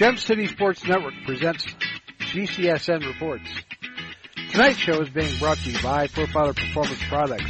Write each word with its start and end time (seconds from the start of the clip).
Gem 0.00 0.16
City 0.16 0.46
Sports 0.46 0.82
Network 0.86 1.12
presents 1.26 1.66
GCSN 2.20 3.06
Reports. 3.06 3.46
Tonight's 4.50 4.78
show 4.78 4.98
is 5.02 5.10
being 5.10 5.38
brought 5.38 5.58
to 5.58 5.70
you 5.70 5.82
by 5.82 6.06
Profiler 6.06 6.56
Performance 6.56 7.02
Products. 7.06 7.44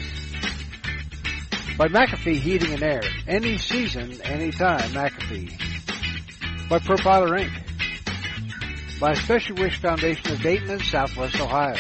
By 1.79 1.87
McAfee 1.87 2.41
Heating 2.41 2.73
and 2.73 2.83
Air. 2.83 3.03
Any 3.29 3.57
season, 3.57 4.21
anytime, 4.23 4.81
McAfee. 4.91 6.69
By 6.69 6.81
Profiler 6.81 7.39
Inc. 7.39 8.99
By 8.99 9.15
Special 9.15 9.55
Wish 9.55 9.81
Foundation 9.81 10.33
of 10.33 10.43
Dayton 10.43 10.71
and 10.71 10.83
Southwest 10.83 11.41
Ohio. 11.41 11.77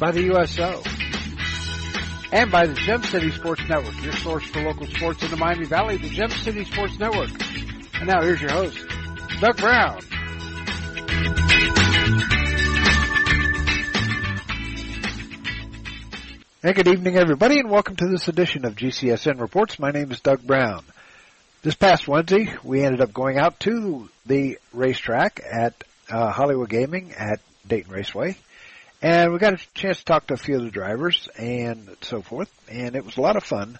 By 0.00 0.10
the 0.10 0.22
USO. 0.32 0.82
And 2.32 2.50
by 2.50 2.66
the 2.66 2.74
Gem 2.74 3.04
City 3.04 3.30
Sports 3.30 3.62
Network, 3.68 4.02
your 4.02 4.14
source 4.14 4.44
for 4.46 4.62
local 4.62 4.88
sports 4.88 5.22
in 5.22 5.30
the 5.30 5.36
Miami 5.36 5.66
Valley, 5.66 5.96
the 5.96 6.08
Gem 6.08 6.30
City 6.30 6.64
Sports 6.64 6.98
Network. 6.98 7.30
And 8.04 8.12
now 8.12 8.20
here's 8.20 8.42
your 8.42 8.50
host, 8.50 8.78
Doug 9.40 9.56
Brown. 9.56 10.02
Hey, 16.60 16.74
good 16.74 16.86
evening, 16.86 17.16
everybody, 17.16 17.60
and 17.60 17.70
welcome 17.70 17.96
to 17.96 18.06
this 18.06 18.28
edition 18.28 18.66
of 18.66 18.76
GCSN 18.76 19.40
Reports. 19.40 19.78
My 19.78 19.90
name 19.90 20.12
is 20.12 20.20
Doug 20.20 20.42
Brown. 20.42 20.84
This 21.62 21.76
past 21.76 22.06
Wednesday, 22.06 22.54
we 22.62 22.84
ended 22.84 23.00
up 23.00 23.14
going 23.14 23.38
out 23.38 23.58
to 23.60 24.10
the 24.26 24.58
racetrack 24.74 25.40
at 25.50 25.72
uh, 26.10 26.30
Hollywood 26.30 26.68
Gaming 26.68 27.14
at 27.14 27.40
Dayton 27.66 27.90
Raceway, 27.90 28.36
and 29.00 29.32
we 29.32 29.38
got 29.38 29.54
a 29.54 29.66
chance 29.72 30.00
to 30.00 30.04
talk 30.04 30.26
to 30.26 30.34
a 30.34 30.36
few 30.36 30.56
of 30.56 30.64
the 30.64 30.70
drivers 30.70 31.30
and 31.38 31.88
so 32.02 32.20
forth, 32.20 32.52
and 32.70 32.96
it 32.96 33.06
was 33.06 33.16
a 33.16 33.22
lot 33.22 33.36
of 33.36 33.44
fun. 33.44 33.78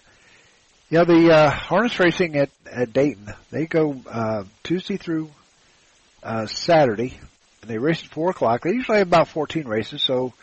Know, 0.91 1.05
the 1.05 1.33
uh, 1.33 1.49
harness 1.49 1.99
racing 1.99 2.37
at, 2.37 2.49
at 2.71 2.93
Dayton, 2.93 3.33
they 3.51 3.65
go 3.65 3.99
uh, 4.09 4.43
Tuesday 4.63 4.97
through 4.97 5.31
uh, 6.23 6.45
Saturday, 6.45 7.19
and 7.61 7.69
they 7.69 7.77
race 7.77 8.03
at 8.03 8.09
4 8.09 8.29
o'clock. 8.29 8.61
They 8.61 8.71
usually 8.71 8.99
have 8.99 9.07
about 9.07 9.27
14 9.27 9.67
races, 9.67 10.01
so 10.03 10.33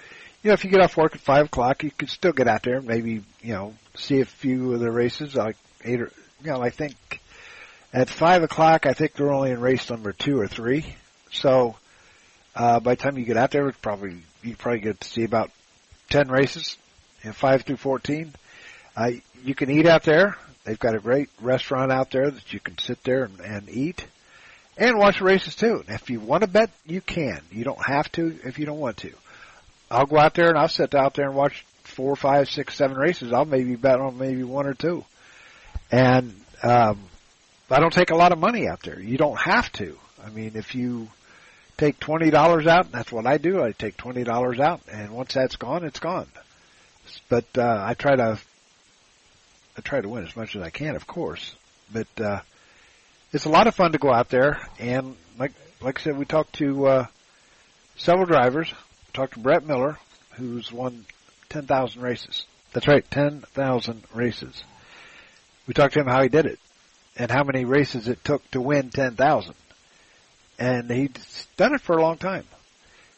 you 0.43 0.49
know, 0.49 0.55
if 0.55 0.65
you 0.65 0.71
get 0.71 0.81
off 0.81 0.97
work 0.97 1.15
at 1.15 1.21
five 1.21 1.47
o'clock, 1.47 1.85
you 1.85 1.91
could 1.91 2.11
still 2.11 2.33
get 2.33 2.49
out 2.49 2.65
there 2.65 2.79
and 2.79 2.87
maybe, 2.87 3.23
you 3.43 3.55
know, 3.55 3.75
see 3.95 4.21
a 4.21 4.25
few 4.25 4.75
of 4.75 4.81
the 4.81 4.91
races, 4.91 5.37
like 5.37 5.57
eight 5.85 6.01
or, 6.01 6.11
you 6.43 6.51
know, 6.51 6.61
I 6.61 6.71
think 6.71 7.21
at 7.93 8.09
five 8.09 8.43
o'clock, 8.43 8.87
I 8.87 8.93
think 8.93 9.15
they're 9.15 9.33
only 9.33 9.53
in 9.53 9.61
race 9.61 9.89
number 9.89 10.13
two 10.13 10.41
or 10.41 10.49
three. 10.49 10.97
So, 11.31 11.77
uh, 12.57 12.81
by 12.81 12.97
the 12.97 13.03
time 13.03 13.19
you 13.19 13.25
get 13.25 13.37
out 13.37 13.53
there, 13.53 13.69
it's 13.69 13.79
probably, 13.79 14.17
you 14.43 14.57
probably 14.57 14.81
get 14.81 15.01
to 15.01 15.09
see 15.09 15.23
about 15.23 15.51
10 16.11 16.29
races, 16.29 16.77
you 17.23 17.29
know, 17.29 17.35
five 17.35 17.63
through 17.63 17.77
14. 17.77 18.35
Uh, 18.97 19.13
you 19.45 19.55
can 19.55 19.71
eat 19.71 19.87
out 19.87 20.03
there. 20.05 20.37
They've 20.65 20.79
got 20.79 20.95
a 20.95 21.01
great 21.01 21.29
restaurant 21.41 21.91
out 21.91 22.11
there 22.11 22.31
that 22.31 22.53
you 22.53 22.61
can 22.61 22.79
sit 22.79 23.03
there 23.05 23.25
and, 23.25 23.41
and 23.41 23.69
eat 23.69 24.07
and 24.77 24.99
watch 24.99 25.19
the 25.19 25.25
races 25.25 25.55
too. 25.55 25.83
And 25.87 25.97
if 25.97 26.09
you 26.11 26.21
want 26.21 26.43
to 26.43 26.47
bet, 26.47 26.71
you 26.87 27.01
can. 27.01 27.41
You 27.51 27.65
don't 27.65 27.85
have 27.85 28.11
to 28.13 28.39
if 28.45 28.59
you 28.59 28.67
don't 28.67 28.79
want 28.79 28.99
to. 28.99 29.13
I'll 29.91 30.07
go 30.07 30.19
out 30.19 30.35
there 30.35 30.49
and 30.49 30.59
I'll 30.59 30.69
sit 30.69 30.95
out 30.95 31.15
there 31.15 31.27
and 31.27 31.35
watch 31.35 31.65
four, 31.83 32.17
five, 32.17 32.49
six, 32.49 32.77
seven 32.77 32.97
races. 32.97 33.33
I'll 33.33 33.45
maybe 33.45 33.77
bet 33.77 34.01
on 34.01 34.19
maybe 34.19 34.43
one 34.43 34.67
or 34.67 34.75
two. 34.75 35.05
And 35.91 36.35
um, 36.63 36.99
I 37.71 37.81
don't 37.81 37.93
take 37.93 38.11
a 38.11 38.17
lot 38.17 38.33
of 38.33 38.39
money 38.39 38.69
out 38.69 38.83
there. 38.83 38.99
You 38.99 39.19
don't 39.19 39.39
have 39.39 39.71
to. 39.73 39.99
I 40.25 40.31
mean, 40.31 40.53
if 40.55 40.75
you 40.75 41.09
take 41.77 41.99
twenty 41.99 42.31
dollars 42.31 42.67
out, 42.67 42.93
that's 42.93 43.11
what 43.11 43.27
I 43.27 43.39
do. 43.39 43.63
I 43.63 43.73
take 43.73 43.97
twenty 43.97 44.25
dollars 44.25 44.61
out, 44.61 44.81
and 44.91 45.11
once 45.11 45.35
that's 45.35 45.57
gone, 45.57 45.85
it's 45.85 45.99
gone. 45.99 46.29
But 47.29 47.47
uh, 47.59 47.85
I 47.85 47.95
try 47.95 48.15
to, 48.17 48.39
I 49.77 49.81
try 49.81 50.01
to 50.01 50.09
win 50.09 50.25
as 50.25 50.37
much 50.37 50.57
as 50.57 50.63
I 50.63 50.71
can, 50.71 50.97
of 50.97 51.07
course. 51.07 51.55
But 51.93 52.09
uh, 52.21 52.41
it's 53.33 53.45
a 53.45 53.51
lot 53.51 53.67
of 53.67 53.75
fun 53.75 53.93
to 53.93 53.99
go 53.99 54.13
out 54.13 54.29
there, 54.29 54.61
and 54.79 55.17
like 55.39 55.53
like 55.81 56.01
I 56.01 56.03
said, 56.03 56.17
we 56.17 56.25
talked 56.25 56.55
to 56.55 56.87
uh, 56.87 57.07
several 57.97 58.27
drivers 58.27 58.73
talked 59.13 59.35
to 59.35 59.41
Brett 59.41 59.67
Miller, 59.67 59.99
who's 60.33 60.73
won 60.73 61.05
10,000 61.51 62.01
races. 62.01 62.47
That's 62.73 62.89
right, 62.89 63.09
10,000 63.11 64.03
races. 64.15 64.63
We 65.67 65.75
talked 65.75 65.95
to 65.95 66.01
him 66.01 66.07
how 66.07 66.23
he 66.23 66.29
did 66.29 66.47
it 66.47 66.59
and 67.17 67.31
how 67.31 67.45
many 67.45 67.65
races 67.65 68.09
it 68.09 68.25
took 68.25 68.49
to 68.53 68.61
win 68.61 68.91
10,000. 68.91 69.55
And 70.59 70.91
he's 70.91 71.47
done 71.57 71.75
it 71.75 71.81
for 71.81 71.97
a 71.97 72.03
long 72.03 72.17
time. 72.17 72.45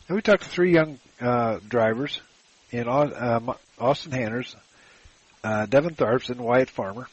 And 0.08 0.16
we 0.16 0.22
talked 0.22 0.42
to 0.42 0.48
three 0.48 0.72
young 0.72 0.98
uh, 1.20 1.60
drivers 1.66 2.20
in 2.70 2.88
uh, 2.88 3.54
Austin 3.78 4.12
Hanners, 4.12 4.56
uh, 5.44 5.66
Devin 5.66 5.94
Tharps, 5.94 6.30
and 6.30 6.40
Wyatt 6.40 6.70
Farmer, 6.70 7.06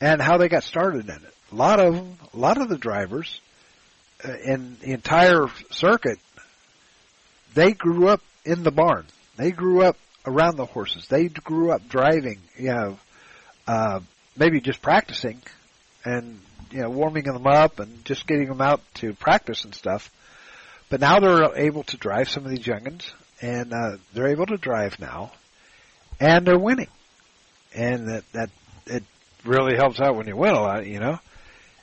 and 0.00 0.20
how 0.20 0.38
they 0.38 0.48
got 0.48 0.64
started 0.64 1.04
in 1.04 1.14
it. 1.14 1.34
A 1.52 1.54
lot 1.54 1.78
of 1.78 1.94
them, 1.94 2.16
a 2.34 2.36
lot 2.36 2.60
of 2.60 2.68
the 2.68 2.78
drivers 2.78 3.40
uh, 4.24 4.32
in 4.44 4.76
the 4.80 4.92
entire 4.92 5.46
circuit 5.70 6.18
they 7.54 7.72
grew 7.72 8.08
up 8.08 8.20
in 8.44 8.62
the 8.62 8.70
barn. 8.70 9.06
They 9.36 9.50
grew 9.50 9.82
up 9.82 9.96
around 10.26 10.56
the 10.56 10.64
horses. 10.64 11.06
They 11.08 11.28
grew 11.28 11.72
up 11.72 11.88
driving, 11.88 12.40
you 12.56 12.72
know, 12.72 12.98
uh, 13.66 14.00
maybe 14.36 14.60
just 14.60 14.82
practicing 14.82 15.42
and, 16.04 16.40
you 16.70 16.82
know, 16.82 16.90
warming 16.90 17.24
them 17.24 17.46
up 17.46 17.80
and 17.80 18.04
just 18.04 18.26
getting 18.26 18.48
them 18.48 18.60
out 18.60 18.80
to 18.94 19.12
practice 19.14 19.64
and 19.64 19.74
stuff. 19.74 20.10
But 20.88 21.00
now 21.00 21.20
they're 21.20 21.56
able 21.56 21.82
to 21.84 21.96
drive 21.96 22.28
some 22.28 22.44
of 22.44 22.50
these 22.50 22.64
youngins 22.64 23.10
and, 23.40 23.72
uh, 23.72 23.96
they're 24.12 24.28
able 24.28 24.46
to 24.46 24.56
drive 24.56 24.98
now 24.98 25.32
and 26.20 26.46
they're 26.46 26.58
winning. 26.58 26.88
And 27.74 28.08
that, 28.08 28.32
that, 28.32 28.50
it 28.86 29.04
really 29.44 29.76
helps 29.76 30.00
out 30.00 30.16
when 30.16 30.26
you 30.26 30.36
win 30.36 30.54
a 30.54 30.60
lot, 30.60 30.86
you 30.86 31.00
know. 31.00 31.18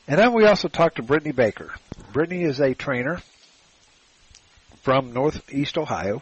And 0.07 0.19
then 0.19 0.33
we 0.33 0.45
also 0.45 0.67
talked 0.67 0.97
to 0.97 1.03
Brittany 1.03 1.31
Baker. 1.31 1.73
Brittany 2.13 2.43
is 2.43 2.59
a 2.59 2.73
trainer 2.73 3.21
from 4.83 5.13
Northeast 5.13 5.77
Ohio, 5.77 6.21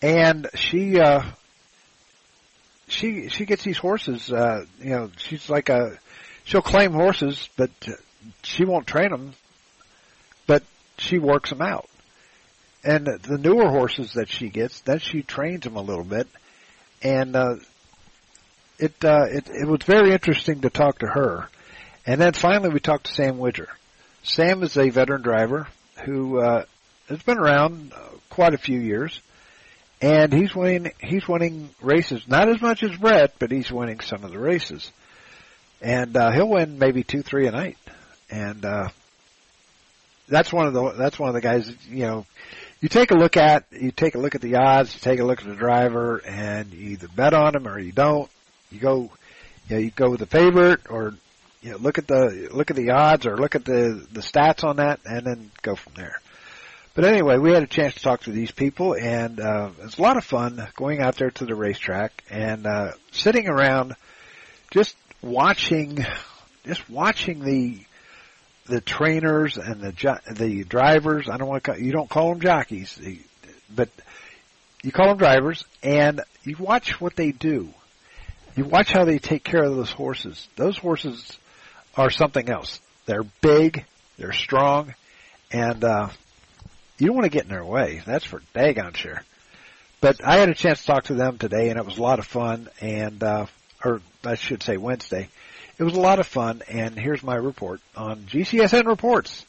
and 0.00 0.48
she 0.54 0.98
uh, 0.98 1.22
she 2.88 3.28
she 3.28 3.44
gets 3.44 3.62
these 3.64 3.76
horses. 3.76 4.32
Uh, 4.32 4.64
you 4.80 4.90
know, 4.90 5.10
she's 5.18 5.50
like 5.50 5.68
a 5.68 5.98
she'll 6.44 6.62
claim 6.62 6.92
horses, 6.92 7.50
but 7.56 7.70
she 8.42 8.64
won't 8.64 8.86
train 8.86 9.10
them, 9.10 9.34
but 10.46 10.62
she 10.96 11.18
works 11.18 11.50
them 11.50 11.60
out. 11.60 11.88
And 12.82 13.06
the 13.06 13.36
newer 13.36 13.68
horses 13.68 14.14
that 14.14 14.30
she 14.30 14.48
gets, 14.48 14.80
then 14.80 15.00
she 15.00 15.22
trains 15.22 15.64
them 15.64 15.76
a 15.76 15.82
little 15.82 16.04
bit, 16.04 16.28
and 17.02 17.36
uh, 17.36 17.56
it 18.78 19.04
uh, 19.04 19.26
it 19.28 19.48
it 19.48 19.66
was 19.66 19.82
very 19.84 20.12
interesting 20.12 20.62
to 20.62 20.70
talk 20.70 21.00
to 21.00 21.06
her. 21.06 21.48
And 22.06 22.20
then 22.20 22.32
finally, 22.34 22.70
we 22.70 22.80
talked 22.80 23.06
to 23.06 23.14
Sam 23.14 23.38
Widger. 23.38 23.68
Sam 24.22 24.62
is 24.62 24.76
a 24.76 24.90
veteran 24.90 25.22
driver 25.22 25.66
who 26.04 26.38
uh, 26.38 26.64
has 27.08 27.22
been 27.22 27.38
around 27.38 27.92
uh, 27.92 27.98
quite 28.30 28.54
a 28.54 28.58
few 28.58 28.78
years, 28.78 29.20
and 30.00 30.32
he's 30.32 30.54
winning. 30.54 30.92
He's 31.00 31.26
winning 31.26 31.70
races, 31.80 32.26
not 32.28 32.48
as 32.48 32.60
much 32.60 32.82
as 32.82 32.96
Brett, 32.96 33.34
but 33.38 33.50
he's 33.50 33.70
winning 33.70 34.00
some 34.00 34.24
of 34.24 34.30
the 34.30 34.38
races, 34.38 34.90
and 35.80 36.16
uh, 36.16 36.30
he'll 36.32 36.48
win 36.48 36.78
maybe 36.78 37.02
two, 37.02 37.22
three 37.22 37.46
a 37.46 37.52
night, 37.52 37.78
and 38.30 38.64
uh, 38.64 38.88
that's 40.28 40.52
one 40.52 40.66
of 40.66 40.74
the 40.74 40.92
that's 40.92 41.18
one 41.18 41.28
of 41.28 41.34
the 41.34 41.40
guys. 41.40 41.72
You 41.88 42.06
know, 42.06 42.26
you 42.80 42.88
take 42.88 43.10
a 43.10 43.14
look 43.14 43.36
at 43.36 43.64
you 43.70 43.90
take 43.90 44.14
a 44.14 44.18
look 44.18 44.34
at 44.34 44.40
the 44.40 44.56
odds, 44.56 44.94
you 44.94 45.00
take 45.00 45.20
a 45.20 45.24
look 45.24 45.40
at 45.40 45.46
the 45.46 45.54
driver, 45.54 46.18
and 46.18 46.72
you 46.72 46.90
either 46.90 47.08
bet 47.08 47.34
on 47.34 47.56
him 47.56 47.66
or 47.66 47.78
you 47.78 47.92
don't. 47.92 48.30
You 48.70 48.80
go, 48.80 49.10
you 49.68 49.76
know, 49.76 49.78
you 49.78 49.90
go 49.90 50.10
with 50.10 50.20
the 50.20 50.26
favorite, 50.26 50.90
or 50.90 51.14
you 51.62 51.70
know, 51.72 51.78
look 51.78 51.98
at 51.98 52.06
the 52.06 52.48
look 52.52 52.70
at 52.70 52.76
the 52.76 52.90
odds, 52.90 53.26
or 53.26 53.36
look 53.36 53.54
at 53.54 53.64
the 53.64 54.06
the 54.12 54.20
stats 54.20 54.64
on 54.64 54.76
that, 54.76 55.00
and 55.04 55.26
then 55.26 55.50
go 55.62 55.74
from 55.74 55.94
there. 55.94 56.20
But 56.94 57.04
anyway, 57.04 57.36
we 57.36 57.52
had 57.52 57.62
a 57.62 57.66
chance 57.66 57.94
to 57.94 58.00
talk 58.00 58.22
to 58.22 58.30
these 58.30 58.50
people, 58.50 58.94
and 58.94 59.38
uh, 59.38 59.70
it's 59.82 59.98
a 59.98 60.02
lot 60.02 60.16
of 60.16 60.24
fun 60.24 60.66
going 60.76 61.02
out 61.02 61.16
there 61.16 61.30
to 61.30 61.44
the 61.44 61.54
racetrack 61.54 62.24
and 62.30 62.66
uh, 62.66 62.92
sitting 63.12 63.48
around, 63.48 63.94
just 64.70 64.96
watching, 65.20 66.06
just 66.64 66.88
watching 66.88 67.44
the 67.44 67.78
the 68.66 68.80
trainers 68.80 69.56
and 69.56 69.80
the 69.80 70.20
the 70.30 70.64
drivers. 70.64 71.28
I 71.28 71.36
don't 71.36 71.48
want 71.48 71.64
to 71.64 71.72
call, 71.72 71.80
you 71.80 71.92
don't 71.92 72.08
call 72.10 72.30
them 72.30 72.40
jockeys, 72.40 73.00
but 73.74 73.88
you 74.82 74.92
call 74.92 75.08
them 75.08 75.18
drivers, 75.18 75.64
and 75.82 76.20
you 76.44 76.56
watch 76.58 77.00
what 77.00 77.16
they 77.16 77.32
do. 77.32 77.68
You 78.54 78.64
watch 78.64 78.92
how 78.92 79.04
they 79.04 79.18
take 79.18 79.44
care 79.44 79.64
of 79.64 79.76
those 79.76 79.92
horses. 79.92 80.48
Those 80.56 80.78
horses 80.78 81.36
are 81.96 82.10
something 82.10 82.48
else. 82.48 82.80
They're 83.06 83.24
big, 83.40 83.84
they're 84.18 84.32
strong, 84.32 84.94
and 85.50 85.82
uh, 85.84 86.08
you 86.98 87.06
don't 87.06 87.16
want 87.16 87.24
to 87.24 87.30
get 87.30 87.44
in 87.44 87.50
their 87.50 87.64
way. 87.64 88.02
That's 88.06 88.24
for 88.24 88.40
daggone 88.54 88.96
sure. 88.96 89.22
But 90.00 90.24
I 90.24 90.36
had 90.36 90.48
a 90.48 90.54
chance 90.54 90.80
to 90.80 90.86
talk 90.86 91.04
to 91.04 91.14
them 91.14 91.38
today, 91.38 91.70
and 91.70 91.78
it 91.78 91.84
was 91.84 91.98
a 91.98 92.02
lot 92.02 92.18
of 92.18 92.26
fun. 92.26 92.68
And 92.80 93.22
uh, 93.22 93.46
or 93.84 94.00
I 94.24 94.34
should 94.34 94.62
say 94.62 94.76
Wednesday, 94.76 95.28
it 95.78 95.84
was 95.84 95.94
a 95.94 96.00
lot 96.00 96.18
of 96.18 96.26
fun. 96.26 96.62
And 96.68 96.98
here's 96.98 97.22
my 97.22 97.36
report 97.36 97.80
on 97.96 98.20
GCSN 98.22 98.86
Reports. 98.86 99.44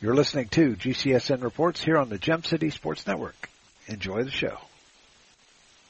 You're 0.00 0.14
listening 0.14 0.48
to 0.50 0.76
GCSN 0.76 1.42
Reports 1.42 1.82
here 1.82 1.98
on 1.98 2.08
the 2.08 2.18
Gem 2.18 2.44
City 2.44 2.70
Sports 2.70 3.06
Network. 3.06 3.48
Enjoy 3.88 4.22
the 4.22 4.30
show. 4.30 4.58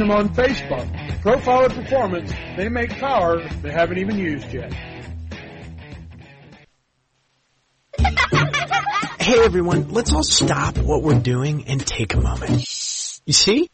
them 0.00 0.10
on 0.10 0.30
Facebook. 0.30 0.90
Profiler 1.20 1.72
Performance, 1.72 2.32
they 2.56 2.68
make 2.68 2.90
power 2.98 3.42
they 3.62 3.70
haven't 3.70 3.98
even 3.98 4.18
used 4.18 4.52
yet. 4.52 4.72
Hey 9.20 9.44
everyone, 9.44 9.90
let's 9.90 10.12
all 10.12 10.24
stop 10.24 10.78
what 10.78 11.02
we're 11.02 11.20
doing 11.20 11.66
and 11.68 11.86
take 11.86 12.14
a 12.14 12.20
moment. 12.20 12.66
You 13.26 13.32
see? 13.32 13.68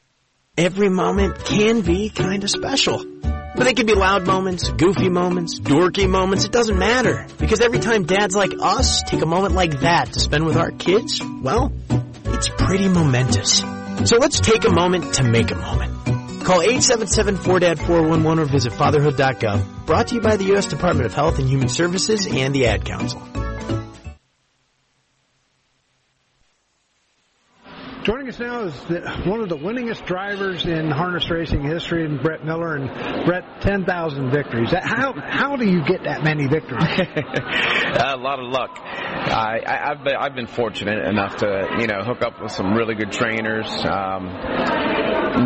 Every 0.58 0.88
moment 0.88 1.44
can 1.44 1.80
be 1.82 2.10
kind 2.10 2.42
of 2.42 2.50
special. 2.50 3.04
But 3.22 3.64
they 3.64 3.72
can 3.72 3.86
be 3.86 3.94
loud 3.94 4.26
moments, 4.26 4.68
goofy 4.68 5.08
moments, 5.08 5.60
dorky 5.60 6.08
moments, 6.08 6.44
it 6.44 6.52
doesn't 6.52 6.78
matter. 6.78 7.26
Because 7.38 7.60
every 7.60 7.78
time 7.78 8.04
dads 8.04 8.36
like 8.36 8.52
us 8.60 9.02
take 9.04 9.22
a 9.22 9.26
moment 9.26 9.54
like 9.54 9.80
that 9.80 10.12
to 10.12 10.20
spend 10.20 10.44
with 10.44 10.56
our 10.56 10.72
kids, 10.72 11.22
well, 11.42 11.72
it's 12.26 12.50
pretty 12.50 12.88
momentous. 12.88 13.60
So 14.04 14.18
let's 14.18 14.40
take 14.40 14.66
a 14.66 14.70
moment 14.70 15.14
to 15.14 15.22
make 15.22 15.50
a 15.50 15.54
moment. 15.54 15.95
Call 16.46 16.60
877-4DAD-411 16.60 18.38
or 18.38 18.44
visit 18.44 18.72
fatherhood.gov. 18.72 19.84
Brought 19.84 20.06
to 20.06 20.14
you 20.14 20.20
by 20.20 20.36
the 20.36 20.44
U.S. 20.44 20.66
Department 20.66 21.06
of 21.06 21.12
Health 21.12 21.40
and 21.40 21.48
Human 21.48 21.68
Services 21.68 22.28
and 22.28 22.54
the 22.54 22.66
Ad 22.66 22.84
Council. 22.84 23.20
Joining 28.04 28.28
us 28.28 28.38
now 28.38 28.62
is 28.62 28.80
the, 28.84 29.00
one 29.26 29.40
of 29.40 29.48
the 29.48 29.56
winningest 29.56 30.06
drivers 30.06 30.64
in 30.64 30.88
harness 30.92 31.28
racing 31.28 31.64
history, 31.64 32.04
and 32.04 32.22
Brett 32.22 32.44
Miller. 32.44 32.76
And 32.76 33.26
Brett, 33.26 33.60
ten 33.62 33.84
thousand 33.84 34.30
victories. 34.30 34.70
How 34.70 35.14
how 35.16 35.56
do 35.56 35.68
you 35.68 35.82
get 35.84 36.04
that 36.04 36.22
many 36.22 36.46
victories? 36.46 36.86
a 36.86 38.16
lot 38.16 38.38
of 38.38 38.52
luck. 38.52 38.78
I, 38.78 39.58
I, 39.66 39.88
have 39.88 40.04
been, 40.04 40.14
I've 40.14 40.36
been 40.36 40.46
fortunate 40.46 41.04
enough 41.04 41.38
to 41.38 41.66
you 41.80 41.88
know 41.88 42.04
hook 42.04 42.22
up 42.22 42.40
with 42.40 42.52
some 42.52 42.74
really 42.74 42.94
good 42.94 43.10
trainers, 43.10 43.66
um, 43.84 44.28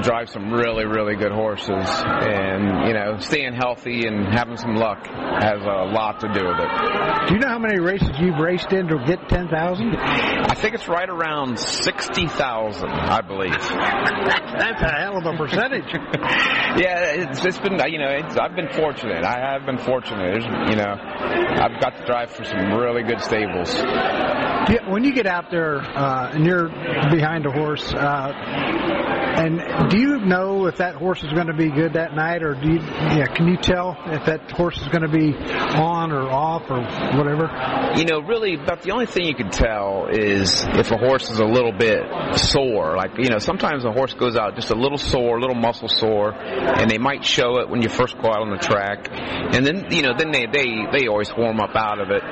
drive 0.03 0.31
some 0.31 0.53
really 0.53 0.85
really 0.85 1.17
good 1.17 1.33
horses, 1.33 1.69
and 1.69 2.87
you 2.87 2.95
know 2.95 3.19
staying 3.19 3.55
healthy 3.55 4.07
and 4.07 4.33
having 4.33 4.57
some 4.57 4.77
luck 4.77 5.07
has 5.07 5.61
a 5.63 5.91
lot 5.91 6.21
to 6.21 6.29
do 6.29 6.47
with 6.47 6.59
it. 6.59 7.29
Do 7.29 7.35
you 7.35 7.41
know 7.41 7.49
how 7.49 7.59
many 7.59 7.81
races 7.81 8.11
you've 8.21 8.39
raced 8.39 8.73
in 8.73 8.89
to 8.89 8.99
get 9.07 9.29
ten 9.29 9.49
thousand? 9.49 9.97
I 9.97 10.55
think 10.55 10.75
it's 10.75 10.89
right 10.89 11.09
around 11.09 11.59
sixty 11.59 12.27
thousand 12.27 12.51
thousand, 12.51 12.91
I 12.91 13.21
believe. 13.21 13.53
That's 13.61 14.83
a 14.83 14.93
hell 14.99 15.19
of 15.19 15.27
a 15.27 15.37
percentage. 15.37 15.89
yeah, 15.93 17.31
it's, 17.31 17.45
it's 17.45 17.59
been 17.59 17.79
you 17.91 17.99
know 17.99 18.11
it's, 18.11 18.37
I've 18.37 18.55
been 18.55 18.71
fortunate. 18.73 19.25
I 19.25 19.39
have 19.39 19.67
been 19.67 19.79
fortunate. 19.79 20.19
There's, 20.19 20.45
you 20.45 20.77
know, 20.77 20.97
I've 20.97 21.81
got 21.81 21.97
to 21.97 22.05
drive 22.07 22.31
for 22.31 22.45
some 22.45 22.73
really 22.73 23.03
good 23.03 23.21
stables. 23.21 23.75
Yeah, 23.75 24.89
when 24.89 25.05
you 25.05 25.15
get 25.15 25.27
out 25.27 25.51
there 25.51 25.77
uh, 25.79 26.33
and 26.33 26.45
you're 26.45 26.69
behind 27.11 27.47
a 27.47 27.51
horse, 27.51 27.93
uh, 27.93 28.33
and 28.33 29.61
do 29.89 29.99
you 29.99 30.19
know 30.19 30.67
if 30.67 30.77
that 30.77 30.95
horse 30.97 31.23
is 31.23 31.33
going 31.33 31.47
to 31.47 31.55
be 31.55 31.71
good 31.71 31.95
that 31.95 32.15
night, 32.15 32.43
or 32.43 32.55
do 32.55 32.73
you? 32.73 32.81
Yeah, 32.81 33.27
can 33.27 33.47
you 33.47 33.57
tell 33.57 33.97
if 34.07 34.27
that 34.27 34.51
horse 34.51 34.81
is 34.81 34.89
going 34.89 35.03
to 35.03 35.09
be 35.09 35.35
on 35.37 36.13
or 36.13 36.29
off 36.31 36.71
or 36.71 36.81
whatever? 37.17 37.49
You 37.97 38.05
know, 38.05 38.21
really, 38.21 38.55
about 38.55 38.83
the 38.83 38.93
only 38.93 39.07
thing 39.07 39.27
you 39.27 39.35
can 39.35 39.51
tell 39.51 40.09
is 40.11 40.65
if 40.65 40.91
a 40.91 40.97
horse 40.97 41.31
is 41.31 41.39
a 41.39 41.45
little 41.45 41.73
bit 41.73 42.03
sore. 42.37 42.97
Like 42.97 43.19
you 43.19 43.31
know, 43.31 43.39
sometimes 43.39 43.85
a 43.85 43.93
horse 43.93 44.15
goes 44.15 44.37
out 44.37 44.55
just 44.57 44.71
a 44.71 44.77
little 44.77 44.99
sore, 44.99 45.39
a 45.39 45.41
little 45.41 45.57
muscle 45.57 45.89
sore, 45.89 46.33
and 46.33 46.91
they 46.91 46.99
might 46.99 47.25
show 47.25 47.59
it 47.59 47.69
when 47.69 47.83
you 47.83 47.89
first 47.89 48.17
go 48.19 48.29
out 48.29 48.43
on 48.43 48.51
the 48.51 48.59
track, 48.59 49.09
and 49.11 49.65
then 49.65 49.87
you 49.91 50.03
know, 50.03 50.13
then 50.17 50.33
they 50.33 50.47
they 50.47 50.87
they 50.93 51.07
always 51.09 51.31
warm 51.37 51.61
up 51.61 51.75
out 51.75 52.01
of 52.01 52.11
it. 52.11 52.23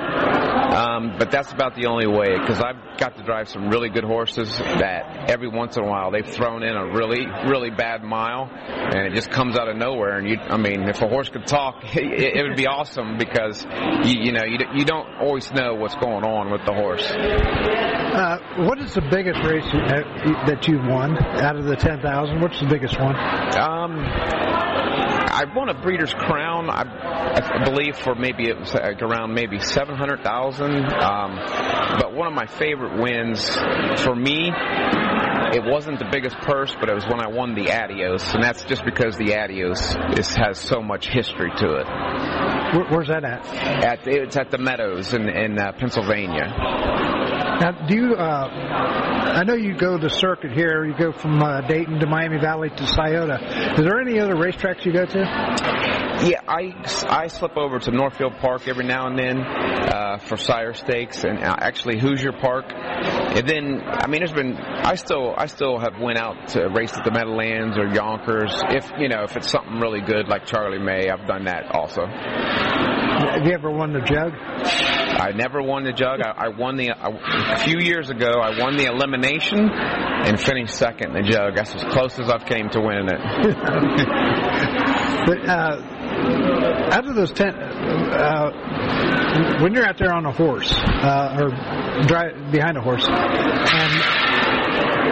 Um, 0.69 1.17
but 1.19 1.31
that's 1.31 1.50
about 1.53 1.75
the 1.75 1.87
only 1.87 2.06
way 2.06 2.39
because 2.39 2.61
I've 2.61 2.99
got 2.99 3.17
to 3.17 3.23
drive 3.23 3.49
some 3.49 3.69
really 3.69 3.89
good 3.89 4.05
horses 4.05 4.59
that 4.59 5.31
every 5.31 5.49
once 5.49 5.77
in 5.77 5.85
a 5.85 5.87
while 5.87 6.11
they've 6.11 6.27
thrown 6.27 6.62
in 6.62 6.77
a 6.77 6.87
really, 6.87 7.25
really 7.49 7.71
bad 7.71 8.03
mile, 8.03 8.51
and 8.53 9.07
it 9.07 9.15
just 9.15 9.31
comes 9.31 9.57
out 9.57 9.69
of 9.69 9.77
nowhere. 9.77 10.19
And 10.19 10.29
you, 10.29 10.37
I 10.37 10.57
mean, 10.57 10.89
if 10.89 11.01
a 11.03 11.09
horse 11.09 11.29
could 11.29 11.47
talk, 11.47 11.77
it, 11.97 12.37
it 12.37 12.43
would 12.47 12.57
be 12.57 12.67
awesome 12.67 13.19
because 13.19 13.65
you, 14.05 14.21
you 14.21 14.33
know 14.33 14.45
you, 14.45 14.59
you 14.75 14.85
don't 14.85 15.09
always 15.21 15.51
know 15.53 15.75
what's 15.75 15.97
going 15.97 16.25
on 16.25 16.51
with 16.51 16.65
the 16.65 16.73
horse. 16.73 17.09
Uh, 17.11 18.39
what 18.65 18.81
is 18.81 18.95
the 18.95 19.03
biggest 19.03 19.41
race 19.45 19.65
that 20.47 20.67
you've 20.67 20.85
won 20.85 21.17
out 21.19 21.57
of 21.57 21.65
the 21.65 21.77
ten 21.77 22.01
thousand? 22.01 22.41
What's 22.41 22.61
the 22.61 22.67
biggest 22.67 22.99
one? 22.99 23.15
Um, 23.15 23.99
I 25.31 25.45
won 25.55 25.69
a 25.69 25.75
Breeders' 25.75 26.15
Crown, 26.15 26.71
I, 26.71 26.83
I 26.83 27.65
believe, 27.65 27.97
for 27.97 28.15
maybe 28.15 28.49
it 28.49 28.59
was 28.59 28.75
like 28.75 29.03
around 29.03 29.35
maybe 29.35 29.61
seven 29.61 29.95
hundred 29.95 30.25
thousand. 30.25 30.75
Um, 30.93 31.39
but 32.01 32.13
one 32.15 32.27
of 32.27 32.33
my 32.33 32.47
favorite 32.47 33.01
wins 33.01 33.47
for 34.03 34.15
me 34.15 34.51
it 35.55 35.65
wasn't 35.65 35.99
the 35.99 36.09
biggest 36.11 36.37
purse, 36.39 36.75
but 36.79 36.89
it 36.89 36.95
was 36.95 37.05
when 37.06 37.21
I 37.21 37.29
won 37.29 37.55
the 37.55 37.71
Adios, 37.73 38.35
and 38.35 38.43
that's 38.43 38.65
just 38.65 38.85
because 38.85 39.17
the 39.17 39.37
Adios 39.37 39.81
is, 40.19 40.35
has 40.35 40.59
so 40.59 40.81
much 40.81 41.09
history 41.09 41.50
to 41.56 41.77
it. 41.77 41.87
Where, 42.75 42.85
where's 42.91 43.09
that 43.09 43.25
at? 43.25 43.47
At 43.85 44.06
it's 44.06 44.37
at 44.37 44.50
the 44.50 44.59
Meadows 44.59 45.15
in 45.15 45.29
in 45.29 45.59
uh, 45.59 45.73
Pennsylvania. 45.73 46.47
Now, 47.61 47.87
do 47.87 47.95
you? 47.95 48.15
Uh, 48.15 48.49
I 49.39 49.45
know 49.45 49.55
you 49.55 49.77
go 49.77 49.99
the 49.99 50.11
circuit 50.11 50.53
here. 50.53 50.85
You 50.85 50.97
go 50.97 51.12
from 51.12 51.43
uh, 51.43 51.62
Dayton 51.62 51.99
to 52.00 52.06
Miami 52.06 52.39
Valley 52.39 52.71
to 52.71 52.87
Scioto. 52.87 53.35
Is 53.79 53.85
there 53.85 54.00
any 54.00 54.21
other 54.21 54.35
racetracks 54.35 54.85
you 54.85 54.93
go 54.93 55.06
to? 55.06 55.78
Yeah, 56.20 56.41
I, 56.49 56.75
I 57.09 57.29
slip 57.29 57.56
over 57.56 57.79
to 57.79 57.93
Northfield 57.93 58.38
Park 58.41 58.67
every 58.67 58.85
now 58.85 59.06
and 59.06 59.17
then 59.17 59.38
uh, 59.38 60.19
for 60.19 60.37
sire 60.37 60.75
stakes, 60.75 61.23
and 61.23 61.38
uh, 61.38 61.55
actually 61.59 62.00
Hoosier 62.00 62.32
Park. 62.32 62.73
And 62.73 63.49
then, 63.49 63.82
I 63.87 64.09
mean, 64.09 64.19
there's 64.21 64.33
been 64.33 64.57
I 64.57 64.97
still 64.97 65.33
I 65.37 65.47
still 65.47 65.78
have 65.78 66.00
went 66.00 66.19
out 66.19 66.49
to 66.49 66.66
race 66.69 66.93
at 66.97 67.04
the 67.04 67.12
Meadowlands 67.12 67.78
or 67.78 67.87
Yonkers 67.87 68.52
if 68.71 68.90
you 68.99 69.09
know 69.09 69.23
if 69.23 69.37
it's 69.37 69.49
something 69.50 69.78
really 69.78 70.00
good 70.00 70.26
like 70.28 70.47
Charlie 70.47 70.81
May. 70.81 71.09
I've 71.09 71.26
done 71.26 71.45
that 71.45 71.73
also. 71.73 72.04
Have 72.07 73.47
you 73.47 73.52
ever 73.52 73.71
won 73.71 73.93
the 73.93 74.00
jug? 74.00 74.33
I 74.35 75.31
never 75.33 75.62
won 75.62 75.85
the 75.85 75.93
jug. 75.93 76.21
I, 76.21 76.47
I 76.47 76.49
won 76.49 76.76
the 76.76 76.90
a 76.90 77.59
few 77.61 77.78
years 77.78 78.11
ago. 78.11 78.40
I 78.40 78.59
won 78.59 78.76
the 78.76 78.87
elimination 78.87 79.71
and 79.71 80.40
finished 80.40 80.75
second 80.75 81.16
in 81.16 81.25
the 81.25 81.31
jug. 81.31 81.54
That's 81.57 81.73
as 81.75 81.85
close 81.93 82.19
as 82.19 82.28
I've 82.28 82.47
came 82.47 82.69
to 82.71 82.81
winning 82.81 83.09
it. 83.09 83.21
but 85.26 85.49
uh, 85.49 85.98
out 86.93 87.09
of 87.09 87.15
those 87.15 87.33
ten, 87.33 87.55
uh, 87.55 88.51
when 89.61 89.75
you're 89.75 89.85
out 89.85 89.99
there 89.99 90.13
on 90.13 90.27
a 90.27 90.33
horse 90.33 90.73
uh, 90.73 91.37
or 91.41 91.51
drive 92.07 92.51
behind 92.51 92.77
a 92.77 92.81
horse, 92.81 93.07
and 93.07 94.18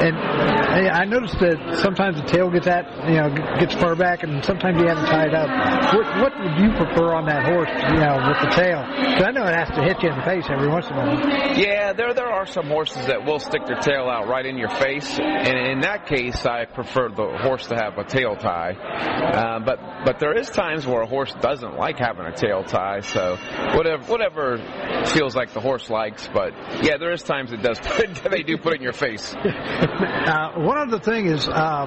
and 0.01 0.17
I 0.17 1.05
noticed 1.05 1.39
that 1.41 1.79
sometimes 1.83 2.17
the 2.21 2.27
tail 2.27 2.51
gets 2.51 2.67
at 2.67 2.87
you 3.09 3.17
know 3.17 3.29
gets 3.61 3.75
far 3.75 3.95
back, 3.97 4.23
and 4.23 4.45
sometimes 4.45 4.81
you 4.81 4.89
have 4.89 4.99
to 4.99 5.07
tie 5.07 5.25
it 5.25 5.27
tied 5.27 5.35
up. 5.35 5.95
What, 5.95 6.07
what 6.23 6.33
would 6.41 6.59
you 6.59 6.71
prefer 6.77 7.15
on 7.15 7.27
that 7.27 7.47
horse, 7.47 7.71
you 7.71 7.99
know, 7.99 8.17
with 8.29 8.41
the 8.41 8.53
tail? 8.55 8.85
Because 8.87 9.25
I 9.25 9.31
know 9.31 9.47
it 9.47 9.55
has 9.55 9.69
to 9.77 9.83
hit 9.83 10.03
you 10.03 10.11
in 10.11 10.19
the 10.19 10.25
face 10.25 10.45
every 10.51 10.69
once 10.69 10.87
in 10.87 10.93
a 10.93 10.97
while. 10.97 11.59
Yeah, 11.59 11.93
there 11.93 12.15
there 12.15 12.27
are 12.27 12.47
some 12.47 12.67
horses 12.67 13.07
that 13.07 13.25
will 13.25 13.39
stick 13.39 13.67
their 13.67 13.81
tail 13.81 14.09
out 14.09 14.29
right 14.29 14.45
in 14.45 14.59
your 14.59 14.71
face, 14.71 15.19
and 15.19 15.57
in 15.59 15.81
that 15.81 16.07
case, 16.07 16.45
I 16.47 16.65
prefer 16.65 17.09
the 17.09 17.39
horse 17.43 17.67
to 17.69 17.77
have 17.77 17.99
a 17.99 18.05
tail 18.05 18.37
tie. 18.37 18.73
Uh, 18.73 19.61
but 19.61 19.79
but 20.05 20.19
there 20.19 20.37
is 20.37 20.49
times 20.51 20.87
where 20.87 21.03
a 21.03 21.07
horse 21.07 21.35
doesn't 21.41 21.77
like 21.77 21.99
having 21.99 22.27
a 22.27 22.35
tail 22.35 22.63
tie, 22.63 23.01
so 23.01 23.37
whatever 23.75 24.05
whatever 24.05 24.59
feels 25.07 25.35
like 25.35 25.53
the 25.53 25.61
horse 25.61 25.91
likes. 25.91 26.29
But 26.33 26.53
yeah, 26.83 26.99
there 26.99 27.13
is 27.13 27.23
times 27.23 27.53
it 27.53 27.63
does 27.63 27.79
put, 27.79 28.15
they 28.31 28.43
do 28.43 28.59
put 28.59 28.75
it 28.75 28.77
in 28.77 28.83
your 28.83 28.93
face. 28.93 29.35
uh, 30.27 30.53
one 30.55 30.79
other 30.79 30.99
thing 30.99 31.27
is 31.27 31.49
uh, 31.49 31.87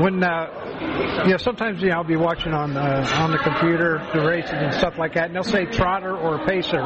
when 0.00 0.22
uh, 0.22 0.67
you 0.80 1.30
know, 1.30 1.36
sometimes 1.36 1.80
you 1.82 1.88
know 1.88 1.96
I'll 1.96 2.04
be 2.04 2.16
watching 2.16 2.52
on 2.52 2.74
the 2.74 2.80
on 2.80 3.32
the 3.32 3.38
computer 3.38 4.00
the 4.14 4.20
races 4.20 4.52
and 4.52 4.74
stuff 4.74 4.98
like 4.98 5.14
that, 5.14 5.26
and 5.26 5.34
they'll 5.34 5.42
say 5.42 5.64
trotter 5.64 6.16
or 6.16 6.44
pacer. 6.46 6.80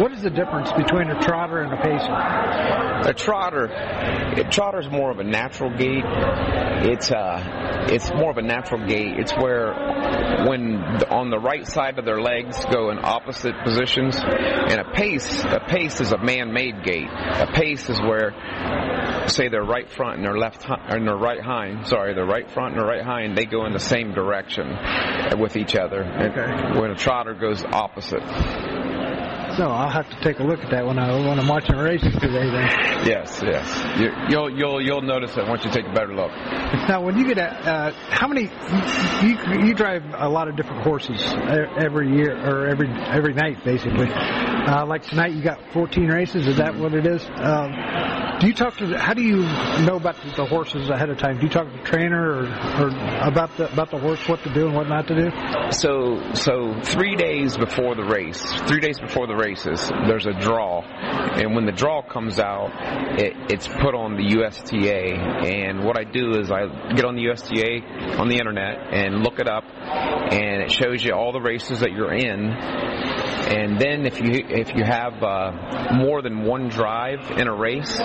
What 0.00 0.12
is 0.12 0.22
the 0.22 0.30
difference 0.30 0.72
between 0.72 1.10
a 1.10 1.20
trotter 1.20 1.60
and 1.60 1.72
a 1.72 1.76
pacer? 1.76 3.10
A 3.10 3.14
trotter, 3.14 3.66
a 3.66 4.44
trotter 4.50 4.80
is 4.80 4.88
more 4.90 5.10
of 5.10 5.18
a 5.18 5.24
natural 5.24 5.70
gait. 5.76 6.04
It's 6.04 7.10
uh, 7.10 7.86
it's 7.90 8.10
more 8.12 8.30
of 8.30 8.38
a 8.38 8.42
natural 8.42 8.86
gait. 8.86 9.18
It's 9.18 9.32
where 9.32 9.74
when 10.46 10.76
on 11.10 11.30
the 11.30 11.38
right 11.38 11.66
side 11.66 11.98
of 11.98 12.04
their 12.04 12.20
legs 12.20 12.64
go 12.66 12.90
in 12.90 12.98
opposite 13.02 13.54
positions, 13.64 14.16
and 14.16 14.80
a 14.80 14.90
pace, 14.92 15.44
a 15.44 15.60
pace 15.60 16.00
is 16.00 16.12
a 16.12 16.18
man-made 16.18 16.82
gait. 16.84 17.08
A 17.08 17.50
pace 17.52 17.88
is 17.88 18.00
where 18.00 18.32
say 19.28 19.48
their 19.48 19.64
right 19.64 19.90
front 19.90 20.16
and 20.16 20.24
their 20.24 20.38
left 20.38 20.64
and 20.68 21.06
their 21.06 21.16
right 21.16 21.40
hind, 21.40 21.86
sorry, 21.86 22.14
their 22.14 22.26
right 22.26 22.50
front 22.50 22.74
and 22.74 22.80
their 22.80 22.88
right 22.88 23.04
hind, 23.04 23.17
they 23.26 23.44
go 23.44 23.66
in 23.66 23.72
the 23.72 23.80
same 23.80 24.12
direction 24.12 24.68
with 25.40 25.56
each 25.56 25.74
other. 25.74 26.04
Okay. 26.04 26.80
When 26.80 26.90
a 26.90 26.96
trotter 26.96 27.34
goes 27.34 27.64
opposite. 27.64 28.22
So 29.56 29.64
I'll 29.64 29.90
have 29.90 30.08
to 30.10 30.20
take 30.20 30.38
a 30.38 30.44
look 30.44 30.60
at 30.60 30.70
that 30.70 30.86
when 30.86 31.00
I 31.00 31.10
when 31.10 31.36
I'm 31.36 31.48
watching 31.48 31.74
races 31.76 32.12
today. 32.14 32.48
Then. 32.48 32.68
Yes, 33.04 33.42
yes. 33.42 33.98
You, 33.98 34.12
you'll 34.28 34.50
you'll 34.56 34.80
you'll 34.80 35.02
notice 35.02 35.36
it 35.36 35.48
once 35.48 35.64
you 35.64 35.70
take 35.72 35.84
a 35.84 35.92
better 35.92 36.14
look. 36.14 36.30
Now, 36.88 37.02
when 37.02 37.18
you 37.18 37.26
get 37.26 37.38
a, 37.38 37.50
uh, 37.50 37.92
how 38.08 38.28
many 38.28 38.42
you 38.42 39.66
you 39.66 39.74
drive 39.74 40.04
a 40.16 40.28
lot 40.28 40.46
of 40.46 40.54
different 40.54 40.84
horses 40.84 41.20
every 41.76 42.16
year 42.16 42.38
or 42.38 42.68
every 42.68 42.88
every 42.88 43.34
night 43.34 43.64
basically. 43.64 44.08
Uh, 44.12 44.86
like 44.86 45.02
tonight, 45.02 45.32
you 45.32 45.42
got 45.42 45.58
14 45.72 46.06
races. 46.08 46.46
Is 46.46 46.58
that 46.58 46.76
what 46.76 46.94
it 46.94 47.06
is? 47.06 47.24
Um, 47.24 47.72
do 48.40 48.46
you 48.46 48.54
talk 48.54 48.76
to? 48.76 48.86
The, 48.86 48.98
how 48.98 49.14
do 49.14 49.22
you 49.22 49.38
know 49.84 49.96
about 49.96 50.16
the 50.36 50.44
horses 50.44 50.88
ahead 50.88 51.10
of 51.10 51.18
time? 51.18 51.38
Do 51.38 51.46
you 51.46 51.48
talk 51.48 51.66
to 51.66 51.76
the 51.76 51.82
trainer 51.82 52.22
or, 52.22 52.42
or 52.44 52.88
about 53.26 53.56
the 53.56 53.72
about 53.72 53.90
the 53.90 53.98
horse, 53.98 54.20
what 54.28 54.42
to 54.44 54.54
do 54.54 54.66
and 54.66 54.76
what 54.76 54.88
not 54.88 55.08
to 55.08 55.14
do? 55.14 55.72
So 55.72 56.32
so 56.34 56.80
three 56.82 57.16
days 57.16 57.56
before 57.56 57.96
the 57.96 58.04
race, 58.04 58.40
three 58.68 58.80
days 58.80 59.00
before 59.00 59.26
the 59.26 59.34
races, 59.34 59.90
there's 60.06 60.26
a 60.26 60.32
draw, 60.32 60.82
and 60.82 61.54
when 61.54 61.66
the 61.66 61.72
draw 61.72 62.02
comes 62.02 62.38
out, 62.38 62.70
it, 63.18 63.34
it's 63.50 63.66
put 63.66 63.94
on 63.94 64.16
the 64.16 64.38
USTA. 64.38 65.14
And 65.44 65.84
what 65.84 65.98
I 65.98 66.04
do 66.04 66.38
is 66.38 66.50
I 66.50 66.92
get 66.94 67.04
on 67.04 67.16
the 67.16 67.22
USTA 67.22 68.18
on 68.18 68.28
the 68.28 68.36
internet 68.36 68.94
and 68.94 69.24
look 69.24 69.40
it 69.40 69.48
up, 69.48 69.64
and 69.64 70.62
it 70.62 70.70
shows 70.70 71.04
you 71.04 71.12
all 71.12 71.32
the 71.32 71.40
races 71.40 71.80
that 71.80 71.90
you're 71.90 72.14
in 72.14 72.54
and 73.48 73.80
then 73.80 74.04
if 74.04 74.20
you 74.20 74.44
if 74.48 74.74
you 74.74 74.84
have 74.84 75.22
uh, 75.22 75.94
more 75.94 76.20
than 76.20 76.44
one 76.44 76.68
drive 76.68 77.30
in 77.30 77.48
a 77.48 77.54
race, 77.54 77.98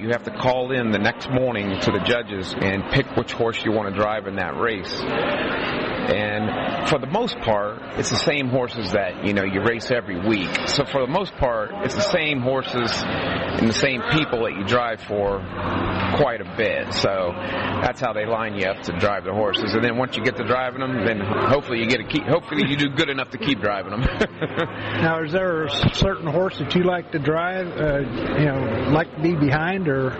you 0.00 0.10
have, 0.10 0.24
to 0.24 0.30
call 0.30 0.72
in 0.72 0.90
the 0.90 0.98
next 0.98 1.30
morning 1.30 1.80
to 1.80 1.90
the 1.90 2.00
judges 2.00 2.54
and 2.60 2.84
pick 2.92 3.06
which 3.16 3.32
horse 3.32 3.64
you 3.64 3.72
want 3.72 3.88
to 3.88 3.98
drive 3.98 4.26
in 4.26 4.36
that 4.36 4.56
race. 4.56 4.92
And 6.10 6.88
for 6.88 6.98
the 6.98 7.06
most 7.06 7.38
part, 7.38 7.98
it's 7.98 8.10
the 8.10 8.16
same 8.16 8.48
horses 8.48 8.92
that 8.92 9.24
you 9.24 9.32
know 9.32 9.44
you 9.44 9.62
race 9.62 9.90
every 9.90 10.18
week. 10.18 10.50
So 10.66 10.84
for 10.84 11.00
the 11.00 11.12
most 11.12 11.34
part, 11.36 11.70
it's 11.84 11.94
the 11.94 12.10
same 12.10 12.40
horses 12.40 12.90
and 12.96 13.68
the 13.68 13.74
same 13.74 14.02
people 14.12 14.44
that 14.44 14.56
you 14.56 14.64
drive 14.64 15.00
for 15.00 15.38
quite 16.16 16.40
a 16.40 16.56
bit. 16.56 16.92
So 16.94 17.32
that's 17.82 18.00
how 18.00 18.12
they 18.12 18.26
line 18.26 18.54
you 18.56 18.66
up 18.66 18.82
to 18.84 18.98
drive 18.98 19.24
the 19.24 19.32
horses. 19.32 19.74
And 19.74 19.84
then 19.84 19.96
once 19.96 20.16
you 20.16 20.24
get 20.24 20.36
to 20.36 20.44
driving 20.44 20.80
them, 20.80 21.04
then 21.04 21.20
hopefully 21.20 21.80
you 21.80 21.86
get 21.86 21.98
to 21.98 22.06
keep. 22.06 22.24
Hopefully 22.24 22.64
you 22.68 22.76
do 22.76 22.88
good 22.88 23.08
enough 23.08 23.30
to 23.30 23.38
keep 23.38 23.60
driving 23.60 23.92
them. 23.92 24.00
now, 25.02 25.22
is 25.22 25.32
there 25.32 25.64
a 25.64 25.94
certain 25.94 26.26
horse 26.26 26.58
that 26.58 26.74
you 26.74 26.84
like 26.84 27.12
to 27.12 27.18
drive? 27.18 27.68
Uh, 27.76 27.98
you 28.38 28.46
know, 28.46 28.90
like 28.90 29.14
to 29.14 29.22
be 29.22 29.34
behind 29.34 29.88
or 29.88 30.10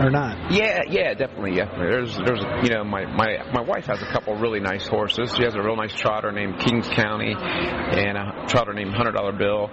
or 0.00 0.10
not? 0.10 0.52
Yeah, 0.52 0.82
yeah, 0.88 1.14
definitely. 1.14 1.56
Yeah, 1.56 1.66
there's 1.76 2.16
there's 2.16 2.42
you 2.64 2.70
know 2.70 2.84
my 2.84 3.04
my 3.06 3.44
my 3.52 3.60
wife 3.62 3.86
has 3.86 4.02
a 4.02 4.06
couple 4.12 4.34
really 4.36 4.60
nice 4.60 4.86
horses. 4.86 5.19
She 5.26 5.44
has 5.44 5.54
a 5.54 5.62
real 5.62 5.76
nice 5.76 5.94
trotter 5.94 6.32
named 6.32 6.58
Kings 6.60 6.88
County 6.88 7.34
and 7.36 8.16
a 8.16 8.46
trotter 8.48 8.72
named 8.72 8.94
Hundred 8.94 9.12
Dollar 9.12 9.32
Bill. 9.32 9.68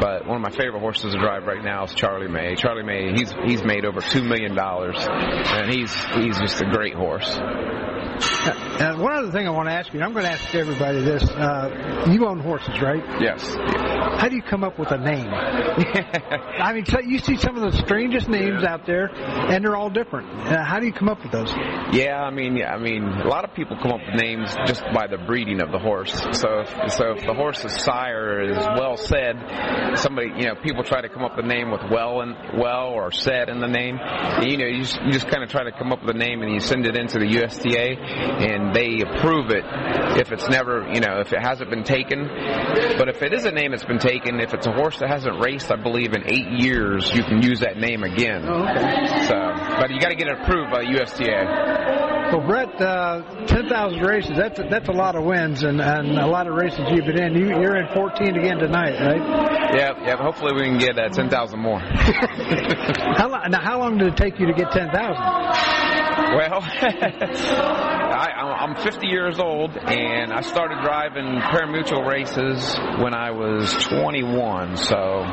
But 0.00 0.26
one 0.26 0.36
of 0.36 0.42
my 0.42 0.50
favorite 0.50 0.80
horses 0.80 1.12
to 1.12 1.18
drive 1.18 1.44
right 1.44 1.62
now 1.62 1.84
is 1.84 1.94
Charlie 1.94 2.28
May. 2.28 2.56
Charlie 2.56 2.82
May, 2.82 3.12
he's 3.12 3.32
he's 3.44 3.64
made 3.64 3.84
over 3.84 4.00
two 4.00 4.22
million 4.22 4.54
dollars, 4.54 4.96
and 4.98 5.72
he's 5.72 5.94
he's 6.14 6.38
just 6.38 6.60
a 6.60 6.66
great 6.70 6.94
horse. 6.94 7.38
And 8.80 9.00
one 9.00 9.12
other 9.12 9.30
thing 9.30 9.46
I 9.46 9.50
want 9.50 9.68
to 9.68 9.74
ask 9.74 9.92
you, 9.92 10.00
I'm 10.00 10.12
going 10.12 10.24
to 10.24 10.30
ask 10.30 10.54
everybody 10.54 11.00
this. 11.02 11.22
Uh, 11.30 12.06
you 12.10 12.26
own 12.26 12.40
horses, 12.40 12.80
right? 12.80 13.02
Yes. 13.20 13.44
How 14.00 14.28
do 14.28 14.36
you 14.36 14.42
come 14.42 14.64
up 14.64 14.78
with 14.78 14.90
a 14.92 14.98
name? 14.98 15.28
I 15.30 16.72
mean, 16.72 16.84
you 17.06 17.18
see 17.18 17.36
some 17.36 17.56
of 17.56 17.72
the 17.72 17.78
strangest 17.78 18.28
names 18.28 18.64
out 18.64 18.86
there, 18.86 19.08
and 19.14 19.64
they're 19.64 19.76
all 19.76 19.90
different. 19.90 20.28
Uh, 20.30 20.64
how 20.64 20.78
do 20.78 20.86
you 20.86 20.92
come 20.92 21.08
up 21.08 21.22
with 21.22 21.32
those? 21.32 21.52
Yeah, 21.92 22.20
I 22.20 22.30
mean, 22.30 22.56
yeah, 22.56 22.72
I 22.72 22.78
mean, 22.78 23.04
a 23.04 23.28
lot 23.28 23.44
of 23.44 23.54
people 23.54 23.76
come 23.80 23.92
up 23.92 24.00
with 24.00 24.20
names 24.20 24.54
just 24.66 24.82
by 24.94 25.06
the 25.06 25.18
breeding 25.18 25.60
of 25.60 25.72
the 25.72 25.78
horse. 25.78 26.12
So, 26.12 26.60
if, 26.60 26.92
so 26.92 27.12
if 27.12 27.26
the 27.26 27.34
horse's 27.34 27.72
sire 27.72 28.42
is 28.42 28.56
well 28.56 28.96
said, 28.96 29.96
somebody, 29.96 30.28
you 30.36 30.46
know, 30.46 30.54
people 30.62 30.82
try 30.82 31.00
to 31.00 31.08
come 31.08 31.24
up 31.24 31.36
with 31.36 31.44
a 31.44 31.48
name 31.48 31.70
with 31.70 31.82
well 31.90 32.20
and 32.20 32.34
well 32.60 32.88
or 32.88 33.12
said 33.12 33.48
in 33.48 33.60
the 33.60 33.68
name. 33.68 33.98
You 34.42 34.56
know, 34.58 34.66
you 34.66 34.82
just, 34.82 35.00
you 35.02 35.12
just 35.12 35.28
kind 35.28 35.42
of 35.42 35.50
try 35.50 35.64
to 35.64 35.72
come 35.72 35.92
up 35.92 36.02
with 36.04 36.14
a 36.14 36.18
name 36.18 36.42
and 36.42 36.52
you 36.52 36.60
send 36.60 36.86
it 36.86 36.96
into 36.96 37.18
the 37.18 37.26
USTA, 37.26 37.96
and 37.96 38.74
they 38.74 39.00
approve 39.00 39.50
it 39.50 39.64
if 40.18 40.32
it's 40.32 40.48
never, 40.48 40.88
you 40.92 41.00
know, 41.00 41.20
if 41.20 41.32
it 41.32 41.40
hasn't 41.40 41.70
been 41.70 41.84
taken. 41.84 42.26
But 42.98 43.08
if 43.08 43.22
it 43.22 43.32
is 43.32 43.44
a 43.44 43.52
name 43.52 43.70
that's 43.70 43.84
been 43.84 43.98
taken, 44.00 44.40
if 44.40 44.54
it's 44.54 44.66
a 44.66 44.72
horse 44.72 44.98
that 44.98 45.08
hasn't 45.08 45.40
raced, 45.40 45.70
I 45.70 45.76
believe 45.76 46.12
in 46.12 46.24
eight 46.26 46.50
years, 46.60 47.10
you 47.14 47.22
can 47.22 47.42
use 47.42 47.60
that 47.60 47.76
name 47.76 48.02
again. 48.02 48.44
Oh, 48.48 48.64
okay. 48.64 49.26
So, 49.26 49.36
but 49.78 49.90
you 49.90 50.00
got 50.00 50.08
to 50.08 50.16
get 50.16 50.28
it 50.28 50.40
approved 50.40 50.70
by 50.70 50.82
the 50.84 51.00
USTA. 51.00 52.30
Well, 52.32 52.46
Brett, 52.46 52.80
uh, 52.80 53.46
10,000 53.46 54.00
races, 54.02 54.36
that's 54.36 54.58
a, 54.60 54.62
that's 54.70 54.88
a 54.88 54.92
lot 54.92 55.16
of 55.16 55.24
wins 55.24 55.64
and, 55.64 55.80
and 55.80 56.16
a 56.16 56.26
lot 56.26 56.46
of 56.46 56.54
races 56.54 56.80
you've 56.90 57.04
been 57.04 57.18
in. 57.18 57.34
You, 57.34 57.48
you're 57.60 57.76
in 57.76 57.92
14 57.92 58.36
again 58.36 58.58
tonight, 58.58 58.94
right? 59.00 59.74
Yeah, 59.74 59.92
yeah. 60.04 60.16
Hopefully 60.16 60.52
we 60.54 60.62
can 60.62 60.78
get 60.78 60.98
uh, 60.98 61.08
10,000 61.08 61.58
more. 61.58 61.80
how, 61.80 63.28
long, 63.28 63.50
now, 63.50 63.60
how 63.60 63.78
long 63.80 63.98
did 63.98 64.08
it 64.08 64.16
take 64.16 64.38
you 64.38 64.46
to 64.46 64.52
get 64.52 64.70
10,000? 64.70 64.90
Well, 66.36 66.60
I, 66.62 68.66
am 68.68 68.76
50 68.76 69.06
years 69.06 69.38
old, 69.38 69.76
and 69.76 70.32
I 70.32 70.42
started 70.42 70.82
driving 70.82 71.40
pari-mutuel 71.40 72.06
races 72.06 72.78
when 73.02 73.14
I 73.14 73.30
was 73.32 73.72
21. 73.86 74.76
So 74.76 75.24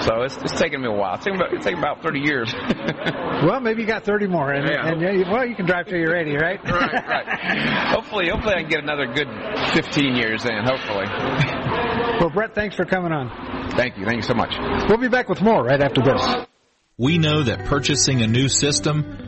so 0.00 0.22
it's, 0.22 0.36
it's 0.38 0.58
taken 0.58 0.82
me 0.82 0.88
a 0.88 0.92
while. 0.92 1.14
It's 1.14 1.24
taken 1.24 1.40
about, 1.40 1.54
it's 1.54 1.64
taken 1.64 1.78
about 1.78 2.02
30 2.02 2.20
years. 2.20 2.54
well, 3.42 3.60
maybe 3.60 3.82
you 3.82 3.88
got 3.88 4.04
30 4.04 4.26
more. 4.26 4.52
And, 4.52 4.68
yeah. 4.68 4.86
and 4.86 5.00
yeah, 5.00 5.32
well, 5.32 5.46
you 5.46 5.54
can 5.54 5.66
drive 5.66 5.86
till 5.86 5.98
you're 5.98 6.16
80, 6.16 6.36
right? 6.36 6.60
right, 6.64 7.08
right. 7.08 7.88
Hopefully, 7.94 8.28
hopefully 8.28 8.54
I 8.54 8.60
can 8.60 8.68
get 8.68 8.82
another 8.82 9.06
good 9.06 9.28
15 9.74 10.16
years 10.16 10.44
in, 10.44 10.64
hopefully. 10.64 11.06
well, 12.20 12.30
Brett, 12.30 12.54
thanks 12.54 12.76
for 12.76 12.84
coming 12.84 13.12
on. 13.12 13.70
Thank 13.72 13.96
you. 13.96 14.04
Thank 14.04 14.16
you 14.16 14.22
so 14.22 14.34
much. 14.34 14.54
We'll 14.88 14.98
be 14.98 15.08
back 15.08 15.28
with 15.28 15.40
more 15.40 15.64
right 15.64 15.80
after 15.80 16.02
this. 16.02 16.46
We 16.96 17.18
know 17.18 17.44
that 17.44 17.66
purchasing 17.66 18.22
a 18.22 18.26
new 18.26 18.48
system 18.48 19.27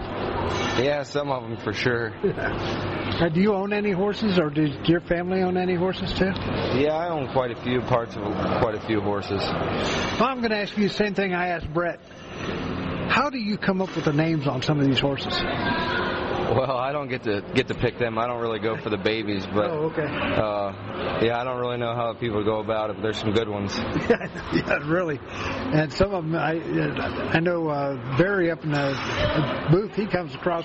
Yeah, 0.85 1.03
some 1.03 1.31
of 1.31 1.43
them 1.43 1.57
for 1.59 1.73
sure. 1.73 2.11
Do 3.35 3.41
you 3.41 3.55
own 3.55 3.73
any 3.73 3.91
horses, 3.91 4.39
or 4.39 4.49
does 4.51 4.71
your 4.89 5.01
family 5.03 5.43
own 5.43 5.57
any 5.57 5.75
horses 5.75 6.13
too? 6.15 6.33
Yeah, 6.79 6.95
I 6.95 7.09
own 7.11 7.29
quite 7.33 7.51
a 7.51 7.63
few 7.63 7.81
parts 7.83 8.17
of 8.17 8.23
quite 8.61 8.75
a 8.75 8.81
few 8.87 9.01
horses. 9.01 9.43
Well, 9.43 10.25
I'm 10.25 10.39
going 10.39 10.51
to 10.51 10.59
ask 10.59 10.77
you 10.79 10.89
the 10.89 10.95
same 10.95 11.15
thing 11.15 11.35
I 11.35 11.49
asked 11.49 11.71
Brett. 11.73 12.01
How 13.11 13.29
do 13.29 13.39
you 13.39 13.59
come 13.59 13.83
up 13.83 13.95
with 13.95 14.05
the 14.05 14.13
names 14.13 14.47
on 14.47 14.63
some 14.63 14.81
of 14.81 14.87
these 14.87 15.01
horses? 15.01 15.35
Well, 16.61 16.77
I 16.79 16.91
don't 16.91 17.09
get 17.09 17.23
to 17.25 17.43
get 17.55 17.69
to 17.69 17.75
pick 17.75 17.99
them. 18.01 18.19
I 18.19 18.27
don't 18.27 18.41
really 18.41 18.59
go 18.59 18.77
for 18.77 18.91
the 18.91 18.97
babies, 18.99 19.47
but 19.47 19.71
Oh, 19.71 19.93
okay. 19.93 20.03
uh, 20.03 21.21
yeah, 21.23 21.39
I 21.41 21.45
don't 21.45 21.61
really 21.61 21.79
know 21.79 21.95
how 21.95 22.13
people 22.15 22.43
go 22.43 22.59
about 22.59 22.91
it. 22.91 22.97
But 22.97 23.03
there's 23.03 23.19
some 23.19 23.31
good 23.33 23.49
ones. 23.49 23.73
yeah, 23.79 24.79
really. 24.85 25.21
And 25.23 25.93
some 25.93 26.13
of 26.13 26.25
them, 26.25 26.35
I 26.35 26.55
I 27.37 27.39
know 27.39 27.69
uh, 27.69 28.17
Barry 28.19 28.51
up 28.51 28.65
in 28.65 28.73
the 28.73 29.69
booth, 29.71 29.95
he 29.95 30.07
comes 30.09 30.35
across 30.35 30.65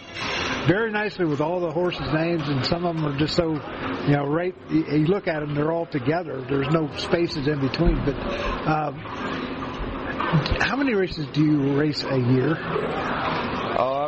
very 0.68 0.92
nicely 0.92 1.26
with 1.26 1.40
all 1.40 1.60
the 1.60 1.72
horses' 1.72 2.12
names, 2.14 2.42
and 2.50 2.66
some 2.66 2.84
of 2.84 2.96
them 2.96 3.06
are 3.06 3.18
just 3.20 3.36
so, 3.36 3.54
you 4.08 4.14
know, 4.18 4.26
right. 4.26 4.56
You 4.72 5.06
look 5.06 5.28
at 5.28 5.42
them, 5.42 5.54
they're 5.54 5.72
all 5.72 5.86
together. 5.86 6.44
There's 6.50 6.70
no 6.72 6.90
spaces 6.98 7.48
in 7.48 7.60
between. 7.62 8.04
But 8.04 8.16
um, 8.68 8.96
how 10.62 10.76
many 10.78 10.96
races 10.96 11.28
do 11.34 11.46
you 11.46 11.78
race 11.78 12.04
a 12.04 12.18
year? 12.18 12.58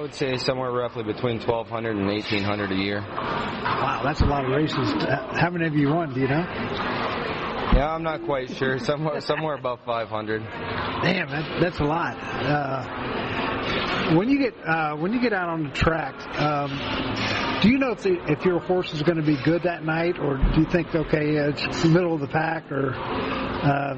Would 0.08 0.16
say 0.16 0.38
somewhere 0.38 0.72
roughly 0.72 1.04
between 1.04 1.42
1,200 1.42 1.98
and 1.98 2.08
1,800 2.08 2.72
a 2.72 2.76
year. 2.76 3.02
Wow, 3.02 4.00
that's 4.06 4.22
a 4.22 4.26
lot 4.26 4.46
of 4.46 4.52
races. 4.52 4.94
How 5.04 5.50
many 5.50 5.66
have 5.66 5.76
you 5.76 5.90
won? 5.90 6.14
Do 6.14 6.22
you 6.22 6.30
know? 6.30 6.48
Yeah, 7.76 7.92
I'm 7.94 8.04
not 8.04 8.24
quite 8.24 8.50
sure. 8.56 8.80
Somewhere 8.86 9.20
somewhere 9.20 9.56
above 9.56 9.82
500. 9.86 10.44
Damn, 11.04 11.30
that, 11.30 11.60
that's 11.60 11.80
a 11.80 11.84
lot. 11.84 12.16
Uh, 12.18 14.16
when 14.16 14.30
you 14.30 14.40
get 14.40 14.54
uh, 14.66 14.96
when 14.96 15.12
you 15.12 15.20
get 15.20 15.34
out 15.34 15.50
on 15.50 15.64
the 15.66 15.72
track, 15.72 16.16
um, 16.40 17.60
do 17.62 17.68
you 17.70 17.78
know 17.78 17.92
if 17.92 18.04
the, 18.04 18.16
if 18.32 18.46
your 18.46 18.62
horse 18.62 18.94
is 18.94 19.04
going 19.04 19.18
to 19.18 19.26
be 19.26 19.36
good 19.44 19.64
that 19.64 19.84
night, 19.84 20.20
or 20.20 20.38
do 20.38 20.62
you 20.62 20.70
think 20.72 20.96
okay, 20.96 21.36
it's 21.36 21.84
the 21.84 21.90
middle 21.90 22.14
of 22.14 22.22
the 22.22 22.30
pack, 22.30 22.72
or 22.72 22.94
uh, 22.96 23.96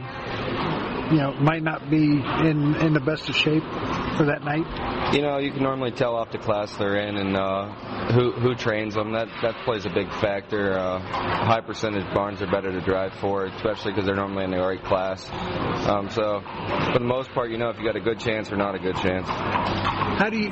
you 1.12 1.18
know, 1.18 1.34
might 1.34 1.62
not 1.62 1.88
be 1.92 2.04
in 2.04 2.76
in 2.82 2.94
the 2.94 3.00
best 3.00 3.30
of 3.30 3.36
shape 3.36 3.64
for 4.18 4.26
that 4.26 4.44
night? 4.44 5.14
You 5.14 5.22
know, 5.22 5.38
you 5.38 5.52
can 5.52 5.64
normally 5.64 5.92
tell 5.92 6.16
off 6.16 6.32
the 6.32 6.38
class 6.38 6.76
they're 6.78 6.98
in 6.98 7.18
and 7.18 7.36
uh, 7.36 8.12
who 8.12 8.32
who 8.32 8.56
trains 8.56 8.96
them. 8.96 9.14
That 9.14 9.28
that 9.42 9.56
plays 9.66 9.86
a 9.86 9.90
big 9.90 10.10
factor. 10.14 10.78
Uh, 10.78 11.00
high 11.00 11.62
percentage 11.62 12.12
barns 12.14 12.42
are 12.42 12.52
better 12.52 12.72
to 12.72 12.82
drive 12.82 13.14
for, 13.16 13.46
especially 13.46 13.92
because 13.92 14.06
they're 14.06 14.16
normally 14.16 14.44
in 14.46 14.52
the 14.52 14.60
right 14.60 14.84
class. 14.84 15.28
Um, 15.88 16.10
so, 16.10 16.42
for 16.94 17.00
the 17.00 17.06
most 17.06 17.32
part, 17.32 17.50
you 17.50 17.58
know 17.58 17.70
if 17.70 17.78
you 17.78 17.86
got 17.86 17.96
a 17.96 18.02
good 18.02 18.20
chance 18.20 18.52
or 18.52 18.56
not 18.58 18.76
a 18.76 18.80
good 18.80 18.96
chance. 18.98 19.28
How 19.28 20.30
do 20.30 20.38
you 20.38 20.52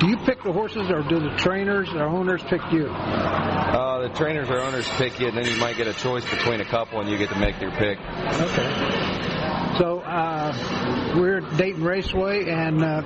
do 0.00 0.08
you 0.08 0.16
pick 0.26 0.42
the 0.42 0.52
horses, 0.52 0.90
or 0.90 1.02
do 1.02 1.20
the 1.20 1.34
trainers 1.36 1.88
or 1.92 2.02
owners 2.02 2.42
pick 2.44 2.60
you? 2.72 2.86
Uh, 2.88 4.08
the 4.08 4.14
trainers 4.14 4.48
or 4.50 4.60
owners 4.60 4.88
pick 4.96 5.18
you, 5.20 5.28
and 5.28 5.36
then 5.36 5.46
you 5.46 5.56
might 5.58 5.76
get 5.76 5.86
a 5.86 5.94
choice 5.94 6.28
between 6.28 6.60
a 6.60 6.64
couple, 6.64 7.00
and 7.00 7.08
you 7.08 7.16
get 7.16 7.28
to 7.30 7.38
make 7.38 7.60
your 7.60 7.70
pick. 7.72 7.98
Okay. 7.98 9.76
So 9.78 10.00
uh, 10.00 10.52
we're 11.16 11.38
at 11.38 11.56
Dayton 11.56 11.82
Raceway, 11.82 12.48
and 12.48 12.82
uh, 12.82 13.02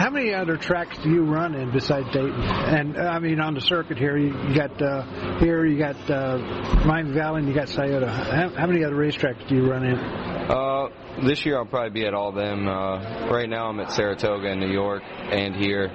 how 0.00 0.10
many 0.10 0.34
other 0.34 0.56
tracks 0.56 0.98
do 0.98 1.10
you 1.10 1.22
run 1.24 1.54
in 1.54 1.70
besides 1.70 2.06
Dayton? 2.12 2.42
And 2.42 2.98
I 2.98 3.18
mean, 3.18 3.40
on 3.40 3.54
the 3.54 3.60
circuit 3.60 3.98
here, 3.98 4.16
you, 4.16 4.36
you 4.48 4.54
got 4.54 4.82
uh, 4.82 5.38
here, 5.38 5.64
you 5.64 5.78
got 5.78 6.10
uh, 6.10 6.38
Miami 6.84 7.12
Valley, 7.12 7.40
and 7.40 7.48
you 7.48 7.54
got 7.54 7.68
Scioto. 7.68 8.06
How, 8.06 8.48
how 8.48 8.66
many 8.66 8.84
other 8.84 8.96
racetracks 8.96 9.46
do 9.48 9.54
you 9.54 9.70
run 9.70 9.84
in? 9.84 9.98
Uh, 9.98 10.88
this 11.24 11.44
year 11.44 11.58
I'll 11.58 11.66
probably 11.66 11.90
be 11.90 12.06
at 12.06 12.14
all 12.14 12.30
of 12.30 12.34
them. 12.34 12.68
Uh, 12.68 13.28
right 13.30 13.48
now 13.48 13.68
I'm 13.68 13.80
at 13.80 13.92
Saratoga 13.92 14.48
in 14.50 14.60
New 14.60 14.72
York 14.72 15.02
and 15.04 15.54
here, 15.54 15.88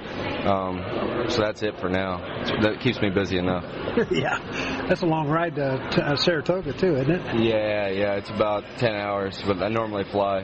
um, 0.46 1.30
so 1.30 1.42
that's 1.42 1.64
it 1.64 1.80
for 1.80 1.90
now. 1.90 2.18
That 2.62 2.80
keeps 2.82 3.02
me 3.02 3.10
busy 3.10 3.38
enough. 3.38 3.64
yeah, 4.12 4.86
that's 4.88 5.02
a 5.02 5.06
long 5.06 5.28
ride 5.30 5.56
to, 5.56 5.90
to 5.92 6.06
uh, 6.06 6.16
Saratoga 6.16 6.74
too, 6.74 6.96
isn't 6.96 7.12
it? 7.12 7.42
Yeah, 7.42 7.90
yeah, 7.90 8.16
it's 8.16 8.30
about 8.30 8.64
ten 8.78 8.94
hours, 8.94 9.42
but 9.46 9.62
I 9.62 9.70
normally 9.70 10.04
fly. 10.06 10.42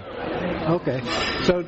Okay. 0.69 1.01
So, 1.43 1.61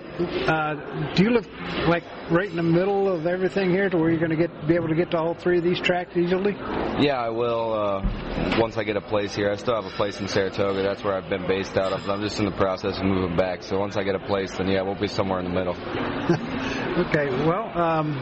uh, 0.48 1.13
do 1.13 1.24
you 1.24 1.32
live 1.32 1.48
like 1.88 2.03
right 2.29 2.50
in 2.50 2.55
the 2.55 2.63
middle 2.63 3.12
of 3.12 3.25
everything 3.25 3.70
here, 3.70 3.89
to 3.89 3.98
where 3.98 4.10
you're 4.10 4.20
going 4.20 4.32
to 4.32 4.48
get 4.48 4.67
be 4.67 4.75
able 4.75 4.88
to 4.88 4.96
get 4.96 5.12
to 5.12 5.17
all 5.17 5.34
three 5.34 5.58
of 5.58 5.63
these 5.63 5.79
tracks 5.79 6.15
easily? 6.15 6.53
Yeah, 7.00 7.20
I 7.20 7.29
will 7.29 7.74
uh, 7.74 8.60
once 8.60 8.77
I 8.77 8.84
get 8.84 8.98
a 8.98 9.01
place 9.01 9.36
here. 9.36 9.51
I 9.51 9.55
still 9.55 9.75
have 9.75 9.86
a 9.86 9.96
place 9.96 10.20
in 10.20 10.27
Saratoga. 10.27 10.84
That's 10.84 11.03
where 11.03 11.15
I've 11.15 11.29
been 11.29 11.48
based 11.48 11.77
out 11.77 11.91
of. 11.91 12.05
But 12.05 12.13
I'm 12.13 12.22
just 12.22 12.39
in 12.39 12.46
the 12.46 12.51
process 12.51 13.00
moving 13.03 13.36
back. 13.36 13.63
So 13.63 13.79
once 13.79 13.95
I 13.98 14.03
get 14.03 14.15
a 14.15 14.19
place, 14.19 14.51
then 14.57 14.67
yeah, 14.67 14.81
we'll 14.81 14.95
be 14.95 15.07
somewhere 15.07 15.39
in 15.39 15.45
the 15.45 15.51
middle. 15.51 15.75
Okay, 16.93 17.27
well, 17.48 17.75
um, 17.75 18.13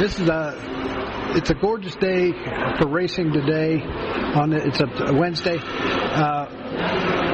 this 0.00 0.18
is 0.18 0.30
a 0.30 0.54
it's 1.36 1.50
a 1.50 1.54
gorgeous 1.54 1.94
day 1.96 2.32
for 2.78 2.88
racing 2.88 3.32
today. 3.32 3.82
On 3.82 4.48
the, 4.48 4.66
it's 4.66 4.80
a 4.80 5.12
Wednesday. 5.12 5.58
Uh, 5.58 6.46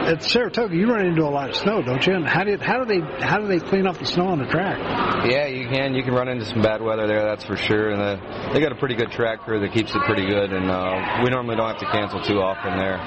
at 0.05 0.23
Saratoga, 0.23 0.77
you 0.77 0.87
run 0.87 1.07
into 1.07 1.23
a 1.23 1.31
lot 1.31 1.51
of 1.51 1.57
snow, 1.57 1.83
don't 1.83 2.05
you? 2.07 2.15
And 2.15 2.27
how 2.27 2.45
did 2.45 2.61
how 2.61 2.83
do 2.83 2.87
they 2.87 3.25
how 3.25 3.39
do 3.39 3.47
they 3.47 3.59
clean 3.59 3.87
up 3.87 3.99
the 3.99 4.07
snow 4.07 4.27
on 4.27 4.39
the 4.39 4.47
track? 4.47 4.79
Yeah, 5.31 5.47
you 5.47 5.69
can. 5.69 5.95
You 5.95 6.03
can 6.03 6.15
run 6.15 6.29
into 6.29 6.45
some 6.45 6.63
bad 6.63 6.83
weather 6.83 7.07
there, 7.07 7.25
that's 7.25 7.45
for 7.45 7.57
sure. 7.57 7.91
And 7.91 8.01
uh, 8.01 8.53
they 8.53 8.61
got 8.61 8.73
a 8.73 8.77
pretty 8.77 8.95
good 8.95 9.11
track 9.11 9.41
crew 9.41 9.61
that 9.61 9.73
keeps 9.73 9.95
it 9.95 10.03
pretty 10.03 10.27
good. 10.27 10.53
And 10.53 10.71
uh, 10.71 11.23
we 11.25 11.31
normally 11.31 11.57
don't 11.57 11.69
have 11.69 11.79
to 11.79 11.91
cancel 11.91 12.23
too 12.23 12.41
often 12.41 12.77
there. 12.77 12.99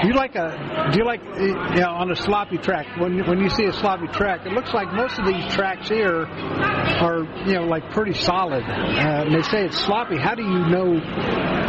Do 0.00 0.08
you 0.08 0.14
like 0.14 0.36
a 0.36 0.90
do 0.92 0.98
you 0.98 1.04
like 1.04 1.22
you 1.38 1.80
know 1.80 1.90
on 1.90 2.10
a 2.10 2.16
sloppy 2.16 2.58
track 2.58 2.86
when 2.98 3.26
when 3.26 3.40
you 3.40 3.50
see 3.50 3.64
a 3.64 3.72
sloppy 3.72 4.06
track? 4.08 4.46
It 4.46 4.52
looks 4.52 4.72
like 4.72 4.92
most 4.92 5.18
of 5.18 5.26
these 5.26 5.44
tracks 5.54 5.88
here 5.88 6.26
are 6.26 7.24
you 7.46 7.54
know 7.54 7.64
like 7.64 7.90
pretty 7.90 8.14
solid. 8.14 8.62
Uh, 8.62 9.24
and 9.26 9.34
they 9.34 9.42
say 9.42 9.64
it's 9.64 9.78
sloppy. 9.78 10.18
How 10.18 10.34
do 10.34 10.42
you 10.42 10.68
know? 10.68 10.98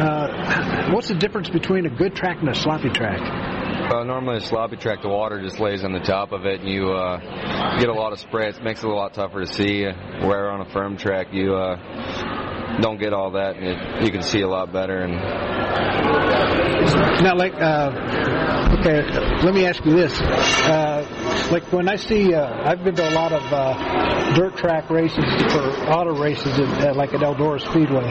Uh, 0.01 0.91
what's 0.93 1.07
the 1.07 1.15
difference 1.15 1.49
between 1.49 1.85
a 1.85 1.89
good 1.89 2.15
track 2.15 2.37
and 2.39 2.49
a 2.49 2.55
sloppy 2.55 2.89
track? 2.89 3.60
Uh, 3.91 4.05
normally, 4.05 4.37
a 4.37 4.39
sloppy 4.39 4.77
track, 4.77 5.01
the 5.01 5.09
water 5.09 5.41
just 5.41 5.59
lays 5.59 5.83
on 5.83 5.91
the 5.91 5.99
top 5.99 6.31
of 6.31 6.45
it, 6.45 6.61
and 6.61 6.69
you 6.69 6.93
uh, 6.93 7.77
get 7.77 7.89
a 7.89 7.93
lot 7.93 8.13
of 8.13 8.19
spray. 8.19 8.47
It 8.47 8.63
makes 8.63 8.81
it 8.81 8.89
a 8.89 8.93
lot 8.93 9.13
tougher 9.13 9.41
to 9.41 9.47
see. 9.47 9.83
Where 9.83 10.49
on 10.49 10.61
a 10.61 10.71
firm 10.71 10.95
track, 10.95 11.33
you 11.33 11.53
uh, 11.53 12.79
don't 12.79 13.01
get 13.01 13.11
all 13.11 13.31
that, 13.31 13.57
and 13.57 13.65
it, 13.65 14.05
you 14.05 14.11
can 14.13 14.21
see 14.21 14.39
a 14.41 14.47
lot 14.47 14.71
better. 14.71 14.99
And 14.99 15.11
Now, 17.21 17.35
like, 17.35 17.53
uh, 17.55 18.77
okay, 18.79 19.01
let 19.43 19.53
me 19.53 19.65
ask 19.65 19.83
you 19.83 19.91
this. 19.91 20.21
Uh, 20.21 21.00
like 21.51 21.71
when 21.73 21.89
I 21.89 21.97
see, 21.97 22.33
uh, 22.33 22.69
I've 22.69 22.83
been 22.83 22.95
to 22.95 23.09
a 23.09 23.11
lot 23.11 23.33
of 23.33 23.43
uh, 23.51 24.33
dirt 24.35 24.55
track 24.55 24.89
races 24.89 25.25
for 25.51 25.61
auto 25.91 26.17
races, 26.17 26.57
at, 26.57 26.89
uh, 26.89 26.93
like 26.95 27.13
at 27.13 27.19
Eldora 27.19 27.59
Speedway. 27.59 28.07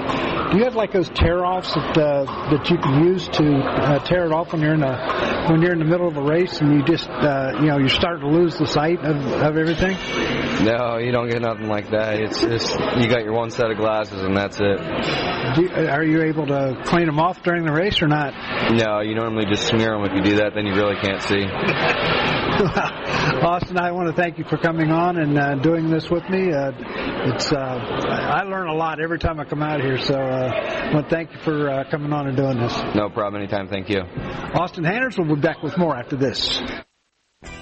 Do 0.53 0.59
you 0.59 0.65
have 0.65 0.75
like 0.75 0.93
those 0.93 1.09
tear 1.09 1.45
offs 1.47 1.73
that 1.75 1.97
uh, 1.97 2.25
that 2.51 2.69
you 2.69 2.77
can 2.77 3.05
use 3.05 3.27
to 3.29 3.45
uh, 3.45 3.99
tear 4.01 4.27
it 4.27 4.33
off 4.33 4.53
when 4.53 4.61
you're 4.61 4.75
in 4.75 4.83
a 4.83 5.47
when 5.51 5.63
you're 5.63 5.73
in 5.73 5.79
the 5.79 5.85
middle 5.87 6.09
of 6.09 6.17
a 6.17 6.23
race 6.23 6.61
and 6.61 6.75
you 6.75 6.83
just 6.85 7.09
uh, 7.09 7.53
you 7.61 7.69
know 7.69 7.79
you're 7.79 7.89
starting 7.89 8.29
to 8.29 8.37
lose 8.37 8.59
the 8.59 8.67
sight 8.67 8.99
of, 8.99 9.17
of 9.17 9.57
everything? 9.57 9.97
no, 10.65 10.99
you 10.99 11.13
don't 11.13 11.31
get 11.31 11.41
nothing 11.41 11.69
like 11.69 11.91
that. 11.91 12.21
It's 12.21 12.41
just 12.41 12.79
you 12.99 13.09
got 13.09 13.25
your 13.25 13.33
one 13.33 13.51
set 13.51 13.71
of 13.71 13.79
glasses, 13.79 14.21
and 14.23 14.37
that's 14.37 14.59
it. 14.61 14.79
Do 15.55 15.63
you, 15.63 15.89
are 15.89 16.05
you 16.05 16.23
able 16.23 16.47
to 16.47 16.83
clean 16.85 17.07
them 17.07 17.19
off 17.19 17.43
during 17.43 17.65
the 17.65 17.73
race 17.73 18.03
or 18.03 18.09
not? 18.09 18.35
No, 18.73 19.01
you 19.01 19.15
normally 19.15 19.47
just 19.47 19.67
smear 19.67 19.93
them. 19.93 20.05
If 20.05 20.13
you 20.15 20.23
do 20.23 20.37
that, 20.37 20.55
then 20.55 20.67
you 20.67 20.75
really 20.75 20.97
can't 21.01 21.23
see. 21.23 21.47
Austin, 22.61 23.79
I 23.79 23.91
want 23.93 24.09
to 24.09 24.15
thank 24.15 24.37
you 24.37 24.45
for 24.45 24.59
coming 24.59 24.91
on 24.91 25.17
and 25.17 25.39
uh, 25.39 25.55
doing 25.55 25.89
this 25.89 26.11
with 26.11 26.29
me. 26.29 26.53
Uh, 26.53 26.73
it's 27.33 27.51
uh, 27.51 27.57
I 27.57 28.43
learn 28.43 28.69
a 28.69 28.75
lot 28.75 29.01
every 29.01 29.19
time 29.19 29.41
I 29.41 29.47
come 29.47 29.63
out 29.63 29.81
here, 29.81 29.97
so 29.97 30.15
uh, 30.15 30.19
I 30.19 30.93
want 30.93 31.09
to 31.09 31.15
thank 31.15 31.33
you 31.33 31.39
for 31.43 31.71
uh, 31.71 31.85
coming 31.91 32.13
on 32.13 32.27
and 32.27 32.37
doing 32.37 32.61
this. 32.61 32.77
No 32.95 33.09
problem. 33.09 33.41
Anytime. 33.41 33.69
Thank 33.69 33.89
you. 33.89 34.01
Austin 34.01 34.85
Hanners 34.85 35.17
will 35.17 35.35
be 35.35 35.41
back 35.41 35.63
with 35.63 35.79
more 35.79 35.97
after 35.97 36.17
this. 36.17 36.61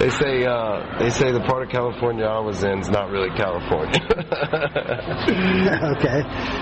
they 0.00 0.10
say 0.10 0.44
uh, 0.44 0.98
they 0.98 1.10
say 1.10 1.32
the 1.32 1.40
part 1.40 1.62
of 1.62 1.68
California 1.70 2.24
I 2.24 2.40
was 2.40 2.62
in 2.64 2.80
is 2.80 2.88
not 2.90 3.10
really 3.10 3.30
California. 3.30 4.00
okay. 5.96 6.20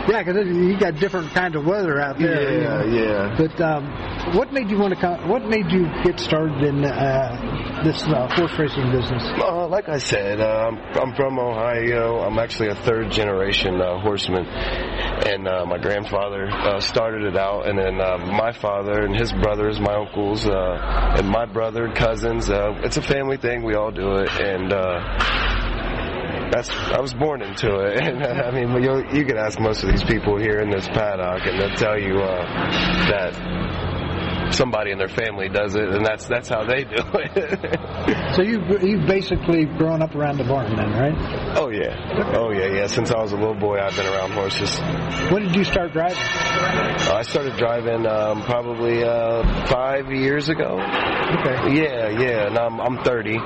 Yeah, 0.09 0.23
because 0.23 0.47
you 0.47 0.79
got 0.79 0.97
different 0.99 1.31
kinds 1.33 1.57
of 1.57 1.65
weather 1.65 2.01
out 2.01 2.19
there. 2.19 2.53
you 2.53 2.61
Yeah, 2.61 2.69
know. 2.69 2.85
yeah. 2.85 3.37
But 3.39 3.61
um, 3.61 4.37
what 4.37 4.53
made 4.53 4.71
you 4.71 4.79
want 4.79 4.95
to 4.95 5.01
come? 5.01 5.29
What 5.29 5.45
made 5.45 5.71
you 5.71 5.87
get 6.05 6.19
started 6.21 6.63
in 6.63 6.85
uh, 6.85 7.76
this 7.87 8.03
uh, 8.03 8.27
horse 8.35 8.53
racing 8.59 8.91
business? 8.91 9.23
Uh, 9.39 9.69
like 9.69 9.89
I 9.89 9.99
said, 9.99 10.41
uh, 10.41 10.71
I'm, 11.01 11.15
from 11.15 11.39
Ohio. 11.39 12.19
I'm 12.19 12.39
actually 12.39 12.69
a 12.69 12.75
third 12.75 13.13
generation 13.13 13.81
uh, 13.81 14.01
horseman, 14.01 14.45
and 14.45 15.47
uh, 15.47 15.65
my 15.67 15.79
grandfather 15.79 16.49
uh, 16.51 16.81
started 16.81 17.23
it 17.23 17.37
out, 17.37 17.69
and 17.69 17.79
then 17.79 17.97
my 17.97 18.53
father 18.53 19.03
and 19.05 19.17
his 19.17 19.33
brothers, 19.33 19.79
my 19.79 19.95
uncles, 19.95 20.47
and 20.47 21.29
my 21.29 21.47
brother, 21.47 21.93
cousins. 21.93 22.49
It's 22.51 22.97
a 22.97 23.03
family 23.03 23.37
thing. 23.37 23.63
We 23.63 23.75
all 23.75 23.93
do 23.93 24.17
it, 24.17 24.31
and. 24.41 24.73
That's 26.49 26.71
I 26.71 27.01
was 27.01 27.13
born 27.13 27.43
into 27.43 27.75
it, 27.81 27.99
and 28.07 28.23
I 28.23 28.53
mean 28.53 28.81
you 28.81 29.05
you 29.13 29.25
can 29.25 29.37
ask 29.37 29.59
most 29.59 29.83
of 29.83 29.91
these 29.91 30.05
people 30.05 30.39
here 30.39 30.61
in 30.61 30.71
this 30.71 30.87
paddock, 30.87 31.45
and 31.45 31.59
they'll 31.61 31.75
tell 31.75 31.99
you 31.99 32.21
uh, 32.21 32.47
that 33.11 33.86
somebody 34.53 34.91
in 34.91 34.99
their 34.99 35.09
family 35.09 35.49
does 35.49 35.75
it, 35.75 35.89
and 35.89 36.05
that's 36.05 36.27
that's 36.27 36.49
how 36.49 36.65
they 36.65 36.85
do 36.85 37.03
it. 37.15 37.81
So 38.37 38.43
you 38.43 38.61
you've 38.83 39.07
basically 39.07 39.65
grown 39.65 40.03
up 40.03 40.15
around 40.15 40.37
the 40.39 40.45
barn 40.45 40.77
then, 40.77 40.91
right? 40.93 41.57
oh 41.57 41.71
yeah, 41.71 42.35
oh 42.37 42.51
yeah, 42.51 42.67
yeah. 42.67 42.87
Since 42.87 43.11
I 43.11 43.19
was 43.19 43.33
a 43.33 43.37
little 43.37 43.55
boy, 43.55 43.79
I've 43.79 43.97
been 43.97 44.07
around 44.07 44.33
horses. 44.33 44.79
When 45.33 45.43
did 45.45 45.57
you 45.57 45.65
start 45.65 45.93
driving? 45.93 46.19
I 46.19 47.23
started 47.23 47.57
driving 47.57 48.07
um, 48.07 48.43
probably 48.43 49.03
uh, 49.03 49.67
five 49.67 50.11
years 50.11 50.49
ago. 50.51 50.75
Okay. 50.75 51.77
Yeah, 51.77 52.09
yeah. 52.11 52.47
And 52.47 52.59
I'm 52.59 52.79
I'm 52.81 53.03
30, 53.05 53.39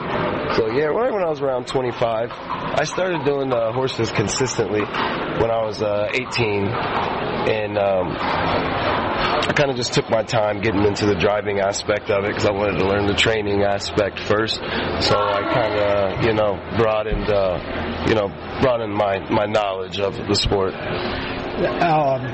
so 0.56 0.66
yeah, 0.72 0.86
right 0.86 1.12
when 1.12 1.22
I 1.22 1.28
was 1.30 1.40
around 1.40 1.66
25, 1.68 2.30
I 2.32 2.84
started 2.84 3.24
doing 3.24 3.52
uh, 3.52 3.72
horses 3.72 4.10
consistently 4.10 4.80
when 4.80 5.50
I 5.50 5.62
was 5.64 5.80
uh, 5.82 6.08
18, 6.12 6.66
and 6.66 7.78
um, 7.78 8.16
I 8.18 9.52
kind 9.54 9.70
of 9.70 9.76
just 9.76 9.94
took 9.94 10.08
my 10.10 10.22
time 10.22 10.60
getting 10.60 10.84
into 10.90 11.07
the 11.07 11.14
driving 11.14 11.61
aspect 11.61 12.11
of 12.11 12.24
it 12.24 12.35
because 12.35 12.46
I 12.46 12.50
wanted 12.50 12.81
to 12.81 12.87
learn 12.87 13.07
the 13.07 13.14
training 13.14 13.62
aspect 13.62 14.18
first. 14.18 14.57
So 14.57 15.14
I 15.16 15.46
kind 15.55 15.74
of, 15.79 16.24
you 16.26 16.35
know, 16.35 16.59
broadened, 16.76 17.31
uh, 17.31 18.05
you 18.09 18.14
know, 18.14 18.26
broadened 18.61 18.92
my 18.92 19.20
my 19.31 19.46
knowledge 19.46 20.00
of 20.00 20.16
the 20.16 20.35
sport. 20.35 20.74
Um, 20.74 22.26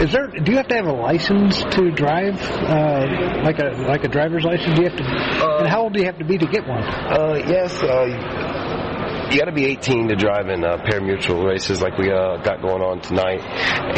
is 0.00 0.10
there? 0.10 0.26
Do 0.26 0.50
you 0.50 0.56
have 0.58 0.66
to 0.68 0.74
have 0.74 0.86
a 0.86 0.92
license 0.92 1.62
to 1.62 1.92
drive, 1.92 2.42
uh, 2.42 3.42
like 3.44 3.60
a 3.60 3.70
like 3.86 4.02
a 4.02 4.08
driver's 4.08 4.44
license? 4.44 4.74
Do 4.74 4.82
you 4.82 4.88
have 4.88 4.98
to? 4.98 5.04
and 5.60 5.68
how 5.68 5.82
old 5.82 5.92
do 5.92 6.00
you 6.00 6.06
have 6.06 6.18
to 6.18 6.24
be 6.24 6.36
to 6.38 6.46
get 6.46 6.66
one? 6.66 6.82
Uh, 6.82 7.34
yes, 7.46 7.80
uh, 7.82 8.63
you 9.30 9.38
got 9.38 9.46
to 9.46 9.52
be 9.52 9.64
18 9.66 10.08
to 10.08 10.16
drive 10.16 10.48
in 10.48 10.64
uh, 10.64 10.76
pari-mutuel 10.84 11.46
races 11.46 11.80
like 11.80 11.96
we 11.98 12.10
uh, 12.10 12.36
got 12.42 12.60
going 12.60 12.82
on 12.82 13.00
tonight, 13.00 13.40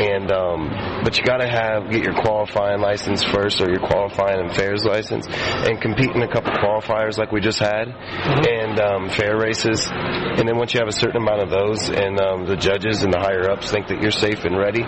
and 0.00 0.30
um, 0.30 0.70
but 1.02 1.18
you 1.18 1.24
got 1.24 1.38
to 1.38 1.48
have 1.48 1.90
get 1.90 2.04
your 2.04 2.14
qualifying 2.14 2.80
license 2.80 3.24
first 3.24 3.60
or 3.60 3.68
your 3.68 3.80
qualifying 3.80 4.40
and 4.40 4.54
fairs 4.54 4.84
license, 4.84 5.26
and 5.26 5.80
compete 5.80 6.10
in 6.14 6.22
a 6.22 6.30
couple 6.30 6.52
qualifiers 6.52 7.18
like 7.18 7.32
we 7.32 7.40
just 7.40 7.58
had, 7.58 7.88
and 7.88 8.78
um, 8.78 9.10
fair 9.10 9.36
races, 9.36 9.88
and 9.90 10.48
then 10.48 10.56
once 10.56 10.74
you 10.74 10.80
have 10.80 10.88
a 10.88 10.96
certain 10.96 11.20
amount 11.20 11.42
of 11.42 11.50
those, 11.50 11.90
and 11.90 12.20
um, 12.20 12.46
the 12.46 12.56
judges 12.56 13.02
and 13.02 13.12
the 13.12 13.18
higher 13.18 13.50
ups 13.50 13.70
think 13.70 13.88
that 13.88 14.00
you're 14.00 14.14
safe 14.14 14.44
and 14.44 14.56
ready, 14.56 14.82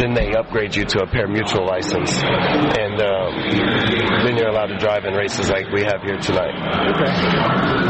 then 0.00 0.14
they 0.14 0.34
upgrade 0.34 0.74
you 0.74 0.84
to 0.84 1.02
a 1.02 1.06
pari-mutuel 1.06 1.68
license, 1.68 2.10
and 2.18 2.98
um, 2.98 3.30
then 4.26 4.36
you're 4.36 4.50
allowed 4.50 4.72
to 4.74 4.78
drive 4.78 5.04
in 5.04 5.14
races 5.14 5.50
like 5.50 5.70
we 5.70 5.82
have 5.82 6.02
here 6.02 6.18
tonight. 6.18 6.56
Okay. 6.98 7.12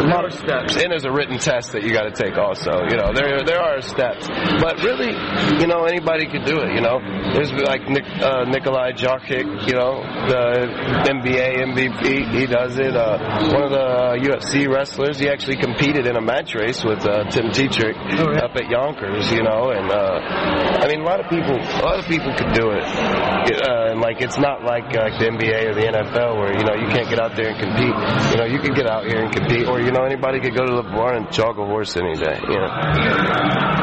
A 0.05 0.09
lot 0.11 0.25
of 0.25 0.35
steps, 0.35 0.77
and 0.77 0.93
there's 0.93 1.07
a 1.07 1.13
written 1.13 1.39
test 1.39 1.73
that 1.73 1.83
you 1.83 1.94
got 1.95 2.11
to 2.11 2.15
take 2.15 2.37
also. 2.37 2.85
You 2.91 2.99
know, 2.99 3.15
there 3.15 3.45
there 3.47 3.63
are 3.63 3.81
steps, 3.81 4.27
but 4.61 4.83
really, 4.83 5.15
you 5.63 5.67
know, 5.67 5.85
anybody 5.87 6.27
could 6.27 6.45
do 6.45 6.59
it. 6.61 6.75
You 6.75 6.83
know, 6.83 6.99
there's 7.33 7.53
like 7.53 7.87
Nick, 7.89 8.05
uh, 8.21 8.45
Nikolai 8.45 8.93
Jokic, 8.93 9.47
you 9.67 9.75
know, 9.79 10.03
the 10.27 10.67
NBA 11.07 11.63
MVP, 11.71 12.35
he 12.35 12.47
does 12.47 12.79
it. 12.79 12.97
Uh, 12.97 13.49
one 13.55 13.63
of 13.63 13.71
the 13.71 14.19
UFC 14.27 14.67
wrestlers, 14.69 15.19
he 15.19 15.29
actually 15.29 15.57
competed 15.57 16.07
in 16.07 16.17
a 16.17 16.21
match 16.21 16.55
race 16.55 16.83
with 16.85 17.07
uh, 17.07 17.31
Tim 17.31 17.55
Tetrick 17.55 17.97
up 18.43 18.57
at 18.57 18.69
Yonkers. 18.69 19.31
You 19.33 19.43
know, 19.43 19.71
and 19.71 19.91
uh, 19.91 20.83
I 20.83 20.89
mean, 20.89 21.01
a 21.01 21.05
lot 21.05 21.21
of 21.21 21.31
people, 21.31 21.55
a 21.55 21.85
lot 21.85 21.99
of 21.99 22.07
people 22.07 22.35
could 22.35 22.53
do 22.55 22.71
it. 22.71 22.85
Uh, 22.85 23.95
and 23.95 24.01
like, 24.01 24.21
it's 24.21 24.39
not 24.39 24.65
like 24.65 24.91
the 24.91 24.99
NBA 24.99 25.71
or 25.71 25.75
the 25.75 25.87
NFL 25.87 26.37
where 26.39 26.53
you 26.57 26.65
know 26.65 26.75
you 26.75 26.89
can't 26.91 27.09
get 27.09 27.21
out 27.21 27.37
there 27.37 27.53
and 27.53 27.59
compete. 27.61 27.95
You 28.33 28.37
know, 28.41 28.49
you 28.49 28.59
can 28.59 28.75
get 28.75 28.89
out 28.89 29.07
here 29.07 29.23
and 29.23 29.33
compete, 29.33 29.67
or 29.69 29.81
you 29.81 29.93
know, 29.93 30.05
anybody 30.05 30.41
could 30.41 30.55
go 30.57 30.65
to 30.65 30.77
the 30.77 30.89
barn 30.95 31.17
and 31.17 31.33
jog 31.33 31.59
a 31.59 31.65
horse 31.65 31.84
any 31.97 32.15
day. 32.15 32.39
You 32.49 32.59
know. 32.59 32.71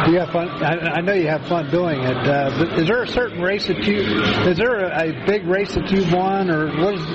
You 0.07 0.19
have 0.19 0.31
fun? 0.31 0.49
I, 0.63 0.97
I 0.97 1.01
know 1.01 1.13
you 1.13 1.27
have 1.27 1.45
fun 1.47 1.69
doing 1.69 2.01
it. 2.01 2.17
Uh, 2.17 2.49
but 2.57 2.79
is 2.79 2.87
there 2.87 3.03
a 3.03 3.07
certain 3.07 3.41
race 3.41 3.67
that 3.67 3.83
you? 3.83 4.21
Is 4.49 4.57
there 4.57 4.75
a, 4.85 5.09
a 5.09 5.25
big 5.25 5.45
race 5.45 5.75
that 5.75 5.91
you've 5.91 6.11
won, 6.11 6.49
or 6.49 6.67
what 6.81 6.95
is 6.95 7.05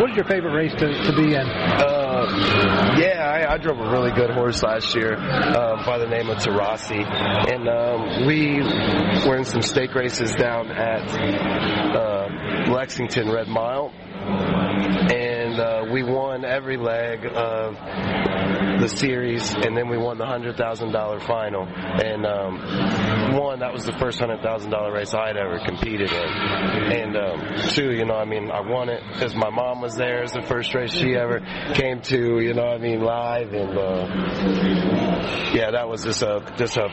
what 0.00 0.10
is 0.10 0.16
your 0.16 0.24
favorite 0.26 0.54
race 0.54 0.72
to, 0.72 0.86
to 0.86 1.12
be 1.16 1.34
in? 1.34 1.46
Uh, 1.46 2.96
yeah, 2.98 3.22
I, 3.24 3.54
I 3.54 3.58
drove 3.58 3.78
a 3.78 3.90
really 3.90 4.10
good 4.12 4.30
horse 4.30 4.62
last 4.62 4.94
year 4.94 5.14
uh, 5.16 5.84
by 5.86 5.98
the 5.98 6.06
name 6.06 6.28
of 6.30 6.38
Tarasi, 6.38 7.04
and 7.52 7.68
um, 7.68 8.26
we 8.26 8.60
were 9.28 9.36
in 9.36 9.44
some 9.44 9.62
stake 9.62 9.94
races 9.94 10.34
down 10.34 10.70
at 10.70 11.08
uh, 11.96 12.72
Lexington 12.72 13.30
Red 13.30 13.48
Mile. 13.48 13.92
And 14.22 15.21
we 15.92 16.02
won 16.02 16.44
every 16.44 16.76
leg 16.76 17.24
of 17.26 17.74
the 18.80 18.88
series, 18.88 19.54
and 19.54 19.76
then 19.76 19.88
we 19.88 19.96
won 19.96 20.18
the 20.18 20.26
hundred 20.26 20.56
thousand 20.56 20.92
dollar 20.92 21.20
final. 21.20 21.66
And 21.66 22.26
um, 22.26 23.34
one, 23.36 23.60
that 23.60 23.72
was 23.72 23.84
the 23.84 23.92
first 23.92 24.18
hundred 24.18 24.42
thousand 24.42 24.70
dollar 24.70 24.92
race 24.92 25.14
I'd 25.14 25.36
ever 25.36 25.60
competed 25.64 26.10
in. 26.10 26.28
And 26.28 27.16
um, 27.16 27.68
two, 27.70 27.92
you 27.92 28.04
know, 28.04 28.14
I 28.14 28.24
mean, 28.24 28.50
I 28.50 28.60
won 28.60 28.88
it 28.88 29.02
because 29.12 29.34
my 29.34 29.50
mom 29.50 29.80
was 29.80 29.94
there. 29.94 30.18
It 30.18 30.22
was 30.22 30.32
the 30.32 30.42
first 30.42 30.74
race 30.74 30.92
she 30.92 31.14
ever 31.14 31.40
came 31.74 32.00
to. 32.02 32.40
You 32.40 32.54
know, 32.54 32.64
what 32.64 32.74
I 32.74 32.78
mean, 32.78 33.00
live, 33.02 33.52
and 33.52 33.78
uh, 33.78 35.52
yeah, 35.54 35.70
that 35.72 35.88
was 35.88 36.04
just 36.04 36.22
a 36.22 36.52
just 36.56 36.76
a 36.76 36.88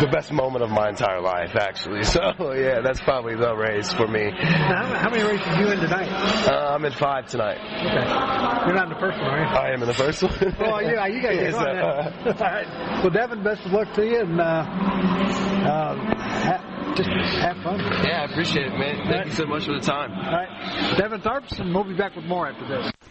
the 0.00 0.08
best 0.10 0.32
moment 0.32 0.64
of 0.64 0.70
my 0.70 0.88
entire 0.88 1.20
life, 1.20 1.54
actually. 1.56 2.02
So 2.14 2.52
yeah, 2.52 2.80
that's 2.80 3.00
probably 3.00 3.34
the 3.34 3.54
race 3.56 3.92
for 3.92 4.06
me. 4.06 4.30
How, 4.30 4.86
how 4.86 5.10
many 5.10 5.24
races 5.24 5.46
are 5.48 5.60
you 5.60 5.72
in 5.72 5.80
tonight? 5.80 6.08
Uh, 6.08 6.74
I'm 6.74 6.84
in 6.84 6.92
five 6.92 7.26
tonight. 7.26 7.58
Okay. 7.58 8.43
You're 8.66 8.74
not 8.74 8.84
in 8.84 8.94
the 8.94 9.00
first 9.00 9.18
one, 9.20 9.30
are 9.30 9.38
you? 9.40 9.44
I 9.46 9.70
am 9.72 9.82
in 9.82 9.88
the 9.88 9.94
first 9.94 10.22
one. 10.22 10.32
Oh, 10.60 10.78
yeah, 10.80 11.06
you 11.06 11.22
got 11.22 11.28
to 11.30 11.34
Yes, 11.34 11.52
get 11.54 11.54
on 11.54 11.76
uh. 11.78 12.12
All 12.26 12.32
right. 12.34 13.02
Well, 13.02 13.10
Devin, 13.10 13.42
best 13.42 13.64
of 13.66 13.72
luck 13.72 13.92
to 13.94 14.04
you, 14.06 14.20
and 14.20 14.40
uh, 14.40 14.44
uh, 14.44 15.96
ha- 15.96 16.92
just 16.96 17.08
have 17.08 17.56
fun. 17.62 17.80
Yeah, 17.80 18.22
I 18.22 18.30
appreciate 18.30 18.66
it, 18.66 18.78
man. 18.78 19.06
Thank 19.08 19.26
you 19.26 19.32
so 19.32 19.46
much 19.46 19.64
for 19.66 19.72
the 19.72 19.80
time. 19.80 20.12
All 20.12 20.32
right. 20.32 20.96
Devin 20.98 21.20
Tharps, 21.20 21.58
and 21.58 21.74
we'll 21.74 21.84
be 21.84 21.94
back 21.94 22.14
with 22.16 22.24
more 22.26 22.46
after 22.48 22.66
this. 22.66 22.92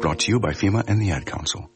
Brought 0.00 0.20
to 0.20 0.30
you 0.30 0.38
by 0.38 0.52
FEMA 0.52 0.88
and 0.88 1.00
the 1.00 1.10
Ad 1.10 1.26
Council. 1.26 1.68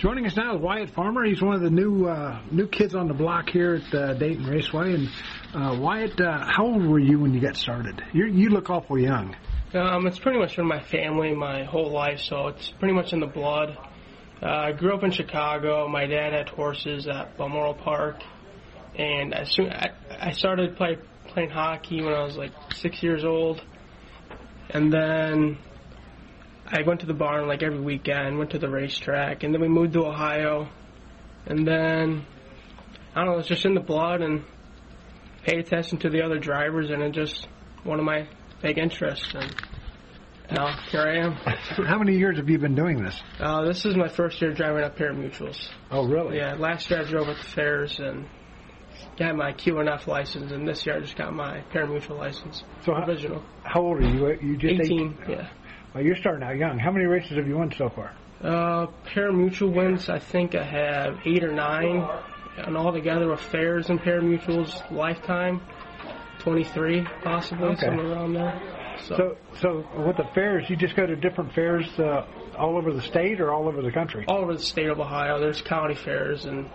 Joining 0.00 0.26
us 0.26 0.36
now 0.36 0.56
is 0.56 0.60
Wyatt 0.60 0.90
Farmer. 0.90 1.24
He's 1.24 1.40
one 1.40 1.54
of 1.54 1.60
the 1.60 1.70
new 1.70 2.06
uh, 2.06 2.40
new 2.50 2.66
kids 2.66 2.96
on 2.96 3.06
the 3.06 3.14
block 3.14 3.48
here 3.48 3.76
at 3.76 3.94
uh, 3.94 4.14
Dayton 4.14 4.46
Raceway. 4.46 4.94
And 4.94 5.08
uh, 5.54 5.78
Wyatt, 5.80 6.20
uh, 6.20 6.44
how 6.44 6.66
old 6.66 6.84
were 6.84 6.98
you 6.98 7.20
when 7.20 7.34
you 7.34 7.40
got 7.40 7.56
started? 7.56 8.02
you 8.12 8.26
you 8.26 8.48
look 8.50 8.68
awful 8.68 8.98
young. 8.98 9.36
Um, 9.74 10.08
it's 10.08 10.18
pretty 10.18 10.38
much 10.40 10.58
in 10.58 10.66
my 10.66 10.80
family 10.80 11.34
my 11.34 11.62
whole 11.62 11.92
life, 11.92 12.18
so 12.20 12.48
it's 12.48 12.70
pretty 12.70 12.94
much 12.94 13.12
in 13.12 13.20
the 13.20 13.26
blood. 13.26 13.78
Uh, 14.42 14.46
I 14.46 14.72
grew 14.72 14.92
up 14.92 15.04
in 15.04 15.12
Chicago. 15.12 15.86
My 15.86 16.06
dad 16.06 16.32
had 16.32 16.48
horses 16.48 17.06
at 17.06 17.36
Balmoral 17.36 17.74
Park, 17.74 18.16
and 18.96 19.32
as 19.34 19.52
soon 19.52 19.70
I, 19.70 19.90
I 20.18 20.32
started 20.32 20.76
play, 20.76 20.98
playing 21.28 21.50
hockey 21.50 22.02
when 22.02 22.12
I 22.12 22.24
was 22.24 22.36
like 22.36 22.52
six 22.74 23.02
years 23.02 23.24
old, 23.24 23.62
and 24.70 24.92
then 24.92 25.58
I 26.66 26.82
went 26.82 27.00
to 27.00 27.06
the 27.06 27.14
barn 27.14 27.46
like 27.48 27.62
every 27.62 27.80
weekend. 27.80 28.38
Went 28.38 28.50
to 28.50 28.58
the 28.58 28.68
racetrack, 28.68 29.42
and 29.42 29.54
then 29.54 29.60
we 29.60 29.68
moved 29.68 29.94
to 29.94 30.06
Ohio, 30.06 30.68
and 31.46 31.66
then 31.66 32.26
I 33.14 33.24
don't 33.24 33.32
know. 33.32 33.38
It's 33.38 33.48
just 33.48 33.64
in 33.64 33.74
the 33.74 33.80
blood, 33.80 34.20
and 34.20 34.44
paid 35.44 35.58
attention 35.58 35.98
to 35.98 36.10
the 36.10 36.22
other 36.22 36.38
drivers, 36.38 36.90
and 36.90 37.02
it 37.02 37.12
just 37.12 37.48
one 37.84 37.98
of 37.98 38.04
my 38.04 38.28
big 38.60 38.78
interests. 38.78 39.32
And 39.34 39.54
now 40.50 40.78
here 40.90 41.02
I 41.02 41.18
am. 41.18 41.32
How 41.86 41.98
many 41.98 42.16
years 42.16 42.36
have 42.36 42.48
you 42.48 42.58
been 42.58 42.74
doing 42.74 43.02
this? 43.02 43.18
Uh, 43.38 43.64
this 43.64 43.84
is 43.84 43.96
my 43.96 44.08
first 44.08 44.40
year 44.42 44.52
driving 44.52 44.82
up 44.82 44.98
here 44.98 45.08
at 45.08 45.14
Pari-Mutuels. 45.16 45.68
Oh, 45.90 46.06
really? 46.06 46.36
Yeah, 46.36 46.54
last 46.54 46.90
year 46.90 47.00
I 47.00 47.04
drove 47.04 47.28
at 47.28 47.36
the 47.38 47.50
fairs 47.50 47.98
and 47.98 48.26
got 49.18 49.36
my 49.36 49.52
QNF 49.52 50.06
license, 50.06 50.52
and 50.52 50.66
this 50.66 50.86
year 50.86 50.96
I 50.96 51.00
just 51.00 51.16
got 51.16 51.34
my 51.34 51.60
Pari-Mutuel 51.72 52.18
license. 52.18 52.62
So 52.84 52.94
provisional. 52.94 53.42
How 53.64 53.82
old 53.82 53.98
are 53.98 54.08
you? 54.08 54.38
You 54.40 54.56
just 54.56 54.80
18. 54.90 55.18
Yeah. 55.28 55.48
Well, 55.94 56.04
you're 56.04 56.16
starting 56.16 56.42
out 56.44 56.56
young. 56.56 56.78
How 56.78 56.90
many 56.92 57.06
races 57.06 57.36
have 57.36 57.46
you 57.48 57.56
won 57.58 57.72
so 57.76 57.88
far? 57.88 58.14
Uh, 58.42 58.86
Pari-Mutuel 59.12 59.74
wins. 59.74 60.08
I 60.08 60.18
think 60.20 60.54
I 60.54 60.62
have 60.62 61.18
eight 61.26 61.42
or 61.42 61.52
nine, 61.52 62.06
and 62.58 62.76
all 62.76 62.92
together 62.92 63.28
with 63.28 63.40
fairs 63.40 63.90
and 63.90 64.00
Pari-Mutuels 64.00 64.90
lifetime, 64.92 65.60
23 66.40 67.04
possibly 67.22 67.68
Okay. 67.68 67.86
somewhere 67.86 68.12
around 68.12 68.34
there. 68.34 68.60
So, 69.06 69.16
So, 69.16 69.36
so 69.60 70.04
with 70.06 70.16
the 70.16 70.28
fairs, 70.34 70.68
you 70.68 70.76
just 70.76 70.94
go 70.96 71.06
to 71.06 71.16
different 71.16 71.52
fairs 71.52 71.86
uh, 71.98 72.26
all 72.58 72.76
over 72.76 72.92
the 72.92 73.02
state 73.02 73.40
or 73.40 73.52
all 73.52 73.68
over 73.68 73.80
the 73.82 73.92
country? 73.92 74.24
all 74.28 74.38
over 74.38 74.54
the 74.54 74.62
state 74.62 74.88
of 74.88 74.98
Ohio, 75.00 75.38
there's 75.40 75.62
county 75.62 75.94
fairs 75.94 76.44
and 76.44 76.68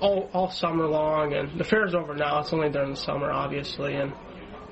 all 0.00 0.30
all 0.32 0.50
summer 0.50 0.86
long. 0.86 1.32
And 1.34 1.58
the 1.58 1.64
fair's 1.64 1.94
over 1.94 2.14
now. 2.14 2.40
It's 2.40 2.52
only 2.52 2.70
during 2.70 2.90
the 2.90 2.96
summer, 2.96 3.30
obviously, 3.30 3.94
and 3.94 4.12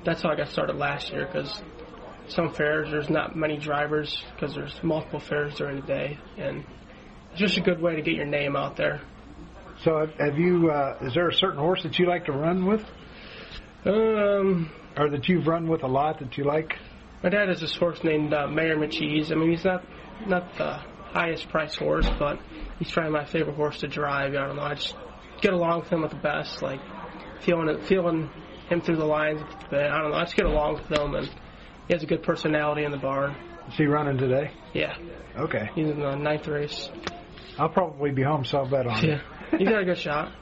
that's 0.03 0.21
how 0.23 0.29
I 0.31 0.35
got 0.35 0.49
started 0.49 0.75
last 0.77 1.11
year 1.11 1.25
because 1.25 1.61
some 2.27 2.53
fairs 2.53 2.89
there's 2.91 3.09
not 3.09 3.35
many 3.35 3.57
drivers 3.57 4.23
because 4.35 4.55
there's 4.55 4.77
multiple 4.83 5.19
fairs 5.19 5.55
during 5.55 5.81
the 5.81 5.87
day, 5.87 6.17
and 6.37 6.63
it's 7.31 7.39
just 7.39 7.57
a 7.57 7.61
good 7.61 7.81
way 7.81 7.95
to 7.95 8.01
get 8.01 8.15
your 8.15 8.25
name 8.25 8.55
out 8.55 8.75
there. 8.77 9.01
So, 9.83 10.05
have- 10.19 10.37
you? 10.37 10.69
Uh, 10.69 10.97
is 11.01 11.13
there 11.13 11.27
a 11.27 11.33
certain 11.33 11.59
horse 11.59 11.81
that 11.83 11.97
you 11.97 12.07
like 12.07 12.25
to 12.25 12.31
run 12.31 12.65
with, 12.65 12.83
Um, 13.85 14.69
or 14.97 15.09
that 15.09 15.27
you've 15.27 15.47
run 15.47 15.67
with 15.67 15.83
a 15.83 15.87
lot 15.87 16.19
that 16.19 16.37
you 16.37 16.43
like? 16.43 16.73
my 17.23 17.29
dad 17.29 17.49
has 17.49 17.59
this 17.61 17.75
horse 17.75 18.03
named 18.03 18.33
uh, 18.33 18.47
Mayor 18.47 18.75
McCheese. 18.77 19.31
I 19.31 19.35
mean, 19.35 19.51
he's 19.51 19.63
not 19.65 19.83
not 20.27 20.55
the 20.57 20.73
highest 21.13 21.49
priced 21.49 21.77
horse, 21.77 22.07
but 22.19 22.39
he's 22.79 22.91
probably 22.91 23.11
my 23.11 23.25
favorite 23.25 23.55
horse 23.55 23.79
to 23.79 23.87
drive. 23.87 24.31
I 24.33 24.47
don't 24.47 24.55
know. 24.55 24.61
I 24.63 24.75
just 24.75 24.95
get 25.41 25.53
along 25.53 25.81
with 25.81 25.89
him 25.89 26.03
at 26.03 26.09
the 26.11 26.15
best, 26.17 26.61
like 26.61 26.79
feeling 27.41 27.67
it, 27.69 27.83
feeling 27.85 28.29
him 28.69 28.81
through 28.81 28.97
the 28.97 29.05
lines. 29.05 29.41
But 29.69 29.85
I 29.91 30.01
don't 30.01 30.11
know. 30.11 30.17
I 30.17 30.23
just 30.23 30.35
get 30.35 30.45
along 30.45 30.75
with 30.75 30.91
him, 30.99 31.15
and 31.15 31.27
he 31.87 31.93
has 31.93 32.03
a 32.03 32.05
good 32.07 32.23
personality 32.23 32.83
in 32.83 32.91
the 32.91 32.97
barn. 32.97 33.35
Is 33.69 33.75
he 33.75 33.85
running 33.85 34.17
today? 34.17 34.51
Yeah, 34.73 34.95
Okay. 35.37 35.69
he's 35.75 35.87
in 35.89 35.99
the 35.99 36.15
ninth 36.15 36.47
race. 36.47 36.89
I'll 37.59 37.69
probably 37.69 38.11
be 38.11 38.23
home, 38.23 38.45
so 38.45 38.59
I'll 38.59 38.69
bet 38.69 38.87
on 38.87 39.03
it. 39.03 39.07
Yeah, 39.51 39.57
he's 39.57 39.67
got 39.67 39.81
a 39.81 39.85
good 39.85 39.97
shot. 39.97 40.31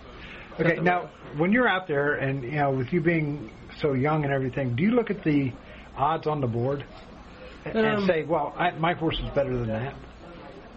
Okay, 0.60 0.76
now 0.82 1.10
when 1.38 1.54
you're 1.54 1.70
out 1.70 1.88
there, 1.88 2.16
and 2.16 2.44
you 2.44 2.52
know, 2.52 2.72
with 2.72 2.92
you 2.92 3.00
being 3.00 3.50
so 3.78 3.94
young 3.94 4.26
and 4.26 4.34
everything, 4.34 4.76
do 4.76 4.84
you 4.84 4.92
look 4.92 5.10
at 5.10 5.24
the 5.24 5.54
odds 5.96 6.28
on 6.28 6.42
the 6.42 6.48
board 6.48 6.84
and, 7.64 7.78
and 7.78 7.88
Um, 8.00 8.06
say, 8.06 8.24
"Well, 8.24 8.54
I, 8.58 8.72
my 8.72 8.92
horse 8.92 9.18
is 9.20 9.30
better 9.34 9.56
than 9.58 9.68
that"? 9.68 9.94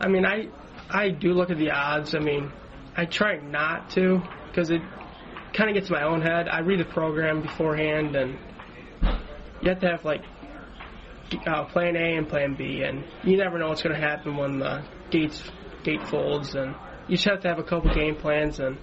I 0.00 0.06
mean, 0.06 0.24
I 0.24 0.46
I 0.88 1.08
do 1.10 1.32
look 1.32 1.50
at 1.50 1.58
the 1.58 1.72
odds. 1.72 2.14
I 2.14 2.20
mean, 2.20 2.52
I 2.96 3.06
try 3.06 3.38
not 3.38 3.90
to 3.90 4.22
because 4.48 4.70
it 4.70 4.82
kind 5.54 5.70
of 5.70 5.74
gets 5.74 5.90
my 5.90 6.02
own 6.02 6.20
head. 6.20 6.48
I 6.48 6.60
read 6.60 6.80
the 6.80 6.84
program 6.84 7.42
beforehand, 7.42 8.16
and 8.16 8.38
you 9.62 9.68
have 9.68 9.80
to 9.80 9.88
have 9.88 10.04
like 10.04 10.22
uh, 11.46 11.64
plan 11.64 11.96
A 11.96 12.16
and 12.16 12.28
plan 12.28 12.54
B, 12.54 12.82
and 12.82 13.04
you 13.24 13.36
never 13.36 13.58
know 13.58 13.68
what's 13.68 13.82
going 13.82 13.94
to 13.94 14.00
happen 14.00 14.36
when 14.36 14.58
the 14.58 14.84
gates 15.10 15.42
gate 15.84 16.02
folds, 16.08 16.54
and 16.54 16.74
you 17.08 17.16
just 17.16 17.28
have 17.28 17.40
to 17.40 17.48
have 17.48 17.58
a 17.58 17.64
couple 17.64 17.92
game 17.94 18.16
plans 18.16 18.60
and 18.60 18.78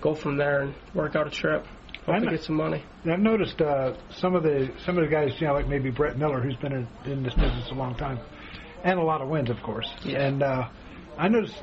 go 0.00 0.14
from 0.14 0.36
there 0.36 0.60
and 0.62 0.74
work 0.94 1.16
out 1.16 1.26
a 1.26 1.30
trip. 1.30 1.66
Hope 2.04 2.22
to 2.22 2.30
get 2.30 2.44
some 2.44 2.54
money. 2.54 2.84
I've 3.10 3.18
noticed 3.18 3.60
uh, 3.60 3.94
some 4.10 4.36
of 4.36 4.44
the 4.44 4.70
some 4.84 4.96
of 4.96 5.04
the 5.04 5.10
guys, 5.10 5.30
you 5.40 5.48
know, 5.48 5.54
like 5.54 5.66
maybe 5.66 5.90
Brett 5.90 6.16
Miller, 6.16 6.40
who's 6.40 6.54
been 6.56 6.72
in, 6.72 6.88
in 7.04 7.22
this 7.24 7.34
business 7.34 7.68
a 7.70 7.74
long 7.74 7.96
time, 7.96 8.20
and 8.84 8.98
a 9.00 9.02
lot 9.02 9.22
of 9.22 9.28
wins, 9.28 9.50
of 9.50 9.60
course. 9.62 9.88
Yeah. 10.04 10.22
And 10.22 10.42
uh, 10.42 10.68
I 11.18 11.26
noticed, 11.26 11.60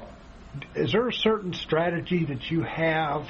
is 0.75 0.91
there 0.91 1.07
a 1.07 1.13
certain 1.13 1.53
strategy 1.53 2.25
that 2.25 2.49
you 2.51 2.61
have 2.61 3.27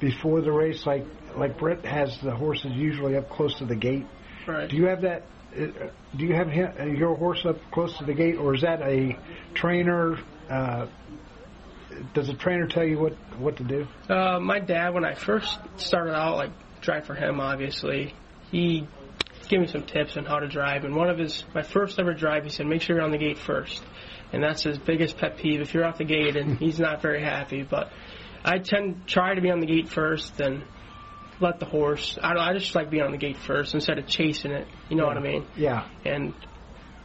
before 0.00 0.40
the 0.40 0.52
race, 0.52 0.86
like 0.86 1.04
like 1.36 1.58
Brett 1.58 1.84
has 1.84 2.18
the 2.20 2.34
horses 2.34 2.72
usually 2.72 3.16
up 3.16 3.28
close 3.30 3.58
to 3.58 3.64
the 3.64 3.76
gate? 3.76 4.06
Right. 4.46 4.68
Do 4.68 4.76
you 4.76 4.86
have 4.86 5.02
that? 5.02 5.24
uh, 5.56 5.88
Do 6.16 6.26
you 6.26 6.34
have 6.34 6.48
uh, 6.48 6.84
your 6.84 7.16
horse 7.16 7.44
up 7.44 7.56
close 7.72 7.96
to 7.98 8.04
the 8.04 8.14
gate, 8.14 8.36
or 8.36 8.54
is 8.54 8.62
that 8.62 8.80
a 8.82 9.18
trainer? 9.54 10.18
Uh, 10.48 10.86
does 12.14 12.28
a 12.28 12.34
trainer 12.34 12.66
tell 12.66 12.84
you 12.84 12.98
what 12.98 13.14
what 13.38 13.56
to 13.56 13.64
do? 13.64 13.86
Uh, 14.08 14.38
my 14.40 14.60
dad, 14.60 14.94
when 14.94 15.04
I 15.04 15.14
first 15.14 15.58
started 15.76 16.14
out, 16.14 16.36
like 16.36 16.50
drive 16.80 17.06
for 17.06 17.14
him, 17.14 17.40
obviously, 17.40 18.14
he 18.50 18.86
gave 19.48 19.60
me 19.60 19.66
some 19.66 19.82
tips 19.82 20.16
on 20.16 20.24
how 20.24 20.38
to 20.38 20.48
drive. 20.48 20.84
And 20.84 20.94
one 20.94 21.10
of 21.10 21.18
his, 21.18 21.44
my 21.54 21.62
first 21.62 21.98
ever 21.98 22.14
drive, 22.14 22.44
he 22.44 22.50
said, 22.50 22.66
make 22.66 22.82
sure 22.82 22.96
you're 22.96 23.04
on 23.04 23.10
the 23.10 23.18
gate 23.18 23.38
first. 23.38 23.82
And 24.32 24.42
that's 24.42 24.62
his 24.62 24.78
biggest 24.78 25.16
pet 25.16 25.38
peeve. 25.38 25.60
If 25.60 25.74
you're 25.74 25.84
off 25.84 25.98
the 25.98 26.04
gate, 26.04 26.36
and 26.36 26.58
he's 26.60 26.78
not 26.78 27.00
very 27.00 27.22
happy. 27.22 27.62
But 27.62 27.90
I 28.44 28.58
tend 28.58 29.06
try 29.06 29.34
to 29.34 29.40
be 29.40 29.50
on 29.50 29.60
the 29.60 29.66
gate 29.66 29.88
first, 29.88 30.40
and 30.40 30.64
let 31.40 31.60
the 31.60 31.66
horse. 31.66 32.18
I 32.22 32.34
don't. 32.34 32.42
I 32.42 32.52
just 32.52 32.74
like 32.74 32.90
being 32.90 33.02
on 33.02 33.12
the 33.12 33.18
gate 33.18 33.36
first 33.36 33.74
instead 33.74 33.98
of 33.98 34.06
chasing 34.06 34.50
it. 34.50 34.66
You 34.88 34.96
know 34.96 35.06
what 35.06 35.16
I 35.16 35.20
mean? 35.20 35.46
Yeah. 35.56 35.88
And 36.04 36.34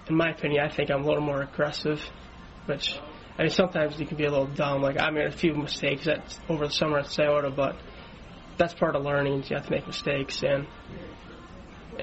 in 0.08 0.16
my 0.16 0.32
opinion, 0.32 0.66
I 0.66 0.70
think 0.70 0.90
I'm 0.90 1.04
a 1.04 1.06
little 1.06 1.22
more 1.22 1.42
aggressive, 1.42 2.02
which 2.66 3.00
I 3.38 3.44
mean 3.44 3.52
sometimes 3.52 4.00
you 4.00 4.06
can 4.06 4.18
be 4.18 4.26
a 4.26 4.32
little 4.32 4.48
dumb. 4.48 4.82
Like 4.82 5.00
I 5.00 5.10
made 5.12 5.26
a 5.26 5.32
few 5.32 5.54
mistakes 5.54 6.08
at, 6.08 6.38
over 6.50 6.68
the 6.68 6.74
summer 6.74 7.00
at 7.00 7.08
Scioto, 7.08 7.52
but 7.52 7.78
that's 8.58 8.74
part 8.74 8.96
of 8.96 9.04
learning. 9.04 9.44
You 9.50 9.56
have 9.56 9.66
to 9.66 9.72
make 9.72 9.88
mistakes, 9.88 10.44
and 10.44 10.68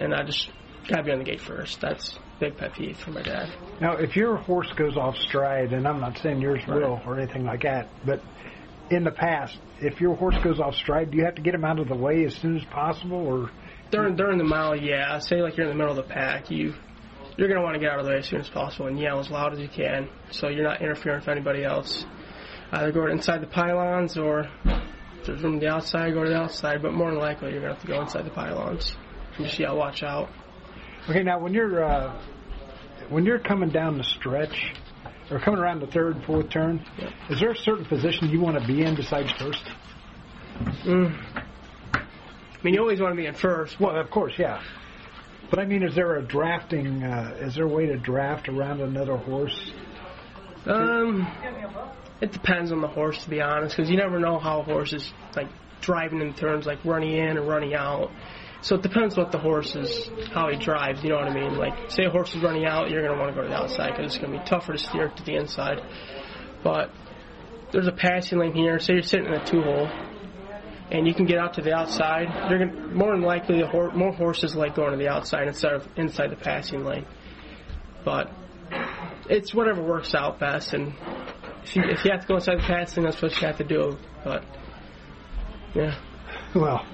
and 0.01 0.15
I 0.15 0.25
just 0.25 0.51
gotta 0.89 1.03
be 1.03 1.13
on 1.13 1.19
the 1.19 1.25
gate 1.25 1.41
first. 1.41 1.81
That's 1.81 2.19
big 2.41 2.57
pet 2.57 2.75
peeve 2.75 2.97
for 2.99 3.11
my 3.11 3.23
dad. 3.23 3.53
Now, 3.81 3.97
if 3.97 4.17
your 4.17 4.37
horse 4.37 4.73
goes 4.77 4.97
off 4.97 5.17
stride, 5.17 5.73
and 5.73 5.87
I'm 5.87 6.01
not 6.01 6.19
saying 6.19 6.41
yours 6.41 6.63
will 6.67 7.01
or 7.07 7.19
anything 7.19 7.45
like 7.45 7.63
that, 7.63 7.89
but 8.05 8.21
in 8.91 9.05
the 9.05 9.11
past, 9.11 9.57
if 9.81 10.01
your 10.01 10.17
horse 10.17 10.37
goes 10.43 10.59
off 10.59 10.75
stride, 10.75 11.11
do 11.11 11.19
you 11.19 11.25
have 11.25 11.37
to 11.37 11.43
get 11.43 11.55
him 11.55 11.65
out 11.65 11.79
of 11.79 11.89
the 11.89 11.95
way 11.95 12.25
as 12.25 12.35
soon 12.35 12.57
as 12.57 12.65
possible, 12.65 13.19
or 13.27 13.51
During 13.91 14.17
during 14.17 14.39
the 14.39 14.45
mile, 14.45 14.75
yeah. 14.75 15.19
Say 15.19 15.43
like 15.43 15.57
you're 15.57 15.67
in 15.67 15.73
the 15.73 15.77
middle 15.79 15.97
of 15.99 16.09
the 16.09 16.13
pack, 16.13 16.51
you 16.51 16.75
you're 17.37 17.49
gonna 17.49 17.63
want 17.63 17.75
to 17.75 17.81
get 17.81 17.91
out 17.91 18.01
of 18.01 18.07
the 18.07 18.13
way 18.13 18.19
as 18.19 18.27
soon 18.27 18.41
as 18.41 18.49
possible 18.49 18.87
and 18.87 18.99
yell 18.99 19.19
as 19.21 19.31
loud 19.31 19.53
as 19.53 19.61
you 19.61 19.69
can, 19.69 20.09
so 20.31 20.49
you're 20.49 20.65
not 20.65 20.81
interfering 20.83 21.21
with 21.21 21.29
anybody 21.29 21.65
else. 21.65 22.05
Either 22.73 22.93
go 22.93 23.07
inside 23.07 23.41
the 23.43 23.47
pylons 23.47 24.17
or 24.17 24.49
if 24.65 25.27
there's 25.27 25.43
room 25.43 25.55
to 25.61 25.67
the 25.67 25.73
outside, 25.73 26.13
go 26.15 26.23
to 26.23 26.31
the 26.31 26.37
outside. 26.37 26.83
But 26.83 26.93
more 26.93 27.11
than 27.11 27.19
likely, 27.19 27.53
you're 27.53 27.61
gonna 27.61 27.75
have 27.75 27.83
to 27.83 27.89
go 27.89 28.01
inside 28.01 28.25
the 28.25 28.31
pylons. 28.31 28.95
And 29.41 29.49
just 29.49 29.59
yell, 29.59 29.75
watch 29.75 30.03
out. 30.03 30.29
Okay, 31.09 31.23
now 31.23 31.39
when 31.39 31.55
you're 31.55 31.83
uh, 31.83 32.15
when 33.09 33.25
you're 33.25 33.39
coming 33.39 33.71
down 33.71 33.97
the 33.97 34.05
stretch 34.05 34.75
or 35.31 35.41
coming 35.41 35.59
around 35.59 35.81
the 35.81 35.87
third, 35.87 36.23
fourth 36.27 36.51
turn, 36.51 36.85
is 37.31 37.41
there 37.41 37.53
a 37.53 37.57
certain 37.57 37.87
position 37.87 38.29
you 38.29 38.39
want 38.39 38.61
to 38.61 38.67
be 38.67 38.83
in 38.83 38.97
besides 38.97 39.33
first? 39.33 39.65
Mm. 40.85 41.47
I 41.95 42.63
mean, 42.63 42.75
you 42.75 42.81
always 42.81 43.01
want 43.01 43.13
to 43.13 43.17
be 43.17 43.25
in 43.25 43.35
first. 43.35 43.81
Well, 43.81 43.99
of 43.99 44.11
course, 44.11 44.35
yeah. 44.37 44.63
But 45.49 45.59
I 45.59 45.65
mean, 45.65 45.85
is 45.85 45.95
there 45.95 46.17
a 46.17 46.23
drafting? 46.23 47.03
Uh, 47.03 47.39
is 47.41 47.55
there 47.55 47.65
a 47.65 47.69
way 47.69 47.87
to 47.87 47.97
draft 47.97 48.47
around 48.47 48.83
another 48.83 49.17
horse? 49.17 49.73
Um, 50.67 51.27
it 52.21 52.33
depends 52.33 52.73
on 52.73 52.83
the 52.83 52.89
horse, 52.89 53.25
to 53.25 53.31
be 53.31 53.41
honest, 53.41 53.75
because 53.75 53.91
you 53.91 53.97
never 53.97 54.21
know 54.21 54.39
how 54.39 54.61
a 54.61 54.65
horse 54.65 54.93
is 54.93 55.11
like 55.35 55.49
driving 55.81 56.21
in 56.21 56.35
turns, 56.35 56.67
like 56.67 56.85
running 56.85 57.17
in 57.17 57.39
or 57.39 57.43
running 57.43 57.73
out. 57.73 58.11
So 58.63 58.77
it 58.77 58.83
depends 58.83 59.17
what 59.17 59.33
the 59.33 59.39
horse 59.39 59.75
is, 59.75 60.11
how 60.33 60.51
he 60.51 60.57
drives. 60.57 61.03
You 61.03 61.11
know 61.11 61.17
what 61.17 61.29
I 61.29 61.35
mean? 61.35 61.57
Like, 61.57 61.91
say 61.91 62.05
a 62.05 62.11
horse 62.11 62.35
is 62.35 62.43
running 62.43 62.67
out, 62.67 62.91
you're 62.91 63.03
going 63.03 63.15
to 63.15 63.19
want 63.19 63.35
to 63.35 63.41
go 63.41 63.43
to 63.43 63.49
the 63.49 63.57
outside 63.57 63.93
because 63.97 64.15
it's 64.15 64.19
going 64.19 64.33
to 64.33 64.39
be 64.39 64.45
tougher 64.45 64.73
to 64.73 64.79
steer 64.79 65.09
to 65.09 65.23
the 65.23 65.37
inside. 65.37 65.81
But 66.63 66.91
there's 67.73 67.87
a 67.87 67.93
passing 67.93 68.39
lane 68.39 68.55
here. 68.55 68.79
Say 68.79 68.95
you're 68.95 69.03
sitting 69.03 69.27
in 69.27 69.33
a 69.33 69.45
two 69.45 69.63
hole, 69.63 69.89
and 70.91 71.07
you 71.07 71.15
can 71.15 71.25
get 71.25 71.39
out 71.39 71.55
to 71.55 71.63
the 71.63 71.73
outside. 71.73 72.51
You're 72.51 72.67
gonna, 72.67 72.89
more 72.89 73.13
than 73.13 73.23
likely, 73.23 73.61
the 73.61 73.67
hor- 73.67 73.93
more 73.93 74.13
horses 74.13 74.55
like 74.55 74.75
going 74.75 74.91
to 74.91 74.99
the 74.99 75.09
outside 75.09 75.49
instead 75.49 75.73
of 75.73 75.89
inside 75.97 76.31
the 76.31 76.37
passing 76.37 76.85
lane. 76.85 77.07
But 78.05 78.31
it's 79.29 79.55
whatever 79.55 79.83
works 79.83 80.15
out 80.15 80.39
best. 80.39 80.75
And 80.75 80.95
if 81.63 81.77
you, 81.77 81.83
if 81.85 82.05
you 82.05 82.11
have 82.11 82.23
to 82.23 82.27
go 82.27 82.35
inside 82.35 82.59
the 82.59 82.67
passing, 82.67 83.05
that's 83.05 83.23
what 83.23 83.41
you 83.41 83.47
have 83.47 83.59
to 83.59 83.65
do. 83.65 83.97
But 84.25 84.45
yeah. 85.75 85.99
Well, 86.55 86.85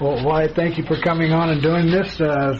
well, 0.00 0.24
why? 0.24 0.48
Thank 0.48 0.78
you 0.78 0.84
for 0.84 0.96
coming 1.00 1.32
on 1.32 1.50
and 1.50 1.62
doing 1.62 1.90
this. 1.90 2.20
Uh, 2.20 2.58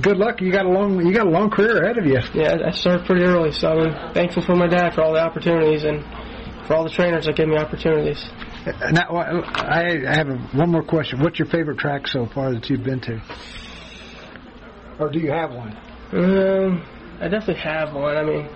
good 0.00 0.16
luck. 0.16 0.40
You 0.40 0.52
got 0.52 0.66
a 0.66 0.68
long, 0.68 1.04
you 1.04 1.12
got 1.12 1.26
a 1.26 1.30
long 1.30 1.50
career 1.50 1.82
ahead 1.82 1.98
of 1.98 2.06
you. 2.06 2.20
Yeah, 2.34 2.56
I 2.66 2.70
started 2.70 3.06
pretty 3.06 3.22
early, 3.24 3.52
so 3.52 3.68
I'm 3.68 4.14
thankful 4.14 4.42
for 4.42 4.56
my 4.56 4.66
dad 4.66 4.94
for 4.94 5.02
all 5.02 5.12
the 5.12 5.20
opportunities 5.20 5.84
and 5.84 6.04
for 6.66 6.74
all 6.74 6.84
the 6.84 6.90
trainers 6.90 7.26
that 7.26 7.36
gave 7.36 7.48
me 7.48 7.56
opportunities. 7.56 8.24
Now, 8.92 9.16
I 9.16 10.00
have 10.06 10.54
one 10.54 10.70
more 10.70 10.82
question. 10.82 11.20
What's 11.20 11.38
your 11.38 11.48
favorite 11.48 11.78
track 11.78 12.06
so 12.06 12.26
far 12.26 12.52
that 12.52 12.70
you've 12.70 12.82
been 12.82 13.00
to, 13.00 13.20
or 14.98 15.10
do 15.10 15.18
you 15.18 15.30
have 15.30 15.52
one? 15.52 15.76
Um, 16.12 16.82
I 17.20 17.28
definitely 17.28 17.62
have 17.62 17.92
one. 17.92 18.16
I 18.16 18.22
mean, 18.22 18.48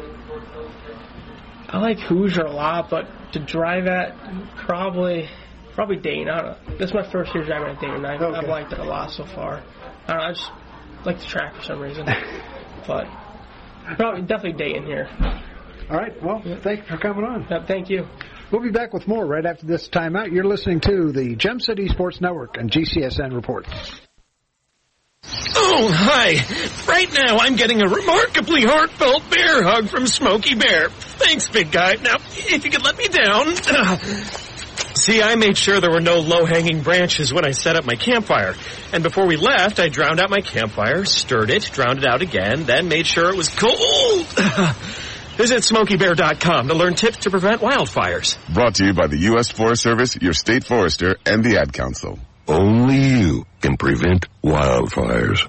I 1.69 1.79
like 1.79 1.99
Hoosier 2.01 2.47
a 2.47 2.51
lot, 2.51 2.89
but 2.89 3.07
to 3.33 3.39
drive 3.41 3.87
at 3.87 4.17
probably 4.57 5.29
probably 5.79 5.97
Dayton. 5.97 6.29
I 6.29 6.43
don't 6.43 6.67
know. 6.69 6.77
This 6.77 6.89
is 6.91 6.95
my 6.95 7.09
first 7.09 7.33
year 7.33 7.45
driving 7.45 7.69
at 7.69 7.81
Dayton. 7.81 8.05
I, 8.05 8.17
Okay. 8.17 8.37
I've 8.37 8.49
liked 8.49 8.73
it 8.73 8.81
a 8.81 8.85
lot 8.85 9.13
so 9.13 9.25
far. 9.25 9.63
I 10.09 10.13
don't 10.13 10.17
know. 10.19 10.25
I 10.25 10.33
just 10.33 10.51
like 11.05 11.19
the 11.21 11.25
track 11.27 11.55
for 11.55 11.63
some 11.63 11.79
reason, 11.79 12.05
but 12.89 13.07
probably 13.97 14.23
definitely 14.23 14.55
Dayton 14.55 14.87
here. 14.87 15.09
All 15.89 15.97
right. 15.97 16.21
Well, 16.21 16.43
thank 16.65 16.81
you 16.81 16.87
for 16.87 16.99
coming 16.99 17.25
on. 17.25 17.47
Yep, 17.49 17.69
thank 17.69 17.91
you. 17.91 18.09
We'll 18.51 18.61
be 18.61 18.73
back 18.73 18.93
with 18.93 19.07
more 19.07 19.25
right 19.25 19.47
after 19.47 19.67
this 19.67 19.89
timeout. 19.89 20.33
You're 20.33 20.47
listening 20.49 20.81
to 20.81 21.13
the 21.13 21.37
Gem 21.37 21.61
City 21.61 21.87
Sports 21.87 22.21
Network 22.21 22.57
and 22.57 22.69
GCSN 22.73 23.33
Reports. 23.33 23.69
Oh, 25.55 25.93
hi. 25.95 26.45
Right 26.91 27.13
now 27.13 27.39
I'm 27.39 27.55
getting 27.55 27.83
a 27.83 27.89
remarkably 27.89 28.65
heartfelt 28.65 29.31
bear 29.31 29.63
hug 29.63 29.89
from 29.91 30.09
Smokey 30.09 30.57
Bear. 30.57 30.89
Thanks, 30.89 31.47
big 31.49 31.71
guy. 31.71 31.95
Now, 32.03 32.17
if 32.17 32.65
you 32.65 32.71
could 32.73 32.83
let 32.83 32.99
me 32.99 33.07
down. 33.07 33.55
See, 34.99 35.23
I 35.23 35.37
made 35.37 35.57
sure 35.57 35.81
there 35.81 35.93
were 35.93 36.01
no 36.01 36.19
low-hanging 36.19 36.83
branches 36.83 37.33
when 37.33 37.47
I 37.47 37.53
set 37.53 37.77
up 37.77 37.85
my 37.85 37.95
campfire. 37.95 38.57
And 38.93 39.05
before 39.05 39.29
we 39.29 39.37
left, 39.37 39.79
I 39.79 39.89
drowned 39.89 40.21
out 40.21 40.29
my 40.29 40.41
campfire, 40.41 41.05
stirred 41.05 41.51
it, 41.51 41.63
drowned 41.73 42.01
it 42.01 42.05
out 42.05 42.21
again, 42.21 42.65
then 42.65 42.89
made 42.89 43.07
sure 43.07 43.31
it 43.31 43.37
was 43.37 43.49
cold. 43.49 44.27
Visit 45.37 45.63
SmokeyBear.com 45.63 46.67
to 46.67 46.75
learn 46.75 46.95
tips 46.95 47.19
to 47.19 47.31
prevent 47.31 47.61
wildfires. 47.61 48.37
Brought 48.53 48.75
to 48.77 48.87
you 48.87 48.93
by 48.93 49.07
the 49.07 49.19
U.S. 49.19 49.53
Forest 49.53 49.85
Service, 49.85 50.17
your 50.17 50.33
state 50.33 50.65
forester, 50.65 51.17
and 51.25 51.45
the 51.45 51.59
Ad 51.59 51.73
Council. 51.73 52.19
Only 52.49 52.99
you 52.99 53.47
can 53.61 53.77
prevent 53.77 54.27
wildfires. 54.43 55.49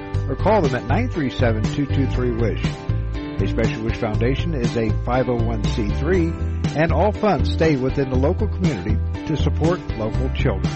or 0.31 0.35
call 0.37 0.61
them 0.61 0.73
at 0.73 0.83
937-223-WISH. 0.83 2.63
A 3.41 3.47
Special 3.47 3.83
Wish 3.83 3.97
Foundation 3.97 4.53
is 4.53 4.77
a 4.77 4.87
501c3, 4.87 6.77
and 6.77 6.93
all 6.93 7.11
funds 7.11 7.51
stay 7.51 7.75
within 7.75 8.09
the 8.09 8.15
local 8.15 8.47
community 8.47 8.97
to 9.25 9.35
support 9.35 9.81
local 9.97 10.29
children. 10.29 10.71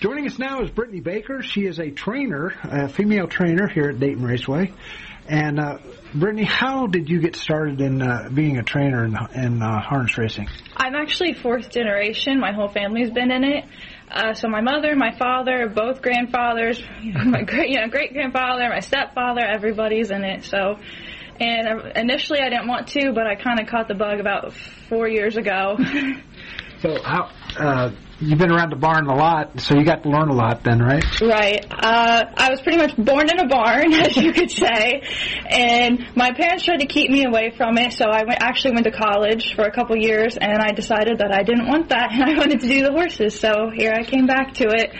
Joining 0.00 0.26
us 0.26 0.36
now 0.38 0.62
is 0.62 0.70
Brittany 0.70 1.00
Baker. 1.00 1.42
She 1.42 1.66
is 1.66 1.78
a 1.78 1.90
trainer, 1.92 2.54
a 2.64 2.88
female 2.88 3.28
trainer 3.28 3.68
here 3.68 3.90
at 3.90 4.00
Dayton 4.00 4.24
Raceway. 4.24 4.72
And 5.30 5.60
uh, 5.60 5.78
Brittany, 6.12 6.42
how 6.42 6.88
did 6.88 7.08
you 7.08 7.20
get 7.20 7.36
started 7.36 7.80
in 7.80 8.02
uh, 8.02 8.30
being 8.34 8.58
a 8.58 8.64
trainer 8.64 9.04
in, 9.04 9.16
in 9.32 9.62
uh, 9.62 9.80
harness 9.80 10.18
racing? 10.18 10.48
I'm 10.76 10.96
actually 10.96 11.34
fourth 11.34 11.70
generation. 11.70 12.40
My 12.40 12.50
whole 12.52 12.66
family's 12.66 13.10
been 13.10 13.30
in 13.30 13.44
it. 13.44 13.64
Uh, 14.10 14.34
so 14.34 14.48
my 14.48 14.60
mother, 14.60 14.96
my 14.96 15.16
father, 15.16 15.68
both 15.72 16.02
grandfathers, 16.02 16.82
my 17.02 17.42
great, 17.44 17.70
you 17.70 17.76
know, 17.76 17.86
great 17.86 18.12
grandfather, 18.12 18.68
my 18.70 18.80
stepfather, 18.80 19.42
everybody's 19.42 20.10
in 20.10 20.24
it. 20.24 20.42
So, 20.46 20.80
and 21.38 21.68
uh, 21.68 21.90
initially 21.94 22.40
I 22.40 22.48
didn't 22.48 22.66
want 22.66 22.88
to, 22.88 23.12
but 23.12 23.28
I 23.28 23.36
kind 23.36 23.60
of 23.60 23.68
caught 23.68 23.86
the 23.86 23.94
bug 23.94 24.18
about 24.18 24.52
four 24.88 25.08
years 25.08 25.36
ago. 25.36 25.78
So 26.82 26.96
how 27.02 27.30
uh, 27.58 27.90
you've 28.20 28.38
been 28.38 28.52
around 28.52 28.70
the 28.70 28.76
barn 28.76 29.06
a 29.06 29.14
lot, 29.14 29.60
so 29.60 29.76
you 29.76 29.84
got 29.84 30.02
to 30.02 30.10
learn 30.10 30.28
a 30.28 30.34
lot 30.34 30.62
then, 30.62 30.78
right? 30.80 31.04
Right. 31.20 31.66
Uh, 31.70 32.24
I 32.36 32.50
was 32.50 32.60
pretty 32.60 32.78
much 32.78 32.96
born 32.96 33.28
in 33.30 33.40
a 33.40 33.48
barn, 33.48 33.92
as 33.94 34.16
you 34.16 34.32
could 34.32 34.50
say, 34.50 35.02
and 35.48 36.06
my 36.14 36.32
parents 36.32 36.64
tried 36.64 36.80
to 36.80 36.86
keep 36.86 37.10
me 37.10 37.24
away 37.24 37.52
from 37.56 37.78
it. 37.78 37.92
So 37.94 38.06
I 38.06 38.24
went, 38.24 38.42
actually 38.42 38.74
went 38.74 38.84
to 38.84 38.92
college 38.92 39.54
for 39.54 39.64
a 39.64 39.72
couple 39.72 39.96
years, 39.96 40.36
and 40.36 40.60
I 40.60 40.72
decided 40.72 41.18
that 41.18 41.32
I 41.32 41.42
didn't 41.42 41.66
want 41.66 41.88
that, 41.88 42.10
and 42.12 42.22
I 42.24 42.36
wanted 42.36 42.60
to 42.60 42.68
do 42.68 42.82
the 42.82 42.92
horses. 42.92 43.38
So 43.38 43.70
here 43.74 43.92
I 43.92 44.04
came 44.04 44.26
back 44.26 44.54
to 44.54 44.68
it. 44.68 44.94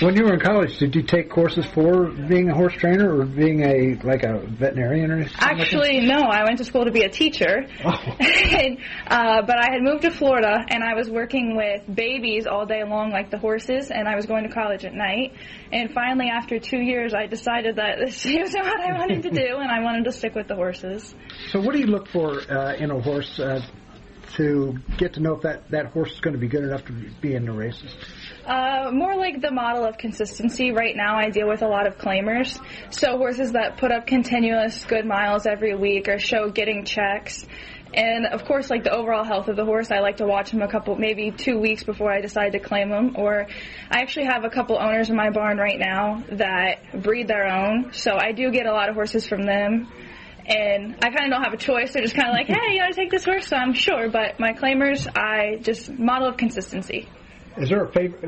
When 0.00 0.16
you 0.16 0.24
were 0.24 0.34
in 0.34 0.40
college, 0.40 0.78
did 0.78 0.96
you 0.96 1.02
take 1.02 1.30
courses 1.30 1.64
for 1.66 2.10
being 2.10 2.50
a 2.50 2.54
horse 2.54 2.74
trainer 2.74 3.16
or 3.16 3.24
being 3.24 3.60
a 3.62 3.94
like 4.02 4.24
a 4.24 4.38
veterinarian 4.44 5.12
or 5.12 5.28
something? 5.28 5.60
Actually, 5.60 6.00
no. 6.00 6.18
I 6.18 6.42
went 6.42 6.58
to 6.58 6.64
school 6.64 6.84
to 6.84 6.90
be 6.90 7.02
a 7.02 7.08
teacher, 7.08 7.64
and, 7.84 8.78
uh, 9.06 9.42
but 9.42 9.56
I 9.56 9.70
had 9.72 9.82
moved 9.82 10.02
to 10.02 10.10
Florida, 10.10 10.56
and 10.68 10.82
I 10.82 10.94
was 10.94 11.08
working 11.08 11.56
with 11.56 11.82
babies 11.94 12.46
all 12.46 12.66
day 12.66 12.82
long, 12.82 13.10
like 13.10 13.30
the 13.30 13.38
horses, 13.38 13.92
and 13.92 14.08
I 14.08 14.16
was 14.16 14.26
going 14.26 14.42
to 14.48 14.52
college 14.52 14.84
at 14.84 14.94
night. 14.94 15.32
And 15.70 15.92
finally, 15.92 16.26
after 16.28 16.58
two 16.58 16.80
years, 16.80 17.14
I 17.14 17.26
decided 17.26 17.76
that 17.76 17.98
this 18.04 18.24
was 18.24 18.52
what 18.52 18.80
I 18.80 18.98
wanted 18.98 19.22
to 19.22 19.30
do, 19.30 19.58
and 19.58 19.70
I 19.70 19.80
wanted 19.80 20.06
to 20.06 20.12
stick 20.12 20.34
with 20.34 20.48
the 20.48 20.56
horses. 20.56 21.14
So 21.50 21.60
what 21.60 21.72
do 21.72 21.78
you 21.78 21.86
look 21.86 22.08
for 22.08 22.40
uh, 22.50 22.74
in 22.74 22.90
a 22.90 23.00
horse 23.00 23.38
uh, 23.38 23.60
to 24.36 24.76
get 24.98 25.14
to 25.14 25.20
know 25.20 25.34
if 25.34 25.42
that, 25.42 25.70
that 25.70 25.86
horse 25.92 26.12
is 26.12 26.20
going 26.20 26.34
to 26.34 26.40
be 26.40 26.48
good 26.48 26.64
enough 26.64 26.84
to 26.86 26.92
be 27.20 27.34
in 27.34 27.44
the 27.44 27.52
races? 27.52 27.94
Uh, 28.46 28.90
more 28.92 29.16
like 29.16 29.40
the 29.40 29.50
model 29.50 29.84
of 29.84 29.96
consistency. 29.96 30.70
Right 30.70 30.94
now, 30.94 31.16
I 31.16 31.30
deal 31.30 31.48
with 31.48 31.62
a 31.62 31.66
lot 31.66 31.86
of 31.86 31.96
claimers. 31.96 32.60
So 32.90 33.16
horses 33.16 33.52
that 33.52 33.78
put 33.78 33.90
up 33.90 34.06
continuous 34.06 34.84
good 34.84 35.06
miles 35.06 35.46
every 35.46 35.74
week 35.74 36.08
or 36.08 36.18
show 36.18 36.50
getting 36.50 36.84
checks. 36.84 37.46
And 37.94 38.26
of 38.26 38.44
course, 38.44 38.70
like 38.70 38.82
the 38.82 38.94
overall 38.94 39.24
health 39.24 39.48
of 39.48 39.56
the 39.56 39.64
horse, 39.64 39.90
I 39.90 40.00
like 40.00 40.16
to 40.16 40.26
watch 40.26 40.50
him 40.50 40.62
a 40.62 40.68
couple, 40.68 40.96
maybe 40.96 41.30
two 41.30 41.58
weeks 41.58 41.84
before 41.84 42.12
I 42.12 42.20
decide 42.20 42.52
to 42.52 42.58
claim 42.58 42.90
him. 42.90 43.14
Or 43.16 43.46
I 43.90 44.00
actually 44.00 44.26
have 44.26 44.44
a 44.44 44.50
couple 44.50 44.76
owners 44.78 45.10
in 45.10 45.16
my 45.16 45.30
barn 45.30 45.56
right 45.56 45.78
now 45.78 46.22
that 46.32 47.02
breed 47.02 47.28
their 47.28 47.46
own, 47.46 47.92
so 47.92 48.16
I 48.18 48.32
do 48.32 48.50
get 48.50 48.66
a 48.66 48.72
lot 48.72 48.88
of 48.88 48.94
horses 48.94 49.26
from 49.26 49.44
them. 49.44 49.88
And 50.46 50.96
I 51.02 51.10
kind 51.10 51.24
of 51.24 51.30
don't 51.30 51.42
have 51.42 51.54
a 51.54 51.56
choice. 51.56 51.92
They're 51.92 52.02
just 52.02 52.16
kind 52.16 52.28
of 52.28 52.34
like, 52.34 52.48
hey, 52.48 52.74
you 52.74 52.80
got 52.80 52.88
to 52.88 52.94
take 52.94 53.10
this 53.10 53.24
horse, 53.24 53.46
so 53.46 53.56
I'm 53.56 53.72
sure. 53.72 54.10
But 54.10 54.38
my 54.38 54.52
claimers, 54.52 55.06
I 55.16 55.56
just 55.62 55.90
model 55.90 56.28
of 56.28 56.36
consistency. 56.36 57.08
Is 57.56 57.68
there 57.68 57.84
a 57.84 57.92
favorite? 57.92 58.24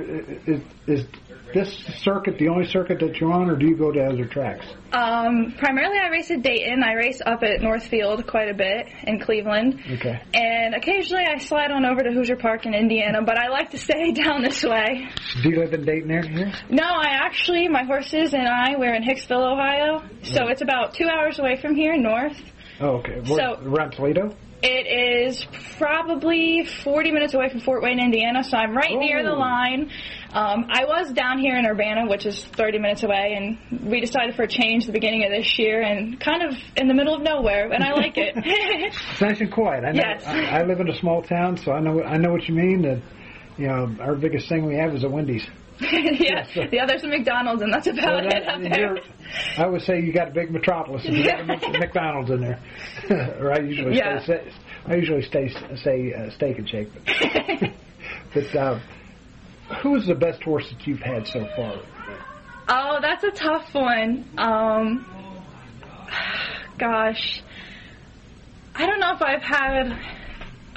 Is, 0.46 0.60
is 0.86 1.06
this 1.52 1.74
circuit 2.02 2.38
the 2.38 2.48
only 2.48 2.66
circuit 2.66 3.00
that 3.00 3.16
you're 3.20 3.32
on, 3.32 3.50
or 3.50 3.56
do 3.56 3.66
you 3.66 3.76
go 3.76 3.90
to 3.90 4.00
other 4.04 4.24
tracks? 4.24 4.64
Um, 4.92 5.54
primarily, 5.58 5.98
I 5.98 6.08
race 6.08 6.30
at 6.30 6.42
Dayton. 6.42 6.82
I 6.84 6.92
race 6.94 7.20
up 7.24 7.42
at 7.42 7.60
Northfield 7.60 8.26
quite 8.26 8.48
a 8.48 8.54
bit 8.54 8.86
in 9.04 9.18
Cleveland. 9.20 9.80
Okay. 9.94 10.22
And 10.32 10.74
occasionally 10.74 11.24
I 11.24 11.38
slide 11.38 11.70
on 11.72 11.84
over 11.84 12.02
to 12.02 12.12
Hoosier 12.12 12.36
Park 12.36 12.66
in 12.66 12.74
Indiana, 12.74 13.22
but 13.22 13.36
I 13.38 13.48
like 13.48 13.70
to 13.70 13.78
stay 13.78 14.12
down 14.12 14.42
this 14.42 14.62
way. 14.62 15.08
Do 15.42 15.50
you 15.50 15.58
live 15.58 15.72
in 15.74 15.84
Dayton 15.84 16.10
area? 16.10 16.52
No, 16.70 16.84
I 16.84 17.08
actually, 17.10 17.68
my 17.68 17.84
horses 17.84 18.32
and 18.32 18.46
I, 18.46 18.76
we're 18.76 18.94
in 18.94 19.02
Hicksville, 19.02 19.52
Ohio. 19.52 20.02
So 20.22 20.48
it's 20.48 20.62
about 20.62 20.94
two 20.94 21.08
hours 21.08 21.38
away 21.38 21.56
from 21.60 21.74
here, 21.74 21.96
north. 21.96 22.38
Oh, 22.80 22.98
okay. 22.98 23.20
What, 23.26 23.38
So- 23.40 23.60
around 23.64 23.92
Toledo? 23.92 24.36
It 24.62 24.86
is 25.28 25.44
probably 25.76 26.64
40 26.64 27.12
minutes 27.12 27.34
away 27.34 27.50
from 27.50 27.60
Fort 27.60 27.82
Wayne, 27.82 28.00
Indiana, 28.00 28.42
so 28.42 28.56
I'm 28.56 28.74
right 28.74 28.96
near 28.96 29.22
the 29.22 29.32
line. 29.32 29.90
Um, 30.32 30.66
I 30.70 30.84
was 30.84 31.12
down 31.12 31.38
here 31.38 31.56
in 31.56 31.66
Urbana, 31.66 32.06
which 32.08 32.26
is 32.26 32.44
30 32.44 32.78
minutes 32.78 33.02
away, 33.02 33.34
and 33.36 33.88
we 33.88 34.00
decided 34.00 34.34
for 34.34 34.44
a 34.44 34.48
change 34.48 34.84
at 34.84 34.86
the 34.86 34.92
beginning 34.92 35.24
of 35.24 35.30
this 35.30 35.58
year, 35.58 35.82
and 35.82 36.18
kind 36.18 36.42
of 36.42 36.54
in 36.76 36.88
the 36.88 36.94
middle 36.94 37.14
of 37.14 37.22
nowhere, 37.22 37.70
and 37.70 37.84
I 37.84 37.92
like 37.92 38.16
it. 38.16 38.34
It's 38.36 39.20
nice 39.20 39.40
and 39.40 39.52
quiet. 39.52 39.84
I 39.84 39.92
know. 39.92 40.02
Yes. 40.04 40.24
I, 40.26 40.60
I 40.60 40.62
live 40.64 40.80
in 40.80 40.88
a 40.88 40.96
small 40.96 41.22
town, 41.22 41.58
so 41.58 41.72
I 41.72 41.80
know. 41.80 42.02
I 42.02 42.16
know 42.16 42.32
what 42.32 42.48
you 42.48 42.54
mean. 42.54 42.82
That 42.82 43.00
you 43.58 43.66
know, 43.68 43.94
our 44.00 44.14
biggest 44.14 44.48
thing 44.48 44.66
we 44.66 44.76
have 44.76 44.94
is 44.94 45.04
a 45.04 45.08
Wendy's. 45.08 45.46
yeah, 45.80 46.46
yeah, 46.72 46.86
there's 46.86 47.04
a 47.04 47.08
McDonald's, 47.08 47.60
and 47.62 47.70
that's 47.72 47.86
about 47.86 48.04
Well, 48.06 48.22
that- 48.30 48.42
it 48.42 48.48
up 48.48 48.62
there. 48.62 48.96
I 49.58 49.66
would 49.66 49.82
say 49.82 50.00
you 50.00 50.12
got 50.12 50.28
a 50.28 50.30
big 50.30 50.50
metropolis. 50.50 51.04
If 51.04 51.14
you 51.14 51.24
got 51.24 51.40
a 51.40 51.46
McDonald's 51.78 52.30
in 52.30 52.40
there, 52.40 52.60
or 53.40 53.52
I 53.52 53.58
usually 53.60 53.96
Yeah. 53.96 54.18
stay, 54.20 54.50
I 54.86 54.94
usually 54.94 55.22
stay 55.22 55.48
say 55.76 56.14
uh, 56.14 56.30
steak 56.30 56.58
and 56.58 56.68
shake. 56.68 56.88
But, 56.94 57.72
but 58.32 58.56
uh, 58.56 58.78
who 59.82 59.96
is 59.96 60.06
the 60.06 60.14
best 60.14 60.42
horse 60.42 60.68
that 60.70 60.86
you've 60.86 61.00
had 61.00 61.26
so 61.26 61.46
far? 61.56 61.74
Oh, 62.68 62.98
that's 63.02 63.24
a 63.24 63.30
tough 63.32 63.72
one. 63.74 64.24
Um, 64.38 65.04
gosh, 66.78 67.42
I 68.74 68.86
don't 68.86 69.00
know 69.00 69.12
if 69.14 69.22
I've 69.22 69.42
had 69.42 69.98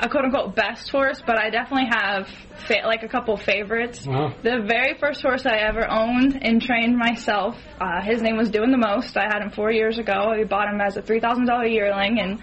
a 0.01 0.09
quote 0.09 0.25
unquote 0.25 0.55
best 0.55 0.89
horse, 0.89 1.21
but 1.25 1.37
I 1.37 1.49
definitely 1.49 1.89
have 1.91 2.27
fa- 2.67 2.85
like 2.85 3.03
a 3.03 3.07
couple 3.07 3.35
favorites. 3.37 4.07
Uh-huh. 4.07 4.33
The 4.43 4.63
very 4.67 4.97
first 4.99 5.21
horse 5.21 5.45
I 5.45 5.57
ever 5.57 5.89
owned 5.89 6.39
and 6.41 6.61
trained 6.61 6.97
myself, 6.97 7.57
uh, 7.79 8.01
his 8.01 8.21
name 8.21 8.37
was 8.37 8.49
Doing 8.49 8.71
the 8.71 8.77
Most. 8.77 9.17
I 9.17 9.23
had 9.23 9.41
him 9.41 9.51
four 9.51 9.71
years 9.71 9.97
ago. 9.97 10.33
We 10.37 10.43
bought 10.45 10.67
him 10.73 10.79
as 10.81 10.97
a 10.97 11.01
three 11.01 11.19
thousand 11.19 11.45
dollar 11.45 11.65
yearling, 11.65 12.19
and 12.19 12.39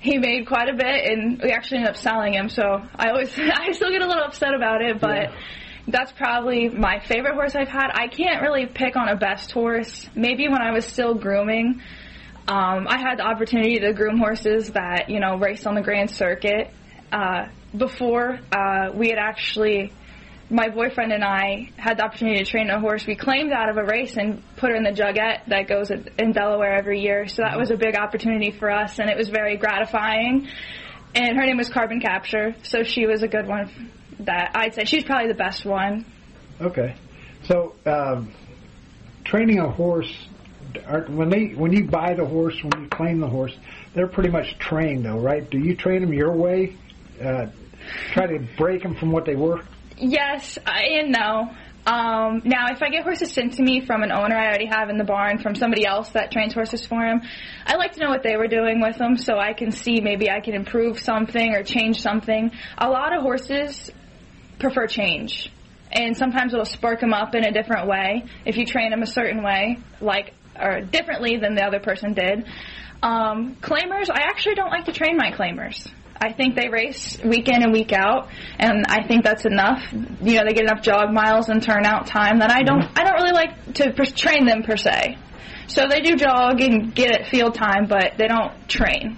he 0.00 0.18
made 0.18 0.46
quite 0.46 0.68
a 0.68 0.74
bit, 0.74 1.10
and 1.10 1.40
we 1.42 1.50
actually 1.50 1.78
ended 1.78 1.94
up 1.94 1.96
selling 1.96 2.34
him. 2.34 2.48
So 2.48 2.62
I 2.94 3.10
always, 3.10 3.32
I 3.38 3.72
still 3.72 3.90
get 3.90 4.02
a 4.02 4.06
little 4.06 4.24
upset 4.24 4.54
about 4.54 4.82
it, 4.82 5.00
but. 5.00 5.30
That's 5.90 6.12
probably 6.12 6.68
my 6.68 7.00
favorite 7.00 7.32
horse 7.32 7.54
I've 7.54 7.68
had. 7.68 7.88
I 7.94 8.08
can't 8.08 8.42
really 8.42 8.66
pick 8.66 8.94
on 8.94 9.08
a 9.08 9.16
best 9.16 9.50
horse. 9.52 10.06
Maybe 10.14 10.46
when 10.46 10.60
I 10.60 10.70
was 10.70 10.84
still 10.84 11.14
grooming, 11.14 11.80
um, 12.48 12.86
I 12.88 12.98
had 12.98 13.18
the 13.18 13.24
opportunity 13.24 13.78
to 13.78 13.92
groom 13.92 14.18
horses 14.18 14.70
that 14.70 15.10
you 15.10 15.20
know 15.20 15.36
raced 15.36 15.66
on 15.66 15.74
the 15.74 15.82
Grand 15.82 16.10
Circuit. 16.10 16.70
Uh, 17.12 17.48
before 17.76 18.38
uh, 18.50 18.90
we 18.94 19.10
had 19.10 19.18
actually, 19.18 19.92
my 20.48 20.70
boyfriend 20.70 21.12
and 21.12 21.22
I 21.22 21.70
had 21.76 21.98
the 21.98 22.04
opportunity 22.04 22.42
to 22.42 22.50
train 22.50 22.70
a 22.70 22.80
horse. 22.80 23.06
We 23.06 23.16
claimed 23.16 23.52
out 23.52 23.68
of 23.68 23.76
a 23.76 23.84
race 23.84 24.16
and 24.16 24.42
put 24.56 24.70
her 24.70 24.76
in 24.76 24.82
the 24.82 24.92
Jugette 24.92 25.46
that 25.48 25.68
goes 25.68 25.90
in 25.90 26.32
Delaware 26.32 26.74
every 26.74 27.00
year. 27.00 27.28
So 27.28 27.42
that 27.42 27.58
was 27.58 27.70
a 27.70 27.76
big 27.76 27.94
opportunity 27.96 28.50
for 28.50 28.70
us, 28.70 28.98
and 28.98 29.10
it 29.10 29.16
was 29.18 29.28
very 29.28 29.58
gratifying. 29.58 30.48
And 31.14 31.36
her 31.36 31.44
name 31.44 31.58
was 31.58 31.68
Carbon 31.68 32.00
Capture, 32.00 32.54
so 32.62 32.82
she 32.82 33.06
was 33.06 33.22
a 33.22 33.28
good 33.28 33.46
one. 33.46 33.90
That 34.20 34.52
I'd 34.54 34.74
say 34.74 34.84
she's 34.86 35.04
probably 35.04 35.28
the 35.28 35.38
best 35.38 35.66
one. 35.66 36.06
Okay, 36.62 36.96
so 37.44 37.74
um, 37.84 38.32
training 39.24 39.58
a 39.58 39.70
horse. 39.70 40.27
Are, 40.86 41.02
when 41.02 41.30
they 41.30 41.48
when 41.54 41.72
you 41.72 41.84
buy 41.84 42.14
the 42.14 42.26
horse, 42.26 42.62
when 42.62 42.82
you 42.82 42.88
claim 42.88 43.20
the 43.20 43.28
horse, 43.28 43.56
they're 43.94 44.08
pretty 44.08 44.30
much 44.30 44.58
trained, 44.58 45.04
though, 45.04 45.18
right? 45.18 45.48
Do 45.48 45.58
you 45.58 45.74
train 45.74 46.02
them 46.02 46.12
your 46.12 46.32
way? 46.32 46.76
Uh, 47.22 47.46
try 48.12 48.26
to 48.26 48.46
break 48.56 48.82
them 48.82 48.94
from 48.94 49.12
what 49.12 49.24
they 49.24 49.34
were. 49.34 49.62
Yes 49.96 50.58
and 50.66 51.12
no. 51.12 51.50
Um, 51.86 52.42
now, 52.44 52.66
if 52.70 52.82
I 52.82 52.90
get 52.90 53.02
horses 53.02 53.32
sent 53.32 53.54
to 53.54 53.62
me 53.62 53.80
from 53.80 54.02
an 54.02 54.12
owner 54.12 54.36
I 54.36 54.46
already 54.48 54.66
have 54.66 54.90
in 54.90 54.98
the 54.98 55.04
barn, 55.04 55.38
from 55.38 55.54
somebody 55.54 55.86
else 55.86 56.10
that 56.10 56.30
trains 56.30 56.52
horses 56.52 56.84
for 56.84 57.02
him, 57.02 57.22
I 57.66 57.76
like 57.76 57.92
to 57.94 58.00
know 58.00 58.10
what 58.10 58.22
they 58.22 58.36
were 58.36 58.46
doing 58.46 58.82
with 58.82 58.98
them 58.98 59.16
so 59.16 59.38
I 59.38 59.54
can 59.54 59.70
see 59.72 60.00
maybe 60.02 60.28
I 60.30 60.40
can 60.40 60.54
improve 60.54 60.98
something 60.98 61.54
or 61.54 61.62
change 61.62 62.02
something. 62.02 62.52
A 62.76 62.90
lot 62.90 63.16
of 63.16 63.22
horses 63.22 63.90
prefer 64.58 64.86
change. 64.86 65.50
And 65.90 66.14
sometimes 66.14 66.52
it'll 66.52 66.66
spark 66.66 67.00
them 67.00 67.14
up 67.14 67.34
in 67.34 67.44
a 67.44 67.52
different 67.52 67.88
way 67.88 68.26
if 68.44 68.58
you 68.58 68.66
train 68.66 68.90
them 68.90 69.00
a 69.00 69.06
certain 69.06 69.42
way, 69.42 69.78
like 70.02 70.34
or 70.60 70.80
differently 70.80 71.36
than 71.36 71.54
the 71.54 71.64
other 71.64 71.80
person 71.80 72.14
did. 72.14 72.46
Um, 73.02 73.56
claimers, 73.60 74.10
I 74.10 74.22
actually 74.22 74.56
don't 74.56 74.70
like 74.70 74.86
to 74.86 74.92
train 74.92 75.16
my 75.16 75.30
claimers. 75.30 75.88
I 76.20 76.32
think 76.32 76.56
they 76.56 76.68
race 76.68 77.16
week 77.22 77.48
in 77.48 77.62
and 77.62 77.72
week 77.72 77.92
out, 77.92 78.28
and 78.58 78.84
I 78.88 79.06
think 79.06 79.22
that's 79.24 79.44
enough. 79.44 79.84
You 79.92 80.34
know, 80.34 80.44
they 80.44 80.52
get 80.52 80.64
enough 80.64 80.82
jog 80.82 81.12
miles 81.12 81.48
and 81.48 81.62
turnout 81.62 82.08
time 82.08 82.40
that 82.40 82.50
I 82.50 82.62
don't. 82.62 82.82
I 82.98 83.04
don't 83.04 83.14
really 83.14 83.32
like 83.32 83.74
to 83.74 83.92
train 83.92 84.44
them 84.44 84.64
per 84.64 84.76
se. 84.76 85.16
So 85.68 85.86
they 85.88 86.00
do 86.00 86.16
jog 86.16 86.60
and 86.60 86.92
get 86.94 87.28
field 87.28 87.54
time, 87.54 87.86
but 87.86 88.14
they 88.18 88.26
don't 88.26 88.68
train. 88.68 89.16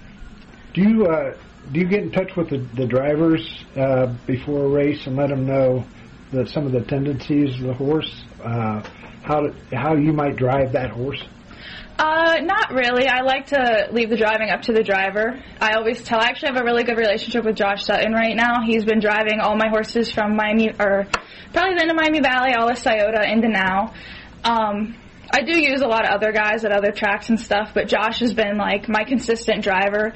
Do 0.73 0.81
you 0.81 1.05
uh, 1.05 1.37
do 1.71 1.79
you 1.79 1.87
get 1.87 2.01
in 2.01 2.11
touch 2.11 2.35
with 2.35 2.49
the, 2.49 2.57
the 2.75 2.85
drivers 2.85 3.65
uh, 3.75 4.13
before 4.27 4.65
a 4.65 4.69
race 4.69 5.07
and 5.07 5.15
let 5.15 5.29
them 5.29 5.45
know 5.45 5.85
that 6.31 6.49
some 6.49 6.65
of 6.65 6.71
the 6.71 6.81
tendencies 6.81 7.55
of 7.59 7.67
the 7.67 7.73
horse, 7.73 8.23
uh, 8.43 8.81
how 9.23 9.41
to, 9.41 9.53
how 9.75 9.95
you 9.95 10.13
might 10.13 10.35
drive 10.35 10.73
that 10.73 10.91
horse? 10.91 11.23
Uh, 11.97 12.39
not 12.41 12.71
really. 12.71 13.07
I 13.07 13.21
like 13.21 13.47
to 13.47 13.89
leave 13.91 14.09
the 14.09 14.17
driving 14.17 14.49
up 14.49 14.63
to 14.63 14.73
the 14.73 14.83
driver. 14.83 15.39
I 15.59 15.73
always 15.73 16.01
tell. 16.03 16.19
I 16.19 16.25
actually 16.25 16.53
have 16.53 16.61
a 16.61 16.63
really 16.63 16.83
good 16.83 16.97
relationship 16.97 17.45
with 17.45 17.55
Josh 17.55 17.85
Sutton 17.85 18.13
right 18.13 18.35
now. 18.35 18.63
He's 18.65 18.85
been 18.85 18.99
driving 18.99 19.39
all 19.39 19.55
my 19.55 19.69
horses 19.69 20.11
from 20.11 20.35
Miami, 20.35 20.71
or 20.71 21.05
probably 21.53 21.75
the 21.75 21.81
end 21.81 21.91
of 21.91 21.97
Miami 21.97 22.21
Valley, 22.21 22.53
all 22.53 22.69
of 22.69 22.77
Scioto 22.77 23.21
into 23.21 23.49
now. 23.49 23.93
Um, 24.43 24.97
I 25.29 25.43
do 25.43 25.59
use 25.61 25.81
a 25.81 25.87
lot 25.87 26.05
of 26.05 26.11
other 26.11 26.31
guys 26.31 26.65
at 26.65 26.71
other 26.71 26.91
tracks 26.91 27.29
and 27.29 27.39
stuff, 27.39 27.71
but 27.75 27.87
Josh 27.87 28.19
has 28.19 28.33
been 28.33 28.57
like 28.57 28.89
my 28.89 29.03
consistent 29.03 29.63
driver. 29.63 30.13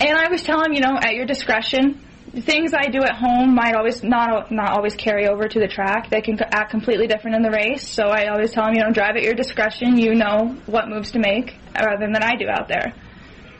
And 0.00 0.16
I 0.16 0.24
always 0.24 0.42
tell 0.42 0.62
him, 0.64 0.72
you 0.72 0.80
know, 0.80 0.96
at 0.96 1.14
your 1.14 1.26
discretion. 1.26 2.00
Things 2.32 2.74
I 2.74 2.88
do 2.88 3.02
at 3.02 3.14
home 3.16 3.54
might 3.54 3.74
always 3.74 4.02
not 4.02 4.50
not 4.50 4.72
always 4.72 4.94
carry 4.94 5.26
over 5.26 5.48
to 5.48 5.58
the 5.58 5.68
track. 5.68 6.10
They 6.10 6.20
can 6.20 6.38
act 6.40 6.70
completely 6.70 7.06
different 7.06 7.36
in 7.36 7.42
the 7.42 7.50
race. 7.50 7.88
So 7.88 8.04
I 8.04 8.26
always 8.28 8.50
tell 8.52 8.64
them, 8.66 8.74
you 8.74 8.82
know, 8.82 8.92
drive 8.92 9.16
at 9.16 9.22
your 9.22 9.34
discretion. 9.34 9.98
You 9.98 10.14
know 10.14 10.56
what 10.66 10.88
moves 10.88 11.12
to 11.12 11.18
make, 11.18 11.56
rather 11.74 12.06
than 12.06 12.16
I 12.22 12.36
do 12.36 12.48
out 12.48 12.68
there. 12.68 12.92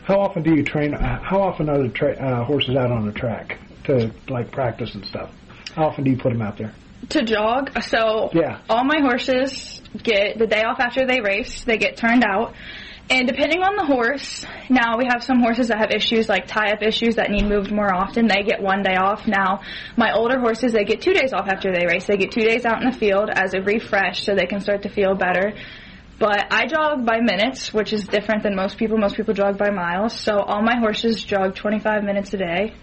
How 0.05 0.21
often 0.21 0.43
do 0.43 0.55
you 0.55 0.65
train? 0.65 0.95
Uh, 0.95 1.23
how 1.23 1.41
often 1.41 1.69
are 1.69 1.83
the 1.83 1.89
tra- 1.89 2.17
uh, 2.17 2.45
horses 2.45 2.77
out 2.77 2.91
on 2.91 3.07
the 3.07 3.13
track 3.13 3.59
to 3.85 4.13
like 4.29 4.51
practice 4.53 4.95
and 4.95 5.05
stuff? 5.05 5.31
How 5.75 5.87
often 5.89 6.05
do 6.05 6.11
you 6.11 6.19
put 6.19 6.33
them 6.33 6.43
out 6.43 6.59
there? 6.59 6.75
to 7.11 7.23
jog. 7.23 7.81
So 7.83 8.29
Yeah. 8.35 8.59
all 8.69 8.85
my 8.85 9.01
horses 9.01 9.81
get 10.03 10.37
the 10.37 10.47
day 10.47 10.63
off 10.63 10.81
after 10.81 11.07
they 11.07 11.21
race. 11.21 11.65
They 11.65 11.79
get 11.79 11.97
turned 11.97 12.25
out. 12.25 12.55
And 13.11 13.27
depending 13.27 13.63
on 13.63 13.75
the 13.77 13.87
horse, 13.87 14.45
now 14.69 14.99
we 14.99 15.07
have 15.11 15.25
some 15.25 15.41
horses 15.41 15.69
that 15.69 15.79
have 15.79 15.91
issues 15.91 16.29
like 16.29 16.47
tie-up 16.47 16.83
issues 16.83 17.15
that 17.17 17.31
need 17.31 17.47
moved 17.49 17.73
more 17.73 17.95
often. 17.95 18.29
They 18.29 18.43
get 18.43 18.61
one 18.61 18.83
day 18.83 18.97
off. 18.97 19.27
Now, 19.27 19.63
my 19.97 20.13
older 20.13 20.39
horses, 20.39 20.73
they 20.73 20.85
get 20.85 21.01
two 21.01 21.15
days 21.15 21.33
off 21.33 21.49
after 21.49 21.73
they 21.73 21.87
race. 21.87 22.05
They 22.07 22.19
get 22.19 22.33
two 22.33 22.43
days 22.43 22.67
out 22.67 22.83
in 22.83 22.91
the 22.91 22.97
field 22.97 23.31
as 23.33 23.55
a 23.55 23.63
refresh 23.63 24.25
so 24.25 24.35
they 24.35 24.45
can 24.45 24.61
start 24.61 24.83
to 24.83 24.91
feel 24.91 25.15
better. 25.15 25.55
But 26.19 26.53
I 26.53 26.67
jog 26.67 27.07
by 27.07 27.21
minutes, 27.21 27.73
which 27.73 27.95
is 27.95 28.07
different 28.07 28.43
than 28.43 28.55
most 28.55 28.77
people. 28.77 28.99
Most 28.99 29.17
people 29.17 29.33
jog 29.33 29.57
by 29.57 29.71
miles. 29.71 30.13
So 30.13 30.41
all 30.41 30.61
my 30.61 30.77
horses 30.79 31.25
jog 31.25 31.55
25 31.55 32.05
minutes 32.05 32.35
a 32.35 32.37
day. 32.37 32.75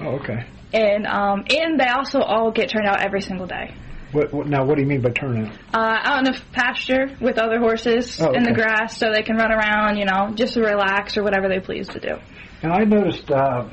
Oh, 0.00 0.16
okay. 0.16 0.44
And, 0.72 1.06
um, 1.06 1.44
and 1.50 1.78
they 1.78 1.86
also 1.86 2.20
all 2.20 2.50
get 2.50 2.70
turned 2.70 2.88
out 2.88 3.00
every 3.00 3.20
single 3.20 3.46
day. 3.46 3.74
What, 4.12 4.32
what 4.32 4.46
now? 4.46 4.64
What 4.64 4.76
do 4.76 4.82
you 4.82 4.88
mean 4.88 5.02
by 5.02 5.10
turnout? 5.10 5.52
uh, 5.74 5.98
out 6.02 6.18
in 6.18 6.24
the 6.24 6.40
pasture 6.52 7.14
with 7.20 7.38
other 7.38 7.58
horses 7.58 8.18
Oh, 8.20 8.32
in 8.32 8.42
the 8.42 8.52
grass 8.52 8.96
so 8.96 9.12
they 9.12 9.22
can 9.22 9.36
run 9.36 9.52
around, 9.52 9.98
you 9.98 10.06
know, 10.06 10.32
just 10.34 10.54
to 10.54 10.60
relax 10.62 11.16
or 11.18 11.22
whatever 11.22 11.48
they 11.48 11.60
please 11.60 11.88
to 11.88 12.00
do. 12.00 12.16
And 12.62 12.72
I 12.72 12.84
noticed 12.84 13.30
uh, 13.30 13.68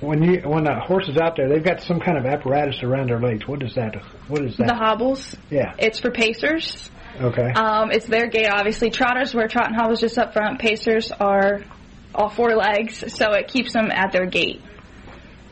when 0.00 0.22
you 0.22 0.42
when 0.44 0.66
a 0.66 0.78
horse 0.80 1.08
is 1.08 1.16
out 1.16 1.36
there, 1.36 1.48
they've 1.48 1.64
got 1.64 1.80
some 1.80 2.00
kind 2.00 2.18
of 2.18 2.26
apparatus 2.26 2.82
around 2.82 3.08
their 3.08 3.20
legs. 3.20 3.46
What 3.48 3.62
is 3.62 3.74
that? 3.76 3.96
What 4.28 4.44
is 4.44 4.56
that? 4.58 4.66
The 4.66 4.74
hobbles, 4.74 5.36
yeah. 5.50 5.74
it's 5.78 5.98
for 6.00 6.10
pacers. 6.10 6.90
Okay. 7.20 7.52
Um, 7.52 7.90
it's 7.92 8.06
their 8.06 8.26
gait, 8.28 8.48
obviously. 8.48 8.90
Trotters 8.90 9.34
wear 9.34 9.46
trot 9.48 9.66
and 9.68 9.76
hobbles 9.76 10.00
just 10.00 10.18
up 10.18 10.32
front. 10.32 10.58
Pacers 10.58 11.12
are 11.12 11.62
all 12.14 12.28
four 12.30 12.54
legs, 12.56 13.04
so 13.14 13.32
it 13.32 13.48
keeps 13.48 13.72
them 13.72 13.90
at 13.90 14.12
their 14.12 14.26
gait. 14.26 14.60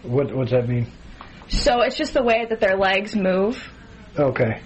What 0.03 0.29
does 0.29 0.51
that 0.51 0.69
mean? 0.69 0.91
So 1.49 1.81
it's 1.83 1.97
just 1.97 2.15
the 2.15 2.23
way 2.23 2.47
that 2.49 2.61
their 2.61 2.77
legs 2.77 3.15
move. 3.15 3.63
Okay. 4.19 4.61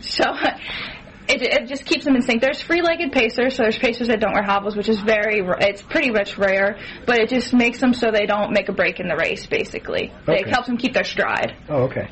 So 0.00 0.24
it, 1.28 1.42
it 1.42 1.68
just 1.68 1.84
keeps 1.84 2.04
them 2.04 2.16
in 2.16 2.22
sync. 2.22 2.42
There's 2.42 2.60
free-legged 2.60 3.12
pacers, 3.12 3.56
so 3.56 3.62
there's 3.62 3.78
pacers 3.78 4.08
that 4.08 4.20
don't 4.20 4.32
wear 4.32 4.42
hobbles, 4.42 4.76
which 4.76 4.88
is 4.88 5.00
very, 5.00 5.42
it's 5.60 5.82
pretty 5.82 6.10
much 6.10 6.38
rare, 6.38 6.78
but 7.06 7.18
it 7.18 7.28
just 7.28 7.52
makes 7.52 7.80
them 7.80 7.94
so 7.94 8.10
they 8.10 8.26
don't 8.26 8.52
make 8.52 8.68
a 8.68 8.72
break 8.72 9.00
in 9.00 9.08
the 9.08 9.16
race, 9.16 9.46
basically. 9.46 10.12
Okay. 10.28 10.40
It 10.40 10.48
helps 10.48 10.66
them 10.66 10.76
keep 10.76 10.94
their 10.94 11.04
stride. 11.04 11.56
Oh, 11.68 11.84
okay. 11.84 12.08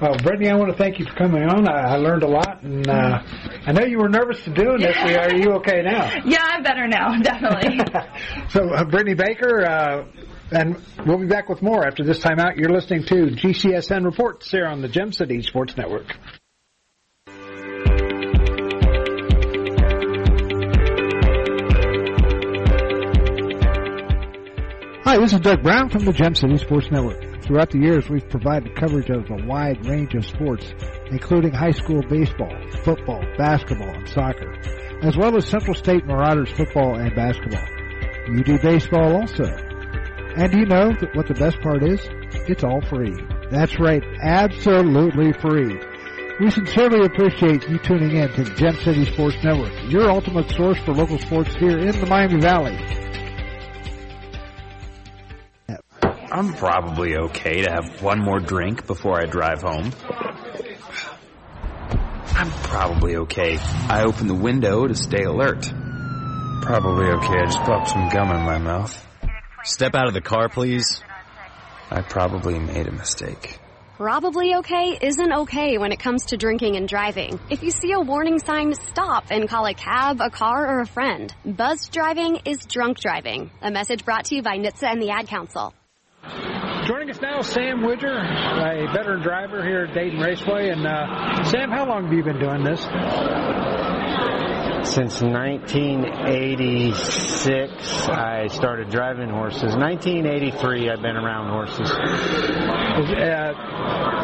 Well, 0.00 0.16
Brittany, 0.16 0.50
I 0.50 0.56
want 0.56 0.72
to 0.72 0.76
thank 0.76 0.98
you 0.98 1.06
for 1.06 1.14
coming 1.14 1.44
on. 1.44 1.68
I, 1.68 1.94
I 1.94 1.96
learned 1.96 2.24
a 2.24 2.28
lot, 2.28 2.62
and 2.62 2.86
uh, 2.88 3.22
I 3.64 3.72
know 3.72 3.84
you 3.84 3.98
were 3.98 4.08
nervous 4.08 4.42
to 4.42 4.50
doing 4.50 4.80
this. 4.80 4.96
Are 4.96 5.32
you 5.32 5.52
okay 5.54 5.82
now? 5.82 6.10
Yeah, 6.26 6.42
I'm 6.42 6.64
better 6.64 6.88
now, 6.88 7.16
definitely. 7.20 7.78
So, 8.48 8.70
uh, 8.70 8.84
Brittany 8.84 9.14
Baker, 9.14 9.64
uh, 9.64 10.04
and 10.50 10.80
we'll 11.06 11.18
be 11.18 11.26
back 11.26 11.48
with 11.48 11.62
more 11.62 11.86
after 11.86 12.04
this 12.04 12.18
time 12.18 12.38
out. 12.38 12.56
You're 12.56 12.72
listening 12.72 13.04
to 13.04 13.14
GCSN 13.34 14.04
Reports 14.04 14.50
here 14.50 14.66
on 14.66 14.82
the 14.82 14.88
Gem 14.88 15.12
City 15.12 15.42
Sports 15.42 15.76
Network. 15.76 16.06
Hi, 25.04 25.18
this 25.18 25.32
is 25.32 25.40
Doug 25.40 25.62
Brown 25.62 25.90
from 25.90 26.04
the 26.04 26.12
Gem 26.12 26.34
City 26.34 26.56
Sports 26.56 26.90
Network. 26.90 27.42
Throughout 27.42 27.70
the 27.70 27.78
years, 27.78 28.08
we've 28.08 28.28
provided 28.28 28.74
coverage 28.74 29.10
of 29.10 29.30
a 29.30 29.46
wide 29.46 29.84
range 29.86 30.14
of 30.14 30.24
sports, 30.24 30.72
including 31.10 31.52
high 31.52 31.72
school 31.72 32.02
baseball, 32.08 32.56
football, 32.84 33.22
basketball, 33.36 33.90
and 33.90 34.08
soccer, 34.08 34.58
as 35.02 35.16
well 35.16 35.36
as 35.36 35.46
Central 35.46 35.74
State 35.74 36.06
Marauders 36.06 36.50
football 36.50 36.96
and 36.96 37.14
basketball. 37.14 37.66
You 38.28 38.42
do 38.42 38.58
baseball 38.58 39.20
also. 39.20 39.73
And 40.36 40.52
you 40.52 40.66
know 40.66 40.92
what 41.12 41.28
the 41.28 41.34
best 41.34 41.60
part 41.60 41.82
is? 41.84 42.00
It's 42.48 42.64
all 42.64 42.80
free. 42.80 43.14
That's 43.50 43.78
right, 43.78 44.02
absolutely 44.20 45.32
free. 45.34 45.78
We 46.40 46.50
sincerely 46.50 47.06
appreciate 47.06 47.68
you 47.68 47.78
tuning 47.78 48.16
in 48.16 48.28
to 48.32 48.42
the 48.42 48.54
Gem 48.56 48.74
City 48.78 49.04
Sports 49.04 49.36
Network, 49.44 49.72
your 49.88 50.10
ultimate 50.10 50.50
source 50.50 50.78
for 50.80 50.92
local 50.92 51.18
sports 51.20 51.54
here 51.54 51.78
in 51.78 52.00
the 52.00 52.06
Miami 52.06 52.40
Valley. 52.40 52.76
I'm 56.32 56.52
probably 56.54 57.16
okay 57.16 57.62
to 57.62 57.70
have 57.70 58.02
one 58.02 58.18
more 58.18 58.40
drink 58.40 58.88
before 58.88 59.20
I 59.20 59.26
drive 59.26 59.62
home. 59.62 59.92
I'm 62.34 62.50
probably 62.50 63.14
okay. 63.18 63.58
I 63.88 64.02
open 64.02 64.26
the 64.26 64.34
window 64.34 64.88
to 64.88 64.96
stay 64.96 65.22
alert. 65.22 65.72
Probably 66.62 67.06
okay. 67.06 67.38
I 67.38 67.44
just 67.44 67.60
popped 67.60 67.90
some 67.90 68.08
gum 68.08 68.30
in 68.32 68.42
my 68.44 68.58
mouth. 68.58 69.00
Step 69.64 69.94
out 69.94 70.06
of 70.06 70.14
the 70.14 70.20
car, 70.20 70.50
please. 70.50 71.02
I 71.90 72.02
probably 72.02 72.58
made 72.58 72.86
a 72.86 72.92
mistake. 72.92 73.58
Probably 73.96 74.56
okay 74.56 74.98
isn't 75.00 75.32
okay 75.32 75.78
when 75.78 75.90
it 75.90 76.00
comes 76.00 76.26
to 76.26 76.36
drinking 76.36 76.76
and 76.76 76.86
driving. 76.86 77.40
If 77.48 77.62
you 77.62 77.70
see 77.70 77.92
a 77.92 78.00
warning 78.00 78.38
sign, 78.40 78.74
stop 78.74 79.26
and 79.30 79.48
call 79.48 79.66
a 79.66 79.72
cab, 79.72 80.20
a 80.20 80.28
car, 80.28 80.66
or 80.66 80.80
a 80.80 80.86
friend. 80.86 81.34
Buzzed 81.46 81.92
driving 81.92 82.40
is 82.44 82.66
drunk 82.66 82.98
driving. 83.00 83.50
A 83.62 83.70
message 83.70 84.04
brought 84.04 84.26
to 84.26 84.34
you 84.34 84.42
by 84.42 84.58
NHTSA 84.58 84.92
and 84.92 85.00
the 85.00 85.10
Ad 85.10 85.28
Council. 85.28 85.72
Joining 86.86 87.08
us 87.08 87.20
now, 87.22 87.40
Sam 87.40 87.82
Widger, 87.82 88.18
a 88.18 88.92
veteran 88.92 89.22
driver 89.22 89.62
here 89.62 89.84
at 89.84 89.94
Dayton 89.94 90.20
Raceway. 90.20 90.68
And 90.68 90.86
uh, 90.86 91.44
Sam, 91.44 91.70
how 91.70 91.86
long 91.86 92.04
have 92.04 92.12
you 92.12 92.22
been 92.22 92.38
doing 92.38 92.64
this? 92.64 92.84
Since 94.84 95.22
1986, 95.22 98.08
I 98.08 98.48
started 98.48 98.90
driving 98.90 99.30
horses. 99.30 99.74
1983, 99.74 100.90
I've 100.90 101.00
been 101.00 101.16
around 101.16 101.48
horses. 101.50 101.90
Uh, 101.90 103.54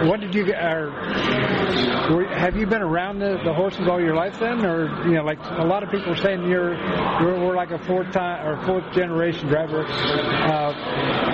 what 0.07 0.21
did 0.21 0.35
you? 0.35 0.45
Were, 0.45 2.27
have 2.35 2.57
you 2.57 2.67
been 2.67 2.83
around 2.83 3.21
the, 3.21 3.39
the 3.45 3.53
horses 3.55 3.89
all 3.89 4.01
your 4.01 4.15
life 4.15 4.39
then, 4.39 4.63
or 4.65 5.05
you 5.07 5.15
know, 5.15 5.25
like 5.25 5.39
a 5.41 5.65
lot 5.65 5.83
of 5.83 5.91
people 5.91 6.13
are 6.13 6.17
saying 6.17 6.47
you're 6.49 6.75
you're, 7.21 7.39
we're 7.41 7.57
like 7.57 7.71
a 7.71 7.79
fourth 7.87 8.13
time 8.13 8.47
or 8.47 8.57
fourth 8.67 8.93
generation 8.93 9.49
driver. 9.49 9.85
Uh, 9.87 10.73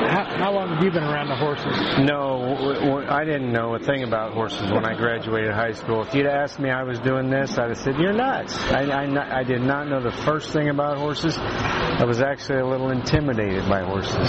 how, 0.09 0.25
how 0.39 0.53
long 0.53 0.69
have 0.75 0.83
you 0.85 0.91
been 0.91 1.03
around 1.03 1.29
the 1.29 1.37
horses? 1.37 1.67
No, 1.99 2.55
w- 2.57 2.81
w- 2.81 3.07
I 3.09 3.25
didn't 3.25 3.51
know 3.53 3.75
a 3.75 3.79
thing 3.79 4.03
about 4.05 4.33
horses 4.35 4.71
when 4.71 4.85
I 4.85 4.95
graduated 4.97 5.53
high 5.53 5.73
school. 5.73 6.03
If 6.03 6.15
you'd 6.15 6.27
asked 6.27 6.59
me 6.59 6.71
I 6.71 6.83
was 6.85 6.99
doing 7.01 7.29
this, 7.31 7.57
I'd 7.59 7.71
have 7.71 7.79
said, 7.79 7.99
you're 7.99 8.13
nuts. 8.13 8.55
I, 8.71 8.85
I, 8.85 9.07
not- 9.17 9.33
I 9.33 9.43
did 9.43 9.63
not 9.63 9.89
know 9.89 10.01
the 10.01 10.13
first 10.13 10.53
thing 10.53 10.69
about 10.69 10.99
horses. 10.99 11.37
I 11.39 12.05
was 12.05 12.21
actually 12.21 12.61
a 12.61 12.67
little 12.67 12.91
intimidated 12.91 13.69
by 13.69 13.81
horses. 13.83 14.29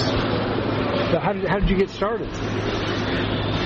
So 1.11 1.19
how 1.19 1.33
did 1.33 1.47
how 1.47 1.59
did 1.59 1.69
you 1.69 1.77
get 1.77 1.89
started? 1.89 2.29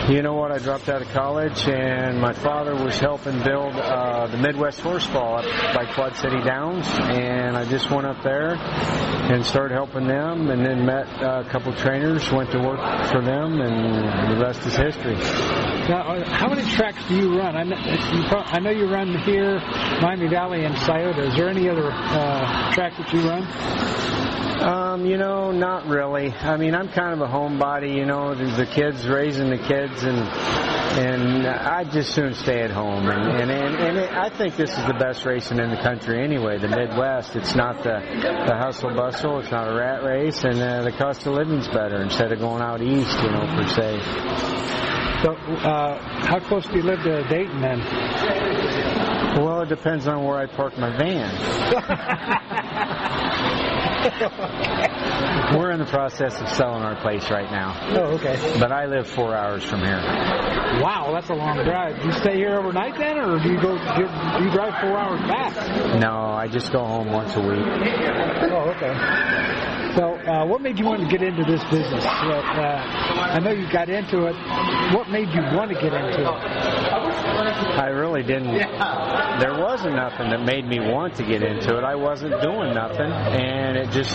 You 0.09 0.21
know 0.23 0.33
what? 0.33 0.51
I 0.51 0.57
dropped 0.57 0.89
out 0.89 1.01
of 1.01 1.09
college, 1.09 1.67
and 1.67 2.19
my 2.19 2.33
father 2.33 2.75
was 2.75 2.99
helping 2.99 3.43
build 3.43 3.75
uh, 3.75 4.27
the 4.27 4.37
Midwest 4.37 4.79
Horseball 4.79 5.39
up 5.39 5.75
by 5.75 5.85
Quad 5.93 6.15
City 6.17 6.41
Downs, 6.43 6.85
and 6.87 7.55
I 7.55 7.65
just 7.69 7.89
went 7.89 8.07
up 8.07 8.21
there 8.23 8.55
and 8.55 9.45
started 9.45 9.75
helping 9.75 10.07
them, 10.07 10.49
and 10.49 10.65
then 10.65 10.85
met 10.85 11.07
uh, 11.21 11.43
a 11.45 11.49
couple 11.49 11.71
trainers, 11.73 12.29
went 12.31 12.51
to 12.51 12.59
work 12.59 12.79
for 13.09 13.21
them, 13.21 13.61
and 13.61 14.33
the 14.33 14.43
rest 14.43 14.65
is 14.65 14.75
history. 14.75 15.15
Now, 15.87 16.15
uh, 16.15 16.29
how 16.29 16.49
many 16.49 16.69
tracks 16.71 17.07
do 17.07 17.15
you 17.15 17.37
run? 17.37 17.55
I 17.55 17.63
know 17.63 17.77
you, 17.77 18.23
I 18.29 18.59
know 18.59 18.71
you 18.71 18.87
run 18.87 19.17
here, 19.19 19.59
Miami 20.01 20.27
Valley, 20.27 20.65
and 20.65 20.75
Scioto. 20.79 21.27
Is 21.27 21.35
there 21.35 21.49
any 21.49 21.69
other 21.69 21.89
uh, 21.91 22.73
track 22.73 22.97
that 22.97 23.13
you 23.13 23.21
run? 23.21 23.47
Um, 24.61 25.07
you 25.07 25.17
know, 25.17 25.49
not 25.49 25.87
really. 25.87 26.31
I 26.31 26.55
mean, 26.55 26.75
I'm 26.75 26.87
kind 26.89 27.19
of 27.19 27.21
a 27.27 27.31
homebody. 27.31 27.95
You 27.95 28.05
know, 28.05 28.35
the, 28.35 28.45
the 28.45 28.67
kids 28.67 29.07
raising 29.07 29.49
the 29.49 29.57
kids, 29.57 29.90
and 30.03 30.19
and 30.97 31.47
I 31.47 31.83
just 31.83 32.13
soon 32.13 32.33
stay 32.33 32.61
at 32.61 32.71
home. 32.71 33.07
And 33.07 33.41
and 33.41 33.51
and, 33.51 33.75
and 33.75 33.97
it, 33.97 34.11
I 34.11 34.29
think 34.29 34.55
this 34.55 34.71
is 34.71 34.85
the 34.85 34.93
best 34.93 35.25
racing 35.25 35.59
in 35.59 35.69
the 35.69 35.81
country 35.81 36.23
anyway. 36.23 36.57
The 36.57 36.67
Midwest. 36.67 37.35
It's 37.35 37.55
not 37.55 37.83
the 37.83 37.99
the 38.47 38.55
hustle 38.55 38.93
bustle. 38.95 39.39
It's 39.39 39.51
not 39.51 39.67
a 39.67 39.73
rat 39.73 40.03
race, 40.03 40.43
and 40.43 40.61
uh, 40.61 40.83
the 40.83 40.91
cost 40.91 41.25
of 41.27 41.33
living's 41.33 41.67
better 41.67 42.01
instead 42.01 42.31
of 42.31 42.39
going 42.39 42.61
out 42.61 42.81
east. 42.81 43.17
You 43.21 43.31
know, 43.31 43.45
per 43.47 43.67
se. 43.67 43.99
So, 45.23 45.33
uh, 45.33 45.99
how 46.25 46.39
close 46.39 46.65
do 46.65 46.77
you 46.77 46.83
live 46.83 47.03
to 47.03 47.23
Dayton 47.29 47.61
then? 47.61 47.79
Well, 49.37 49.61
it 49.61 49.69
depends 49.69 50.07
on 50.07 50.23
where 50.25 50.37
I 50.37 50.47
park 50.47 50.77
my 50.79 50.97
van. 50.97 51.31
We're 55.57 55.71
in 55.71 55.79
the 55.79 55.85
process 55.85 56.39
of 56.41 56.49
selling 56.49 56.83
our 56.83 56.95
place 57.01 57.29
right 57.29 57.49
now. 57.51 57.77
Oh, 57.97 58.15
okay. 58.15 58.37
But 58.59 58.71
I 58.71 58.85
live 58.85 59.07
four 59.07 59.35
hours 59.35 59.63
from 59.63 59.79
here. 59.81 59.99
Wow, 60.81 61.11
that's 61.13 61.29
a 61.29 61.33
long 61.33 61.63
drive. 61.63 61.99
Do 62.01 62.07
you 62.07 62.13
stay 62.13 62.35
here 62.35 62.57
overnight 62.57 62.97
then, 62.97 63.17
or 63.19 63.39
do 63.39 63.49
you 63.51 63.61
go? 63.61 63.77
Do 63.77 64.01
you, 64.01 64.07
do 64.07 64.45
you 64.45 64.51
drive 64.51 64.81
four 64.81 64.97
hours 64.97 65.21
back? 65.21 65.99
No, 65.99 66.11
I 66.11 66.47
just 66.47 66.71
go 66.71 66.85
home 66.85 67.11
once 67.11 67.35
a 67.35 67.41
week. 67.41 67.59
Oh, 67.59 68.73
okay. 68.75 69.80
So, 69.95 70.15
uh, 70.15 70.45
what 70.45 70.61
made 70.61 70.79
you 70.79 70.85
want 70.85 71.01
to 71.01 71.07
get 71.07 71.21
into 71.21 71.43
this 71.43 71.63
business? 71.65 72.05
Uh, 72.05 72.07
uh, 72.07 73.35
I 73.35 73.39
know 73.39 73.51
you 73.51 73.69
got 73.71 73.89
into 73.89 74.25
it. 74.27 74.35
What 74.95 75.09
made 75.09 75.29
you 75.35 75.41
want 75.55 75.69
to 75.71 75.75
get 75.75 75.93
into 75.93 76.21
it? 76.21 76.27
I 76.27 77.87
really 77.87 78.23
didn't. 78.23 78.53
There 78.53 79.59
wasn't 79.59 79.95
nothing 79.95 80.29
that 80.29 80.43
made 80.45 80.65
me 80.65 80.79
want 80.79 81.15
to 81.15 81.23
get 81.23 81.43
into 81.43 81.77
it. 81.77 81.83
I 81.83 81.95
wasn't 81.95 82.41
doing 82.41 82.73
nothing, 82.73 83.11
and 83.11 83.77
it 83.77 83.91
just 83.91 84.13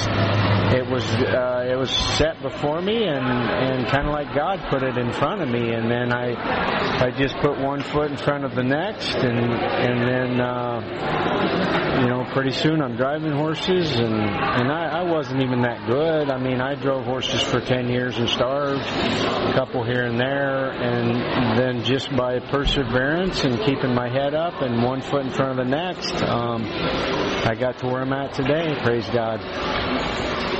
it 0.72 0.89
was 0.89 1.05
uh, 1.05 1.66
it 1.70 1.77
was 1.77 1.91
set 1.91 2.41
before 2.43 2.81
me, 2.81 3.05
and 3.05 3.27
and 3.27 3.87
kind 3.89 4.07
of 4.07 4.12
like 4.12 4.35
God 4.35 4.61
put 4.70 4.83
it 4.83 4.97
in 4.97 5.12
front 5.12 5.43
of 5.43 5.49
me, 5.49 5.72
and 5.72 5.91
then 5.91 6.12
I 6.12 7.07
I 7.07 7.11
just 7.11 7.37
put 7.39 7.59
one 7.59 7.83
foot 7.83 8.11
in 8.11 8.16
front 8.16 8.45
of 8.45 8.55
the 8.55 8.64
next, 8.64 9.14
and 9.16 9.39
and 9.53 10.09
then 10.09 10.41
uh, 10.41 12.01
you 12.01 12.09
know 12.09 12.24
pretty 12.33 12.53
soon 12.53 12.81
I'm 12.83 12.97
driving 12.97 13.33
horses, 13.33 13.97
and 13.97 14.14
and 14.14 14.70
I, 14.70 15.01
I 15.01 15.03
wasn't 15.03 15.43
even 15.43 15.62
that 15.67 15.87
good. 15.89 16.31
I 16.31 16.39
mean, 16.39 16.61
I 16.61 16.77
drove 16.77 17.05
horses 17.05 17.43
for 17.43 17.61
ten 17.61 17.89
years 17.89 18.17
and 18.19 18.29
starved, 18.29 18.83
a 18.83 19.53
couple 19.55 19.83
here 19.85 20.05
and 20.05 20.19
there, 20.19 20.71
and 20.71 21.59
then 21.59 21.83
just 21.83 22.14
by 22.17 22.39
perseverance 22.39 23.43
and 23.43 23.59
keeping 23.64 23.93
my 23.93 24.09
head 24.09 24.35
up 24.35 24.62
and 24.62 24.83
one 24.85 25.01
foot 25.03 25.27
in 25.27 25.33
front 25.33 25.59
of 25.59 25.67
the 25.67 25.71
next, 25.71 26.23
um, 26.23 26.62
I 26.64 27.57
got 27.59 27.79
to 27.79 27.87
where 27.87 28.03
I'm 28.03 28.12
at 28.12 28.35
today. 28.35 28.77
Praise 28.85 29.09
God. 29.11 29.41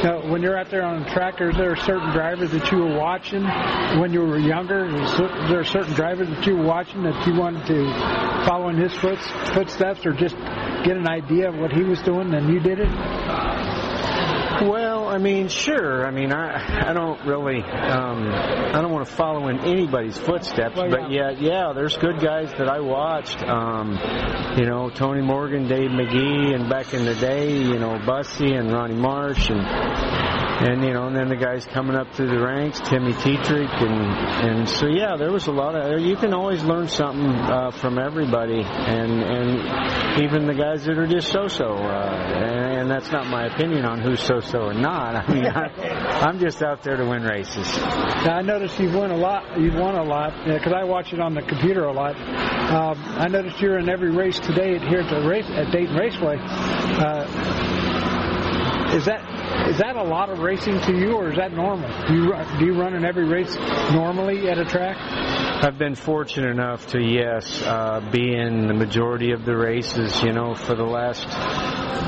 Now, 0.03 0.29
when 0.29 0.43
you're 0.43 0.59
out 0.59 0.71
there 0.71 0.85
on 0.85 1.07
tractors, 1.07 1.55
there 1.57 1.71
are 1.71 1.77
certain 1.77 2.11
drivers 2.13 2.51
that 2.51 2.71
you 2.73 2.79
were 2.79 2.99
watching 2.99 3.45
when 4.01 4.13
you 4.13 4.21
were 4.21 4.39
younger. 4.39 4.87
Is 4.87 5.17
there 5.49 5.61
a 5.61 5.65
certain 5.65 5.95
driver 5.95 6.25
that 6.27 6.45
you 6.47 6.57
were 6.57 6.67
watching 6.67 7.05
that 7.05 7.27
you 7.27 7.35
wanted 7.35 7.65
to 7.67 8.45
follow 8.45 8.69
in 8.71 8.77
his 8.77 8.93
footsteps, 8.99 10.05
or 10.05 10.13
just 10.13 10.37
get 10.85 10.97
an 10.97 11.09
idea 11.09 11.49
of 11.49 11.57
what 11.57 11.73
he 11.73 11.85
was 11.85 12.03
doing 12.03 12.35
and 12.35 12.53
you 12.53 12.59
did 12.59 12.81
it? 12.81 12.89
Well, 14.63 14.95
I 15.17 15.19
mean, 15.19 15.49
sure. 15.49 16.07
I 16.07 16.11
mean, 16.11 16.31
I 16.31 16.91
I 16.91 16.93
don't 16.93 17.25
really 17.25 17.62
um, 17.62 18.29
I 18.29 18.83
don't 18.83 18.93
want 18.93 19.07
to 19.09 19.14
follow 19.14 19.49
in 19.49 19.61
anybody's 19.61 20.19
footsteps, 20.19 20.77
Well, 20.77 20.91
but 20.91 21.11
yeah, 21.11 21.31
yeah, 21.31 21.73
there's 21.75 21.97
good 21.97 22.21
guys 22.21 22.51
that 22.59 22.69
I 22.69 22.81
watched. 22.81 23.43
Um, 23.43 23.99
you 24.59 24.67
know, 24.67 24.91
Tony 24.91 25.23
Morgan, 25.23 25.69
Dave 25.69 25.91
Magee, 25.91 26.53
and 26.53 26.69
back 26.69 26.93
in 26.93 27.07
the 27.07 27.14
day, 27.14 27.51
you 27.51 27.79
know, 27.79 27.99
Bussy 28.05 28.53
and 28.53 28.71
Ronnie 28.71 28.93
Marsh, 28.95 29.49
and 29.49 29.62
and 30.59 30.83
you 30.83 30.93
know, 30.93 31.07
and 31.07 31.17
then 31.17 31.29
the 31.29 31.37
guys 31.37 31.67
coming 31.67 31.97
up 31.97 32.15
through 32.15 32.29
the 32.29 32.41
ranks, 32.41 32.81
Timmy 32.81 33.13
Tetrick, 33.13 33.71
and 33.83 34.49
and 34.49 34.69
so 34.69 34.87
yeah, 34.87 35.17
there 35.17 35.31
was 35.31 35.47
a 35.47 35.53
lot 35.53 35.75
of. 35.75 36.01
You 36.01 36.17
can 36.17 36.33
always 36.33 36.63
learn 36.65 36.89
something 36.89 37.29
uh, 37.29 37.71
from 37.73 37.99
everybody, 37.99 38.63
and 38.63 39.23
and 39.23 40.23
even 40.25 40.47
the 40.47 40.55
guys 40.55 40.85
that 40.87 40.99
are 40.99 41.07
just 41.07 41.31
so-so. 41.31 41.75
Uh, 41.75 42.33
and, 42.35 42.81
and 42.81 42.91
that's 42.91 43.11
not 43.13 43.27
my 43.27 43.47
opinion 43.47 43.85
on 43.85 44.01
who's 44.01 44.21
so-so 44.21 44.61
or 44.61 44.75
not. 44.75 45.15
I 45.29 45.33
mean, 45.33 45.47
I, 45.47 46.25
I'm 46.27 46.39
just 46.39 46.63
out 46.63 46.83
there 46.83 46.97
to 46.97 47.05
win 47.05 47.23
races. 47.23 47.67
Now 47.77 48.37
I 48.37 48.43
noticed 48.43 48.79
you've 48.79 48.95
won 48.95 49.11
a 49.11 49.17
lot. 49.17 49.61
You've 49.61 49.75
won 49.75 49.95
a 49.95 50.05
lot 50.05 50.33
because 50.47 50.73
I 50.73 50.85
watch 50.85 51.13
it 51.13 51.21
on 51.21 51.35
the 51.35 51.43
computer 51.43 51.85
a 51.85 51.93
lot. 51.93 52.17
Um, 52.17 52.99
I 53.05 53.29
noticed 53.29 53.61
you're 53.61 53.79
in 53.79 53.89
every 53.89 54.11
race 54.11 54.41
today 54.41 54.79
here 54.79 55.01
at 55.01 55.11
the 55.11 55.29
race 55.29 55.47
at 55.51 55.71
Dayton 55.71 55.95
Raceway. 55.95 56.37
Uh, 56.39 57.86
is 58.95 59.05
that 59.07 59.68
is 59.68 59.78
that 59.78 59.97
a 59.97 60.03
lot 60.03 60.28
of 60.30 60.39
racing 60.41 60.80
to 60.82 60.97
you, 60.97 61.16
or 61.16 61.30
is 61.30 61.37
that 61.37 61.53
normal? 61.53 61.89
Do 62.07 62.14
you 62.14 62.32
ru- 62.32 62.59
do 62.59 62.64
you 62.66 62.74
run 62.80 62.95
in 62.95 63.05
every 63.05 63.24
race 63.24 63.55
normally 63.93 64.49
at 64.49 64.59
a 64.59 64.64
track? 64.64 64.97
I've 65.59 65.79
been 65.79 65.95
fortunate 65.95 66.51
enough 66.51 66.87
to, 66.89 67.01
yes, 67.01 67.63
uh, 67.63 68.07
be 68.13 68.35
in 68.35 68.67
the 68.69 68.75
majority 68.75 69.33
of 69.33 69.47
the 69.47 69.57
races, 69.57 70.23
you 70.23 70.33
know, 70.33 70.55
for 70.55 70.75
the 70.75 70.85
last, 70.85 71.25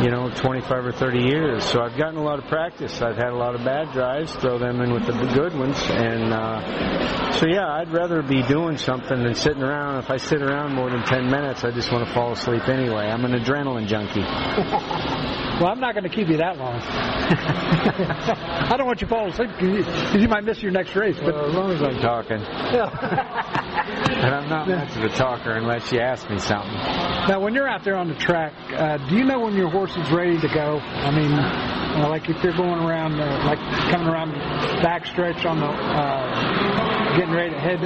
you 0.02 0.10
know, 0.10 0.28
25 0.28 0.84
or 0.84 0.92
30 0.92 1.18
years. 1.18 1.64
So 1.64 1.80
I've 1.80 1.96
gotten 1.96 2.16
a 2.16 2.22
lot 2.22 2.38
of 2.38 2.44
practice. 2.44 3.00
I've 3.00 3.16
had 3.16 3.30
a 3.32 3.36
lot 3.36 3.54
of 3.54 3.64
bad 3.64 3.92
drives, 3.92 4.34
throw 4.34 4.58
them 4.58 4.82
in 4.82 4.92
with 4.92 5.06
the 5.06 5.12
good 5.34 5.58
ones. 5.58 5.78
And, 5.88 6.30
uh, 6.30 7.32
so 7.32 7.46
yeah, 7.46 7.66
I'd 7.66 7.90
rather 7.90 8.20
be 8.22 8.42
doing 8.42 8.76
something 8.76 9.22
than 9.22 9.34
sitting 9.34 9.62
around. 9.62 10.04
If 10.04 10.10
I 10.10 10.18
sit 10.18 10.42
around 10.42 10.74
more 10.74 10.90
than 10.90 11.02
10 11.04 11.30
minutes, 11.30 11.64
I 11.64 11.70
just 11.70 11.90
want 11.90 12.06
to 12.06 12.12
fall 12.12 12.32
asleep 12.32 12.68
anyway. 12.68 13.06
I'm 13.06 13.24
an 13.24 13.32
adrenaline 13.32 13.86
junkie. 13.86 14.24
Well, 15.58 15.72
I'm 15.72 15.80
not 15.80 15.94
going 15.94 16.04
to 16.04 16.10
keep 16.10 16.28
you 16.28 16.36
that 16.36 16.56
long. 16.56 16.80
I 16.80 18.76
don't 18.78 18.86
want 18.86 19.00
you 19.00 19.08
to 19.08 19.12
fall 19.12 19.28
asleep 19.28 19.50
because 19.58 20.22
you, 20.22 20.28
might 20.28 20.44
miss 20.44 20.62
your 20.62 20.70
next 20.70 20.94
race. 20.94 21.16
But 21.18 21.34
Well, 21.34 21.46
as 21.46 21.54
long 21.54 21.72
as 21.72 21.82
I'm 21.82 21.98
talking. 22.00 22.38
and 24.18 24.34
I'm 24.34 24.48
not 24.48 24.68
much 24.68 24.96
of 24.96 25.04
a 25.04 25.08
talker 25.08 25.52
unless 25.52 25.92
you 25.92 26.00
ask 26.00 26.28
me 26.28 26.38
something. 26.38 26.72
Now, 26.72 27.40
when 27.40 27.54
you're 27.54 27.68
out 27.68 27.84
there 27.84 27.96
on 27.96 28.08
the 28.08 28.14
track, 28.14 28.52
uh, 28.72 28.98
do 29.08 29.16
you 29.16 29.24
know 29.24 29.40
when 29.40 29.54
your 29.54 29.70
horse 29.70 29.96
is 29.96 30.10
ready 30.10 30.38
to 30.40 30.48
go? 30.48 30.78
I 30.78 31.10
mean, 31.10 31.32
uh, 31.32 32.08
like 32.08 32.28
if 32.28 32.42
you're 32.42 32.56
going 32.56 32.80
around, 32.80 33.20
uh, 33.20 33.44
like 33.44 33.58
coming 33.90 34.08
around 34.08 34.30
the 34.30 34.38
backstretch 34.82 35.44
on 35.48 35.60
the, 35.60 35.66
uh, 35.66 37.16
getting 37.16 37.34
ready 37.34 37.50
to 37.50 37.60
head 37.60 37.84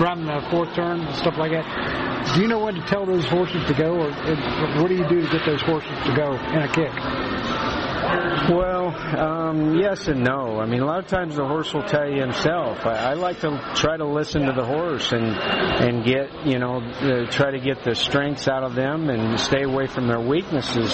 around 0.00 0.24
the 0.26 0.46
fourth 0.50 0.74
turn 0.74 1.00
and 1.00 1.16
stuff 1.16 1.36
like 1.36 1.52
that. 1.52 2.34
Do 2.34 2.42
you 2.42 2.48
know 2.48 2.60
when 2.60 2.74
to 2.74 2.82
tell 2.82 3.04
those 3.04 3.26
horses 3.26 3.66
to 3.66 3.74
go, 3.74 3.94
or, 3.94 4.08
or 4.08 4.82
what 4.82 4.88
do 4.88 4.94
you 4.94 5.08
do 5.08 5.20
to 5.20 5.28
get 5.30 5.44
those 5.44 5.62
horses 5.62 5.90
to 6.06 6.14
go 6.14 6.32
in 6.32 6.62
a 6.62 6.68
kick? 6.68 7.31
Well, 8.50 8.88
um, 9.18 9.78
yes 9.78 10.08
and 10.08 10.24
no. 10.24 10.58
I 10.58 10.66
mean, 10.66 10.80
a 10.80 10.86
lot 10.86 10.98
of 10.98 11.06
times 11.06 11.36
the 11.36 11.46
horse 11.46 11.72
will 11.72 11.84
tell 11.84 12.08
you 12.08 12.20
himself. 12.20 12.84
I, 12.84 13.10
I 13.10 13.14
like 13.14 13.40
to 13.40 13.72
try 13.74 13.96
to 13.96 14.04
listen 14.04 14.42
to 14.46 14.52
the 14.52 14.64
horse 14.64 15.12
and 15.12 15.24
and 15.26 16.04
get 16.04 16.46
you 16.46 16.58
know 16.58 16.78
uh, 16.80 17.30
try 17.30 17.52
to 17.52 17.60
get 17.60 17.84
the 17.84 17.94
strengths 17.94 18.48
out 18.48 18.64
of 18.64 18.74
them 18.74 19.08
and 19.08 19.38
stay 19.38 19.62
away 19.62 19.86
from 19.86 20.08
their 20.08 20.20
weaknesses. 20.20 20.92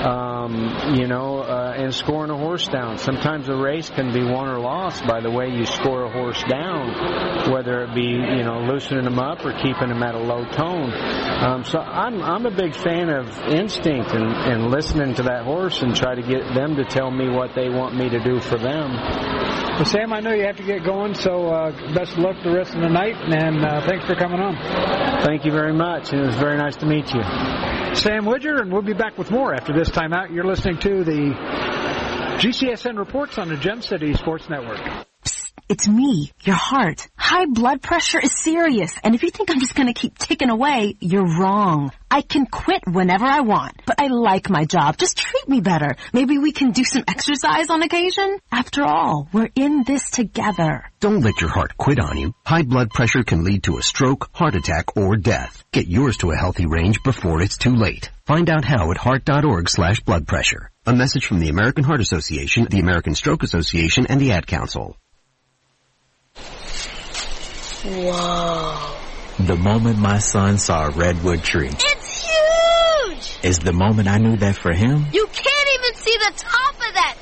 Um, 0.00 0.94
you 0.96 1.06
know, 1.06 1.40
uh, 1.40 1.74
and 1.76 1.94
scoring 1.94 2.30
a 2.30 2.36
horse 2.36 2.66
down. 2.68 2.96
Sometimes 2.96 3.48
a 3.48 3.56
race 3.56 3.90
can 3.90 4.12
be 4.14 4.24
won 4.24 4.48
or 4.48 4.58
lost 4.58 5.06
by 5.06 5.20
the 5.20 5.30
way 5.30 5.50
you 5.50 5.66
score 5.66 6.04
a 6.04 6.10
horse 6.10 6.42
down, 6.44 7.52
whether 7.52 7.84
it 7.84 7.94
be 7.94 8.06
you 8.06 8.42
know 8.42 8.60
loosening 8.60 9.04
them 9.04 9.18
up 9.18 9.44
or 9.44 9.52
keeping 9.52 9.88
them 9.88 10.02
at 10.02 10.14
a 10.14 10.18
low 10.18 10.44
tone. 10.46 10.92
Um, 10.92 11.64
so 11.64 11.78
I'm 11.80 12.22
I'm 12.22 12.46
a 12.46 12.50
big 12.50 12.74
fan 12.74 13.10
of 13.10 13.28
instinct 13.42 14.12
and, 14.12 14.24
and 14.24 14.70
listening 14.70 15.14
to 15.16 15.24
that 15.24 15.44
horse 15.44 15.82
and 15.82 15.94
try 15.94 16.14
to 16.14 16.22
get 16.22 16.54
them 16.54 16.76
to 16.76 16.84
tell 16.84 17.10
me 17.10 17.28
what 17.28 17.54
they 17.54 17.68
want 17.68 17.94
me 17.94 18.08
to 18.08 18.18
do 18.22 18.40
for 18.40 18.56
them. 18.56 18.90
Well, 19.80 19.84
Sam, 19.84 20.12
I 20.12 20.20
know 20.20 20.32
you 20.32 20.44
have 20.44 20.56
to 20.56 20.62
get 20.62 20.84
going, 20.84 21.14
so 21.14 21.48
uh, 21.48 21.94
best 21.94 22.12
of 22.12 22.18
luck 22.18 22.36
the 22.44 22.52
rest 22.52 22.74
of 22.74 22.82
the 22.82 22.88
night, 22.88 23.16
and 23.16 23.64
uh, 23.64 23.80
thanks 23.86 24.04
for 24.04 24.14
coming 24.14 24.40
on. 24.40 24.54
Thank 25.24 25.44
you 25.44 25.52
very 25.52 25.72
much, 25.72 26.12
it 26.12 26.20
was 26.20 26.34
very 26.34 26.58
nice 26.58 26.76
to 26.76 26.86
meet 26.86 27.12
you. 27.14 27.22
Sam 27.94 28.24
Widger, 28.24 28.60
and 28.60 28.72
we'll 28.72 28.82
be 28.82 28.92
back 28.92 29.18
with 29.18 29.30
more 29.30 29.54
after 29.54 29.72
this 29.72 29.89
time 29.92 30.12
out. 30.12 30.30
You're 30.30 30.44
listening 30.44 30.78
to 30.78 31.04
the 31.04 31.34
GCSN 32.40 32.98
reports 32.98 33.38
on 33.38 33.48
the 33.48 33.56
Gem 33.56 33.82
City 33.82 34.14
Sports 34.14 34.48
Network. 34.48 35.06
It's 35.68 35.86
me, 35.86 36.32
your 36.42 36.56
heart. 36.56 37.06
High 37.16 37.46
blood 37.46 37.80
pressure 37.80 38.18
is 38.18 38.36
serious, 38.36 38.92
and 39.04 39.14
if 39.14 39.22
you 39.22 39.30
think 39.30 39.52
I'm 39.52 39.60
just 39.60 39.76
gonna 39.76 39.94
keep 39.94 40.18
ticking 40.18 40.50
away, 40.50 40.96
you're 40.98 41.38
wrong. 41.38 41.92
I 42.10 42.22
can 42.22 42.46
quit 42.46 42.82
whenever 42.88 43.24
I 43.24 43.42
want, 43.42 43.80
but 43.86 44.00
I 44.00 44.08
like 44.08 44.50
my 44.50 44.64
job. 44.64 44.96
Just 44.96 45.16
treat 45.16 45.48
me 45.48 45.60
better. 45.60 45.94
Maybe 46.12 46.38
we 46.38 46.50
can 46.50 46.72
do 46.72 46.82
some 46.82 47.04
exercise 47.06 47.70
on 47.70 47.84
occasion? 47.84 48.38
After 48.50 48.82
all, 48.82 49.28
we're 49.32 49.50
in 49.54 49.84
this 49.84 50.10
together. 50.10 50.90
Don't 50.98 51.20
let 51.20 51.40
your 51.40 51.50
heart 51.50 51.76
quit 51.76 52.00
on 52.00 52.16
you. 52.16 52.34
High 52.44 52.62
blood 52.62 52.90
pressure 52.90 53.22
can 53.22 53.44
lead 53.44 53.62
to 53.64 53.78
a 53.78 53.82
stroke, 53.82 54.28
heart 54.32 54.56
attack, 54.56 54.96
or 54.96 55.16
death. 55.16 55.62
Get 55.70 55.86
yours 55.86 56.16
to 56.18 56.32
a 56.32 56.36
healthy 56.36 56.66
range 56.66 57.04
before 57.04 57.40
it's 57.42 57.58
too 57.58 57.76
late. 57.76 58.10
Find 58.30 58.48
out 58.48 58.64
how 58.64 58.92
at 58.92 58.96
heart.org 58.96 59.68
slash 59.68 59.98
blood 60.04 60.24
pressure. 60.24 60.70
A 60.86 60.94
message 60.94 61.26
from 61.26 61.40
the 61.40 61.48
American 61.48 61.82
Heart 61.82 62.00
Association, 62.00 62.68
the 62.70 62.78
American 62.78 63.16
Stroke 63.16 63.42
Association, 63.42 64.06
and 64.06 64.20
the 64.20 64.30
Ad 64.30 64.46
Council. 64.46 64.96
Whoa. 67.82 68.96
The 69.40 69.56
moment 69.56 69.98
my 69.98 70.20
son 70.20 70.58
saw 70.58 70.86
a 70.86 70.90
redwood 70.90 71.42
tree 71.42 71.70
It's 71.72 72.30
huge! 72.30 73.44
is 73.44 73.58
the 73.58 73.72
moment 73.72 74.06
I 74.06 74.18
knew 74.18 74.36
that 74.36 74.54
for 74.54 74.72
him, 74.72 75.06
You 75.12 75.26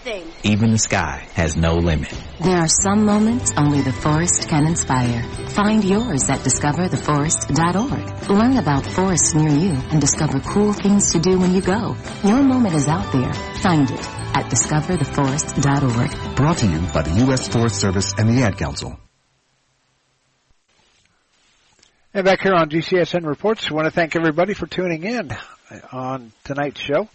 of 0.09 0.44
even 0.44 0.70
the 0.70 0.78
sky 0.78 1.26
has 1.34 1.56
no 1.56 1.74
limit. 1.74 2.12
There 2.40 2.56
are 2.56 2.68
some 2.68 3.04
moments 3.04 3.52
only 3.56 3.82
the 3.82 3.92
forest 3.92 4.48
can 4.48 4.66
inspire. 4.66 5.22
Find 5.50 5.84
yours 5.84 6.28
at 6.30 6.40
discovertheforest.org. 6.40 8.30
Learn 8.30 8.56
about 8.56 8.86
forests 8.86 9.34
near 9.34 9.50
you 9.50 9.72
and 9.90 10.00
discover 10.00 10.40
cool 10.40 10.72
things 10.72 11.12
to 11.12 11.18
do 11.18 11.38
when 11.38 11.54
you 11.54 11.61
go. 11.61 11.96
Your 12.24 12.42
moment 12.42 12.74
is 12.74 12.88
out 12.88 13.12
there. 13.12 13.32
Find 13.32 13.90
it 13.90 14.09
at 14.34 14.50
discovertheforest.org. 14.50 16.36
Brought 16.36 16.59
to 16.59 16.66
you 16.66 16.80
by 16.92 17.02
the 17.02 17.24
U.S. 17.26 17.48
Forest 17.48 17.76
Service 17.76 18.14
and 18.16 18.28
the 18.28 18.42
Ad 18.42 18.56
Council. 18.56 18.98
And 22.14 22.24
back 22.24 22.40
here 22.40 22.54
on 22.54 22.70
GCSN 22.70 23.26
Reports, 23.26 23.70
I 23.70 23.74
want 23.74 23.84
to 23.84 23.90
thank 23.90 24.16
everybody 24.16 24.54
for 24.54 24.66
tuning 24.66 25.04
in 25.04 25.36
on 25.92 26.32
tonight's 26.44 26.80
show. 26.80 27.09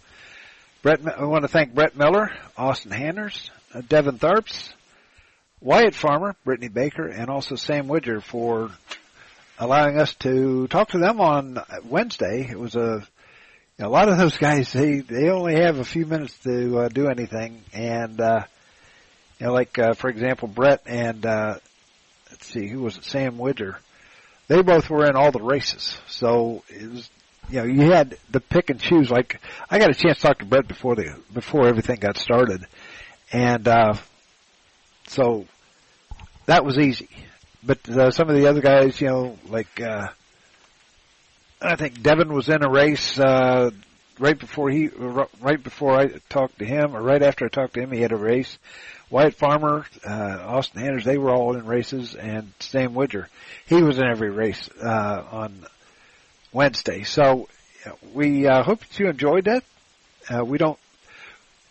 Brett, 0.84 1.00
I 1.18 1.24
want 1.24 1.44
to 1.44 1.48
thank 1.48 1.74
Brett 1.74 1.96
Miller, 1.96 2.30
Austin 2.58 2.90
Hanners, 2.90 3.50
uh, 3.72 3.80
Devin 3.88 4.18
Tharps, 4.18 4.74
Wyatt 5.62 5.94
Farmer, 5.94 6.36
Brittany 6.44 6.68
Baker, 6.68 7.06
and 7.06 7.30
also 7.30 7.56
Sam 7.56 7.88
Widger 7.88 8.20
for 8.20 8.70
allowing 9.58 9.98
us 9.98 10.12
to 10.16 10.68
talk 10.68 10.90
to 10.90 10.98
them 10.98 11.22
on 11.22 11.58
Wednesday. 11.84 12.46
It 12.50 12.58
was 12.58 12.76
a 12.76 13.02
a 13.78 13.88
lot 13.88 14.10
of 14.10 14.18
those 14.18 14.36
guys 14.36 14.74
they 14.74 15.00
they 15.00 15.30
only 15.30 15.54
have 15.54 15.78
a 15.78 15.86
few 15.86 16.04
minutes 16.04 16.36
to 16.40 16.80
uh, 16.80 16.88
do 16.88 17.08
anything, 17.08 17.62
and 17.72 18.20
uh, 18.20 18.44
you 19.40 19.46
know, 19.46 19.54
like 19.54 19.78
uh, 19.78 19.94
for 19.94 20.10
example, 20.10 20.48
Brett 20.48 20.82
and 20.84 21.24
uh, 21.24 21.54
let's 22.30 22.44
see, 22.44 22.66
who 22.66 22.82
was 22.82 22.98
it? 22.98 23.04
Sam 23.04 23.38
Widger. 23.38 23.78
They 24.48 24.60
both 24.60 24.90
were 24.90 25.06
in 25.06 25.16
all 25.16 25.32
the 25.32 25.40
races, 25.40 25.96
so 26.08 26.62
it 26.68 26.90
was 26.90 27.08
you 27.48 27.58
know 27.58 27.64
you 27.64 27.90
had 27.90 28.16
to 28.32 28.40
pick 28.40 28.70
and 28.70 28.80
choose. 28.80 29.10
Like 29.10 29.40
I 29.70 29.78
got 29.78 29.90
a 29.90 29.94
chance 29.94 30.18
to 30.18 30.22
talk 30.28 30.38
to 30.38 30.44
Brett 30.44 30.68
before 30.68 30.96
the 30.96 31.18
before 31.32 31.66
everything 31.66 31.96
got 32.00 32.16
started, 32.16 32.66
and 33.32 33.66
uh, 33.66 33.94
so 35.08 35.46
that 36.46 36.64
was 36.64 36.78
easy. 36.78 37.08
But 37.62 37.88
uh, 37.88 38.10
some 38.10 38.28
of 38.28 38.36
the 38.36 38.46
other 38.46 38.60
guys, 38.60 39.00
you 39.00 39.08
know, 39.08 39.38
like 39.48 39.80
uh, 39.80 40.08
I 41.60 41.76
think 41.76 42.02
Devin 42.02 42.32
was 42.32 42.48
in 42.48 42.62
a 42.62 42.70
race 42.70 43.18
uh, 43.18 43.70
right 44.18 44.38
before 44.38 44.70
he, 44.70 44.88
right 44.88 45.62
before 45.62 45.98
I 45.98 46.08
talked 46.28 46.58
to 46.58 46.64
him, 46.64 46.94
or 46.94 47.02
right 47.02 47.22
after 47.22 47.46
I 47.46 47.48
talked 47.48 47.74
to 47.74 47.80
him, 47.80 47.90
he 47.90 48.00
had 48.00 48.12
a 48.12 48.16
race. 48.16 48.58
Wyatt 49.10 49.34
Farmer, 49.34 49.86
uh, 50.06 50.38
Austin 50.44 50.82
Hanners, 50.82 51.04
they 51.04 51.18
were 51.18 51.30
all 51.30 51.56
in 51.56 51.66
races, 51.66 52.14
and 52.14 52.52
Sam 52.58 52.94
Widger, 52.94 53.28
he 53.66 53.82
was 53.82 53.98
in 53.98 54.04
every 54.04 54.30
race 54.30 54.68
uh, 54.82 55.22
on 55.30 55.66
Wednesday. 56.54 57.02
So 57.02 57.48
we 58.14 58.46
uh, 58.46 58.62
hope 58.62 58.80
that 58.80 58.98
you 58.98 59.08
enjoyed 59.08 59.44
that. 59.44 59.64
Uh, 60.30 60.44
we 60.44 60.56
don't, 60.56 60.78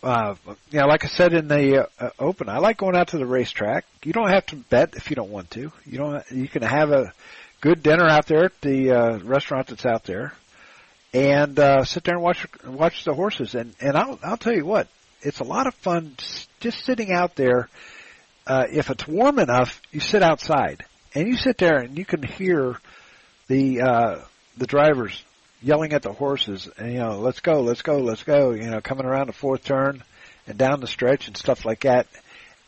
uh, 0.02 0.34
you 0.70 0.78
know, 0.78 0.86
like 0.86 1.04
I 1.04 1.08
said 1.08 1.32
in 1.32 1.48
the 1.48 1.88
uh, 1.98 2.10
open, 2.18 2.48
I 2.48 2.58
like 2.58 2.76
going 2.76 2.94
out 2.94 3.08
to 3.08 3.18
the 3.18 3.26
racetrack. 3.26 3.84
You 4.04 4.12
don't 4.12 4.28
have 4.28 4.46
to 4.46 4.56
bet 4.56 4.94
if 4.94 5.10
you 5.10 5.16
don't 5.16 5.30
want 5.30 5.50
to. 5.52 5.72
You 5.86 5.98
don't. 5.98 6.30
You 6.30 6.46
can 6.46 6.62
have 6.62 6.92
a 6.92 7.12
good 7.60 7.82
dinner 7.82 8.06
out 8.06 8.26
there 8.26 8.44
at 8.44 8.60
the 8.60 8.90
uh, 8.92 9.18
restaurant 9.20 9.68
that's 9.68 9.86
out 9.86 10.04
there, 10.04 10.34
and 11.12 11.58
uh, 11.58 11.84
sit 11.84 12.04
there 12.04 12.14
and 12.14 12.22
watch 12.22 12.46
watch 12.64 13.04
the 13.04 13.14
horses. 13.14 13.54
And 13.54 13.74
and 13.80 13.96
I'll 13.96 14.20
I'll 14.22 14.36
tell 14.36 14.54
you 14.54 14.66
what, 14.66 14.86
it's 15.22 15.40
a 15.40 15.44
lot 15.44 15.66
of 15.66 15.74
fun 15.76 16.14
just 16.60 16.84
sitting 16.84 17.10
out 17.10 17.34
there. 17.34 17.68
Uh, 18.46 18.66
if 18.70 18.90
it's 18.90 19.08
warm 19.08 19.38
enough, 19.38 19.80
you 19.90 20.00
sit 20.00 20.22
outside 20.22 20.84
and 21.14 21.26
you 21.26 21.36
sit 21.38 21.56
there 21.56 21.78
and 21.78 21.96
you 21.96 22.04
can 22.04 22.22
hear 22.22 22.76
the 23.48 23.80
uh, 23.80 24.18
the 24.56 24.66
drivers 24.66 25.22
yelling 25.62 25.92
at 25.92 26.02
the 26.02 26.12
horses 26.12 26.68
and 26.76 26.92
you 26.92 26.98
know 26.98 27.18
let's 27.18 27.40
go 27.40 27.62
let's 27.62 27.82
go 27.82 27.98
let's 27.98 28.22
go 28.22 28.52
you 28.52 28.70
know 28.70 28.80
coming 28.80 29.06
around 29.06 29.28
the 29.28 29.32
fourth 29.32 29.64
turn 29.64 30.02
and 30.46 30.58
down 30.58 30.80
the 30.80 30.86
stretch 30.86 31.26
and 31.26 31.36
stuff 31.36 31.64
like 31.64 31.80
that. 31.80 32.06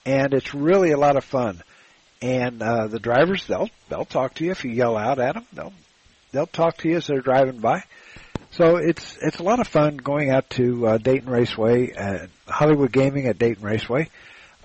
And 0.05 0.33
it's 0.35 0.55
really 0.55 0.93
a 0.93 0.99
lot 0.99 1.17
of 1.17 1.25
fun. 1.25 1.63
And 2.23 2.63
uh 2.63 2.87
the 2.87 2.99
drivers 2.99 3.47
they'll 3.47 3.69
they'll 3.89 4.07
talk 4.07 4.35
to 4.35 4.45
you 4.45 4.51
if 4.51 4.65
you 4.65 4.71
yell 4.71 4.97
out 4.97 5.19
at 5.19 5.35
them 5.35 5.45
they'll 5.53 5.73
they'll 6.33 6.47
talk 6.47 6.79
to 6.79 6.89
you 6.89 6.97
as 6.97 7.07
they're 7.07 7.21
driving 7.21 7.59
by. 7.59 7.85
So 8.53 8.77
it's 8.77 9.19
it's 9.21 9.39
a 9.39 9.43
lot 9.43 9.61
of 9.61 9.69
fun 9.69 9.99
going 9.99 10.31
out 10.31 10.49
to 10.51 10.87
uh, 10.87 10.99
Dayton 10.99 11.29
Raceway 11.29 11.93
at 11.93 12.31
Hollywood 12.49 12.93
Gaming 12.93 13.27
at 13.27 13.39
Dayton 13.39 13.63
Raceway. 13.63 14.09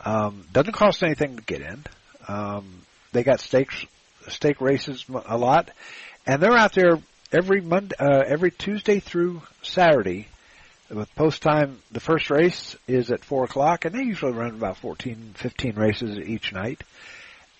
Um 0.05 0.45
doesn't 0.53 0.73
cost 0.73 1.03
anything 1.03 1.35
to 1.35 1.43
get 1.43 1.61
in. 1.61 1.83
Um 2.27 2.81
they 3.11 3.23
got 3.23 3.41
stakes 3.41 3.85
stake 4.29 4.61
races 4.61 5.05
a 5.25 5.37
lot. 5.37 5.71
And 6.25 6.41
they're 6.41 6.55
out 6.55 6.73
there 6.73 6.99
every 7.31 7.61
Monday, 7.61 7.95
uh, 7.99 8.23
every 8.25 8.51
Tuesday 8.51 8.99
through 8.99 9.41
Saturday. 9.61 10.27
With 10.89 11.13
post 11.15 11.41
time, 11.41 11.79
the 11.91 12.01
first 12.01 12.29
race 12.29 12.75
is 12.85 13.11
at 13.11 13.23
four 13.23 13.45
o'clock, 13.45 13.85
and 13.85 13.95
they 13.95 14.03
usually 14.03 14.33
run 14.33 14.49
about 14.49 14.75
14, 14.77 15.35
15 15.35 15.75
races 15.75 16.19
each 16.19 16.51
night. 16.51 16.83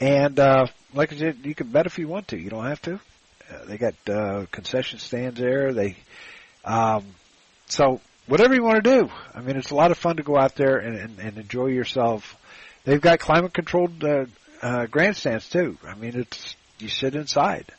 And 0.02 0.38
uh, 0.38 0.66
like 0.94 1.14
I 1.14 1.18
said, 1.18 1.38
you 1.44 1.56
can 1.56 1.68
bet 1.68 1.86
if 1.86 1.98
you 1.98 2.10
want 2.10 2.30
to. 2.30 2.38
You 2.38 2.50
don't 2.50 2.66
have 2.66 2.82
to. 2.82 2.96
Uh, 2.96 3.66
they 3.68 3.78
got 3.78 3.94
uh, 4.10 4.48
concession 4.52 5.00
stands 5.00 5.40
there. 5.40 5.72
They 5.72 5.96
um, 6.66 7.06
so 7.68 8.02
whatever 8.28 8.54
you 8.54 8.64
want 8.64 8.84
to 8.84 8.98
do. 9.00 9.10
I 9.34 9.42
mean, 9.42 9.56
it's 9.56 9.72
a 9.72 9.76
lot 9.76 9.92
of 9.92 9.98
fun 9.98 10.18
to 10.18 10.24
go 10.24 10.38
out 10.38 10.56
there 10.56 10.78
and, 10.78 10.98
and, 10.98 11.20
and 11.20 11.38
enjoy 11.38 11.68
yourself. 11.68 12.36
They've 12.84 13.00
got 13.00 13.20
climate 13.20 13.54
controlled 13.54 14.04
uh, 14.04 14.26
uh, 14.62 14.88
grandstands 14.88 15.48
too. 15.50 15.78
I 15.88 15.96
mean, 15.96 16.20
it's 16.20 16.56
you 16.80 16.90
sit 16.90 17.16
inside 17.16 17.72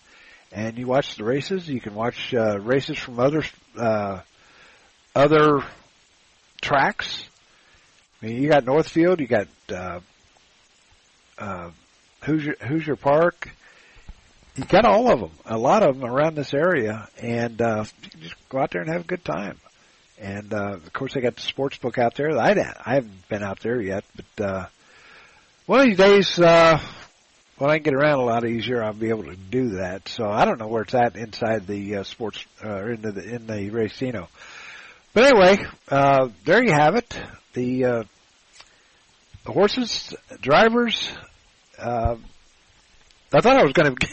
and 0.53 0.77
you 0.77 0.87
watch 0.87 1.17
the 1.17 1.25
races. 1.25 1.69
You 1.69 1.81
can 1.81 1.95
watch 1.95 2.35
uh, 2.35 2.61
races 2.61 2.99
from 2.99 3.19
other 3.19 3.43
uh, 3.77 4.21
other 5.15 5.65
tracks. 6.61 7.25
I 8.21 8.27
mean, 8.27 8.43
you 8.43 8.49
got 8.49 8.65
Northfield, 8.65 9.21
you 9.21 9.27
got 9.27 9.49
uh, 9.71 10.01
uh, 11.39 11.71
Hoosier, 12.23 12.55
Hoosier 12.61 12.97
Park. 12.97 13.51
You 14.55 14.65
got 14.65 14.85
all 14.85 15.11
of 15.11 15.21
them, 15.21 15.31
a 15.47 15.57
lot 15.57 15.83
of 15.83 15.99
them 15.99 16.09
around 16.09 16.35
this 16.35 16.53
area, 16.53 17.09
and 17.19 17.61
uh, 17.61 17.85
just 18.21 18.35
go 18.51 18.59
out 18.59 18.71
there 18.71 18.83
and 18.83 18.91
have 18.91 19.01
a 19.01 19.07
good 19.07 19.25
time. 19.25 19.59
And 20.19 20.53
uh, 20.53 20.75
of 20.75 20.93
course, 20.93 21.15
they 21.15 21.23
got 21.23 21.37
the 21.37 21.43
sports 21.43 21.79
book 21.79 21.97
out 21.99 22.15
there. 22.17 22.39
I 22.39 22.51
I 22.85 22.95
haven't 22.95 23.29
been 23.29 23.43
out 23.43 23.61
there 23.61 23.81
yet, 23.81 24.05
but 24.15 24.45
uh, 24.45 24.67
one 25.67 25.81
of 25.81 25.87
these 25.87 25.97
days. 25.97 26.39
Uh, 26.39 26.79
when 27.63 27.71
I 27.71 27.79
get 27.79 27.95
around 27.95 28.19
a 28.19 28.25
lot 28.25 28.45
easier, 28.45 28.83
I'll 28.83 28.93
be 28.93 29.11
able 29.11 29.23
to 29.23 29.37
do 29.37 29.77
that. 29.77 30.09
So 30.09 30.27
I 30.27 30.45
don't 30.45 30.59
know 30.59 30.67
where 30.67 30.83
it's 30.83 30.95
at 30.95 31.15
inside 31.15 31.69
the 31.69 31.99
uh, 31.99 32.03
sports 32.03 32.45
uh, 32.65 32.87
into 32.87 33.13
the 33.13 33.23
in 33.23 33.47
the 33.47 33.71
racino. 33.71 34.27
But 35.15 35.27
anyway, 35.27 35.65
uh, 35.89 36.31
there 36.45 36.65
you 36.65 36.73
have 36.73 36.97
it. 36.97 37.17
The 37.53 37.85
uh, 37.85 38.03
the 39.47 39.53
horses, 39.53 40.13
drivers. 40.41 41.09
Uh, 41.79 42.17
I 43.33 43.41
thought 43.41 43.57
I 43.57 43.63
was 43.63 43.75
going 43.75 43.95
to. 43.95 44.09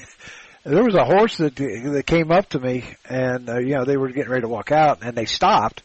There 0.66 0.84
was 0.84 0.94
a 0.94 1.06
horse 1.06 1.38
that 1.38 1.56
that 1.56 2.04
came 2.06 2.32
up 2.32 2.50
to 2.50 2.60
me, 2.60 2.84
and 3.06 3.50
uh, 3.50 3.58
you 3.58 3.76
know 3.76 3.86
they 3.86 3.98
were 3.98 4.10
getting 4.10 4.30
ready 4.30 4.42
to 4.42 4.48
walk 4.48 4.72
out, 4.72 5.00
and 5.02 5.16
they 5.16 5.26
stopped. 5.26 5.82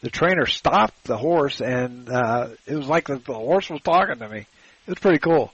The 0.00 0.08
trainer 0.08 0.46
stopped 0.46 1.04
the 1.04 1.18
horse, 1.18 1.60
and 1.60 2.08
uh, 2.08 2.48
it 2.64 2.76
was 2.76 2.86
like 2.86 3.08
the, 3.08 3.16
the 3.16 3.34
horse 3.34 3.68
was 3.68 3.82
talking 3.82 4.20
to 4.20 4.28
me. 4.28 4.38
It 4.38 4.90
was 4.90 4.98
pretty 5.00 5.18
cool. 5.18 5.52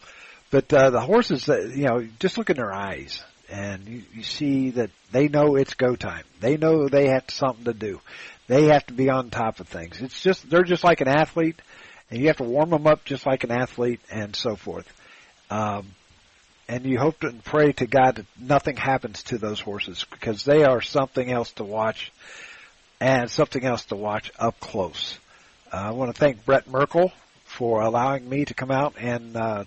But 0.51 0.72
uh, 0.72 0.90
the 0.90 1.01
horses, 1.01 1.48
uh, 1.48 1.70
you 1.74 1.84
know, 1.84 2.07
just 2.18 2.36
look 2.36 2.51
in 2.51 2.57
their 2.57 2.72
eyes, 2.72 3.22
and 3.48 3.86
you, 3.86 4.03
you 4.14 4.22
see 4.22 4.70
that 4.70 4.90
they 5.12 5.28
know 5.28 5.55
it's 5.57 5.74
go 5.74 5.94
time. 5.94 6.24
They 6.40 6.57
know 6.57 6.88
they 6.88 7.09
have 7.09 7.30
something 7.30 7.64
to 7.64 7.74
do. 7.74 8.01
They 8.48 8.64
have 8.64 8.84
to 8.86 8.92
be 8.92 9.09
on 9.11 9.30
top 9.30 9.61
of 9.61 9.68
things. 9.68 10.01
It's 10.01 10.20
just 10.20 10.51
they're 10.51 10.64
just 10.64 10.82
like 10.82 11.01
an 11.01 11.09
athlete, 11.09 11.61
and 12.11 12.20
you 12.20 12.26
have 12.26 12.38
to 12.38 12.44
warm 12.44 12.70
them 12.70 12.86
up 12.86 13.05
just 13.05 13.26
like 13.26 13.44
an 13.44 13.53
athlete, 13.53 14.01
and 14.11 14.34
so 14.34 14.57
forth. 14.57 14.92
Um, 15.51 15.86
and 16.68 16.84
you 16.84 16.98
hope 16.98 17.22
and 17.22 17.42
pray 17.44 17.72
to 17.72 17.86
God 17.86 18.16
that 18.16 18.26
nothing 18.38 18.76
happens 18.76 19.22
to 19.24 19.38
those 19.38 19.61
horses 19.61 20.05
because 20.11 20.44
they 20.44 20.64
are 20.64 20.80
something 20.80 21.30
else 21.30 21.53
to 21.53 21.64
watch, 21.64 22.11
and 23.01 23.30
something 23.30 23.64
else 23.64 23.84
to 23.86 23.96
watch 23.96 24.32
up 24.36 24.59
close. 24.59 25.16
Uh, 25.72 25.76
I 25.76 25.90
want 25.92 26.12
to 26.12 26.18
thank 26.18 26.44
Brett 26.44 26.68
Merkel 26.68 27.12
for 27.44 27.82
allowing 27.82 28.28
me 28.28 28.44
to 28.44 28.55
come 28.55 28.72
out 28.72 28.94
and 28.98 29.36
uh, 29.36 29.64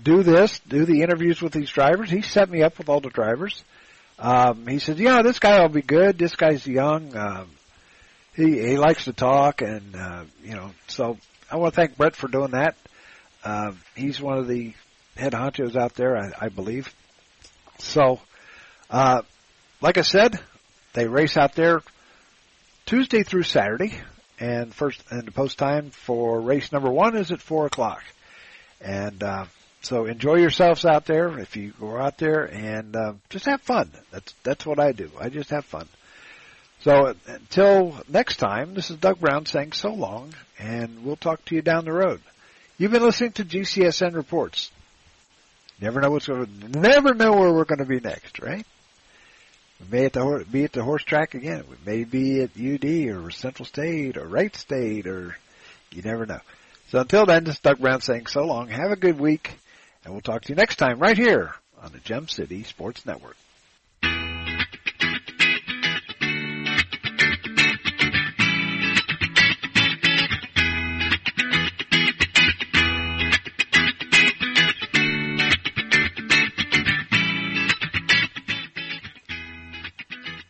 do 0.00 0.22
this, 0.22 0.60
do 0.68 0.84
the 0.84 1.02
interviews 1.02 1.42
with 1.42 1.52
these 1.52 1.70
drivers. 1.70 2.10
He 2.10 2.22
set 2.22 2.48
me 2.50 2.62
up 2.62 2.78
with 2.78 2.88
all 2.88 3.00
the 3.00 3.10
drivers. 3.10 3.62
Um, 4.18 4.66
he 4.66 4.78
said, 4.78 4.98
"Yeah, 4.98 5.22
this 5.22 5.38
guy 5.38 5.60
will 5.60 5.68
be 5.68 5.82
good. 5.82 6.18
This 6.18 6.36
guy's 6.36 6.66
young. 6.66 7.16
Um, 7.16 7.50
he 8.34 8.60
he 8.60 8.76
likes 8.78 9.04
to 9.04 9.12
talk, 9.12 9.62
and 9.62 9.94
uh, 9.96 10.24
you 10.44 10.54
know." 10.54 10.70
So 10.86 11.18
I 11.50 11.56
want 11.56 11.74
to 11.74 11.76
thank 11.76 11.96
Brett 11.96 12.14
for 12.14 12.28
doing 12.28 12.52
that. 12.52 12.76
Uh, 13.44 13.72
he's 13.96 14.20
one 14.20 14.38
of 14.38 14.46
the 14.46 14.74
head 15.16 15.32
honchos 15.32 15.76
out 15.76 15.94
there, 15.94 16.16
I, 16.16 16.46
I 16.46 16.48
believe. 16.48 16.94
So, 17.78 18.20
uh, 18.90 19.22
like 19.80 19.98
I 19.98 20.02
said, 20.02 20.38
they 20.92 21.06
race 21.06 21.36
out 21.36 21.54
there 21.54 21.82
Tuesday 22.86 23.22
through 23.22 23.42
Saturday, 23.42 23.94
and 24.38 24.74
first 24.74 25.02
and 25.10 25.26
the 25.26 25.32
post 25.32 25.58
time 25.58 25.90
for 25.90 26.40
race 26.40 26.72
number 26.72 26.90
one 26.90 27.16
is 27.16 27.32
at 27.32 27.40
four 27.40 27.66
o'clock. 27.66 28.02
And 28.80 29.22
uh, 29.22 29.46
so 29.82 30.06
enjoy 30.06 30.36
yourselves 30.36 30.84
out 30.84 31.06
there 31.06 31.38
if 31.38 31.56
you 31.56 31.72
go 31.78 31.96
out 31.98 32.18
there 32.18 32.44
and 32.44 32.94
uh, 32.96 33.12
just 33.28 33.46
have 33.46 33.60
fun. 33.62 33.90
That's 34.10 34.34
that's 34.42 34.64
what 34.64 34.78
I 34.78 34.92
do. 34.92 35.10
I 35.20 35.28
just 35.28 35.50
have 35.50 35.64
fun. 35.64 35.88
So 36.80 37.14
until 37.26 37.96
next 38.08 38.36
time, 38.36 38.74
this 38.74 38.90
is 38.90 38.96
Doug 38.96 39.20
Brown 39.20 39.46
saying 39.46 39.72
so 39.72 39.92
long, 39.92 40.34
and 40.58 41.04
we'll 41.04 41.16
talk 41.16 41.44
to 41.46 41.54
you 41.54 41.62
down 41.62 41.84
the 41.84 41.92
road. 41.92 42.20
You've 42.76 42.90
been 42.90 43.02
listening 43.02 43.32
to 43.32 43.44
GCSN 43.44 44.14
reports. 44.14 44.70
Never 45.80 46.00
know 46.00 46.10
what's 46.10 46.26
going. 46.26 46.46
to 46.46 46.80
Never 46.80 47.14
know 47.14 47.32
where 47.32 47.52
we're 47.52 47.64
going 47.64 47.78
to 47.78 47.84
be 47.84 48.00
next, 48.00 48.40
right? 48.40 48.66
We 49.80 49.98
may 49.98 50.04
at 50.06 50.12
the 50.12 50.46
be 50.50 50.64
at 50.64 50.72
the 50.72 50.82
horse 50.82 51.04
track 51.04 51.34
again. 51.34 51.64
We 51.68 51.76
may 51.84 52.04
be 52.04 52.40
at 52.42 52.50
UD 52.56 53.14
or 53.14 53.30
Central 53.30 53.66
State 53.66 54.16
or 54.16 54.26
Wright 54.26 54.54
State, 54.54 55.06
or 55.06 55.36
you 55.92 56.02
never 56.02 56.26
know. 56.26 56.40
So 56.90 57.00
until 57.00 57.26
then, 57.26 57.44
this 57.44 57.54
is 57.54 57.60
Doug 57.60 57.78
Brown 57.78 58.00
saying 58.00 58.26
so 58.26 58.44
long. 58.44 58.68
Have 58.68 58.90
a 58.90 58.96
good 58.96 59.18
week. 59.18 59.58
And 60.04 60.12
we'll 60.12 60.20
talk 60.20 60.42
to 60.42 60.48
you 60.48 60.56
next 60.56 60.76
time 60.76 60.98
right 60.98 61.16
here 61.16 61.54
on 61.80 61.92
the 61.92 61.98
Gem 61.98 62.28
City 62.28 62.64
Sports 62.64 63.06
Network. 63.06 63.36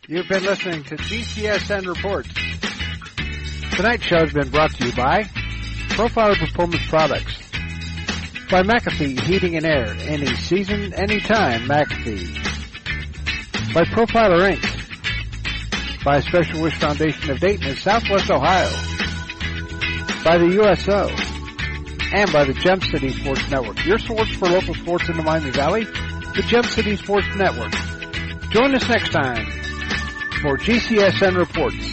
You've 0.07 0.27
been 0.27 0.43
listening 0.43 0.83
to 0.83 0.95
GCSN 0.95 1.87
Reports. 1.87 2.29
Tonight's 3.75 4.03
show 4.03 4.19
has 4.19 4.31
been 4.31 4.49
brought 4.49 4.71
to 4.75 4.85
you 4.85 4.93
by 4.93 5.23
Profiler 5.89 6.37
Performance 6.37 6.85
Products 6.87 7.42
by 8.53 8.61
McAfee 8.61 9.19
Heating 9.21 9.57
and 9.57 9.65
Air. 9.65 9.95
Any 10.01 10.27
season, 10.35 10.93
any 10.93 11.19
time, 11.19 11.61
McAfee. 11.61 12.35
By 13.73 13.81
Profiler 13.81 14.53
Inc. 14.53 16.03
By 16.05 16.19
Special 16.19 16.61
Wish 16.61 16.77
Foundation 16.77 17.31
of 17.31 17.39
Dayton 17.39 17.69
in 17.69 17.75
Southwest 17.75 18.29
Ohio. 18.29 18.69
By 20.23 20.37
the 20.37 20.49
USO. 20.61 21.09
And 22.15 22.31
by 22.31 22.43
the 22.45 22.53
Gem 22.53 22.79
City 22.81 23.09
Sports 23.09 23.49
Network. 23.49 23.83
Your 23.87 23.97
source 23.97 24.29
for 24.35 24.47
local 24.47 24.75
sports 24.75 25.09
in 25.09 25.17
the 25.17 25.23
Miami 25.23 25.49
Valley, 25.49 25.85
the 25.85 26.43
Gem 26.45 26.61
City 26.61 26.95
Sports 26.95 27.25
Network. 27.35 27.71
Join 28.51 28.75
us 28.75 28.87
next 28.87 29.13
time 29.13 29.47
for 30.43 30.59
GCSN 30.59 31.37
Reports. 31.37 31.92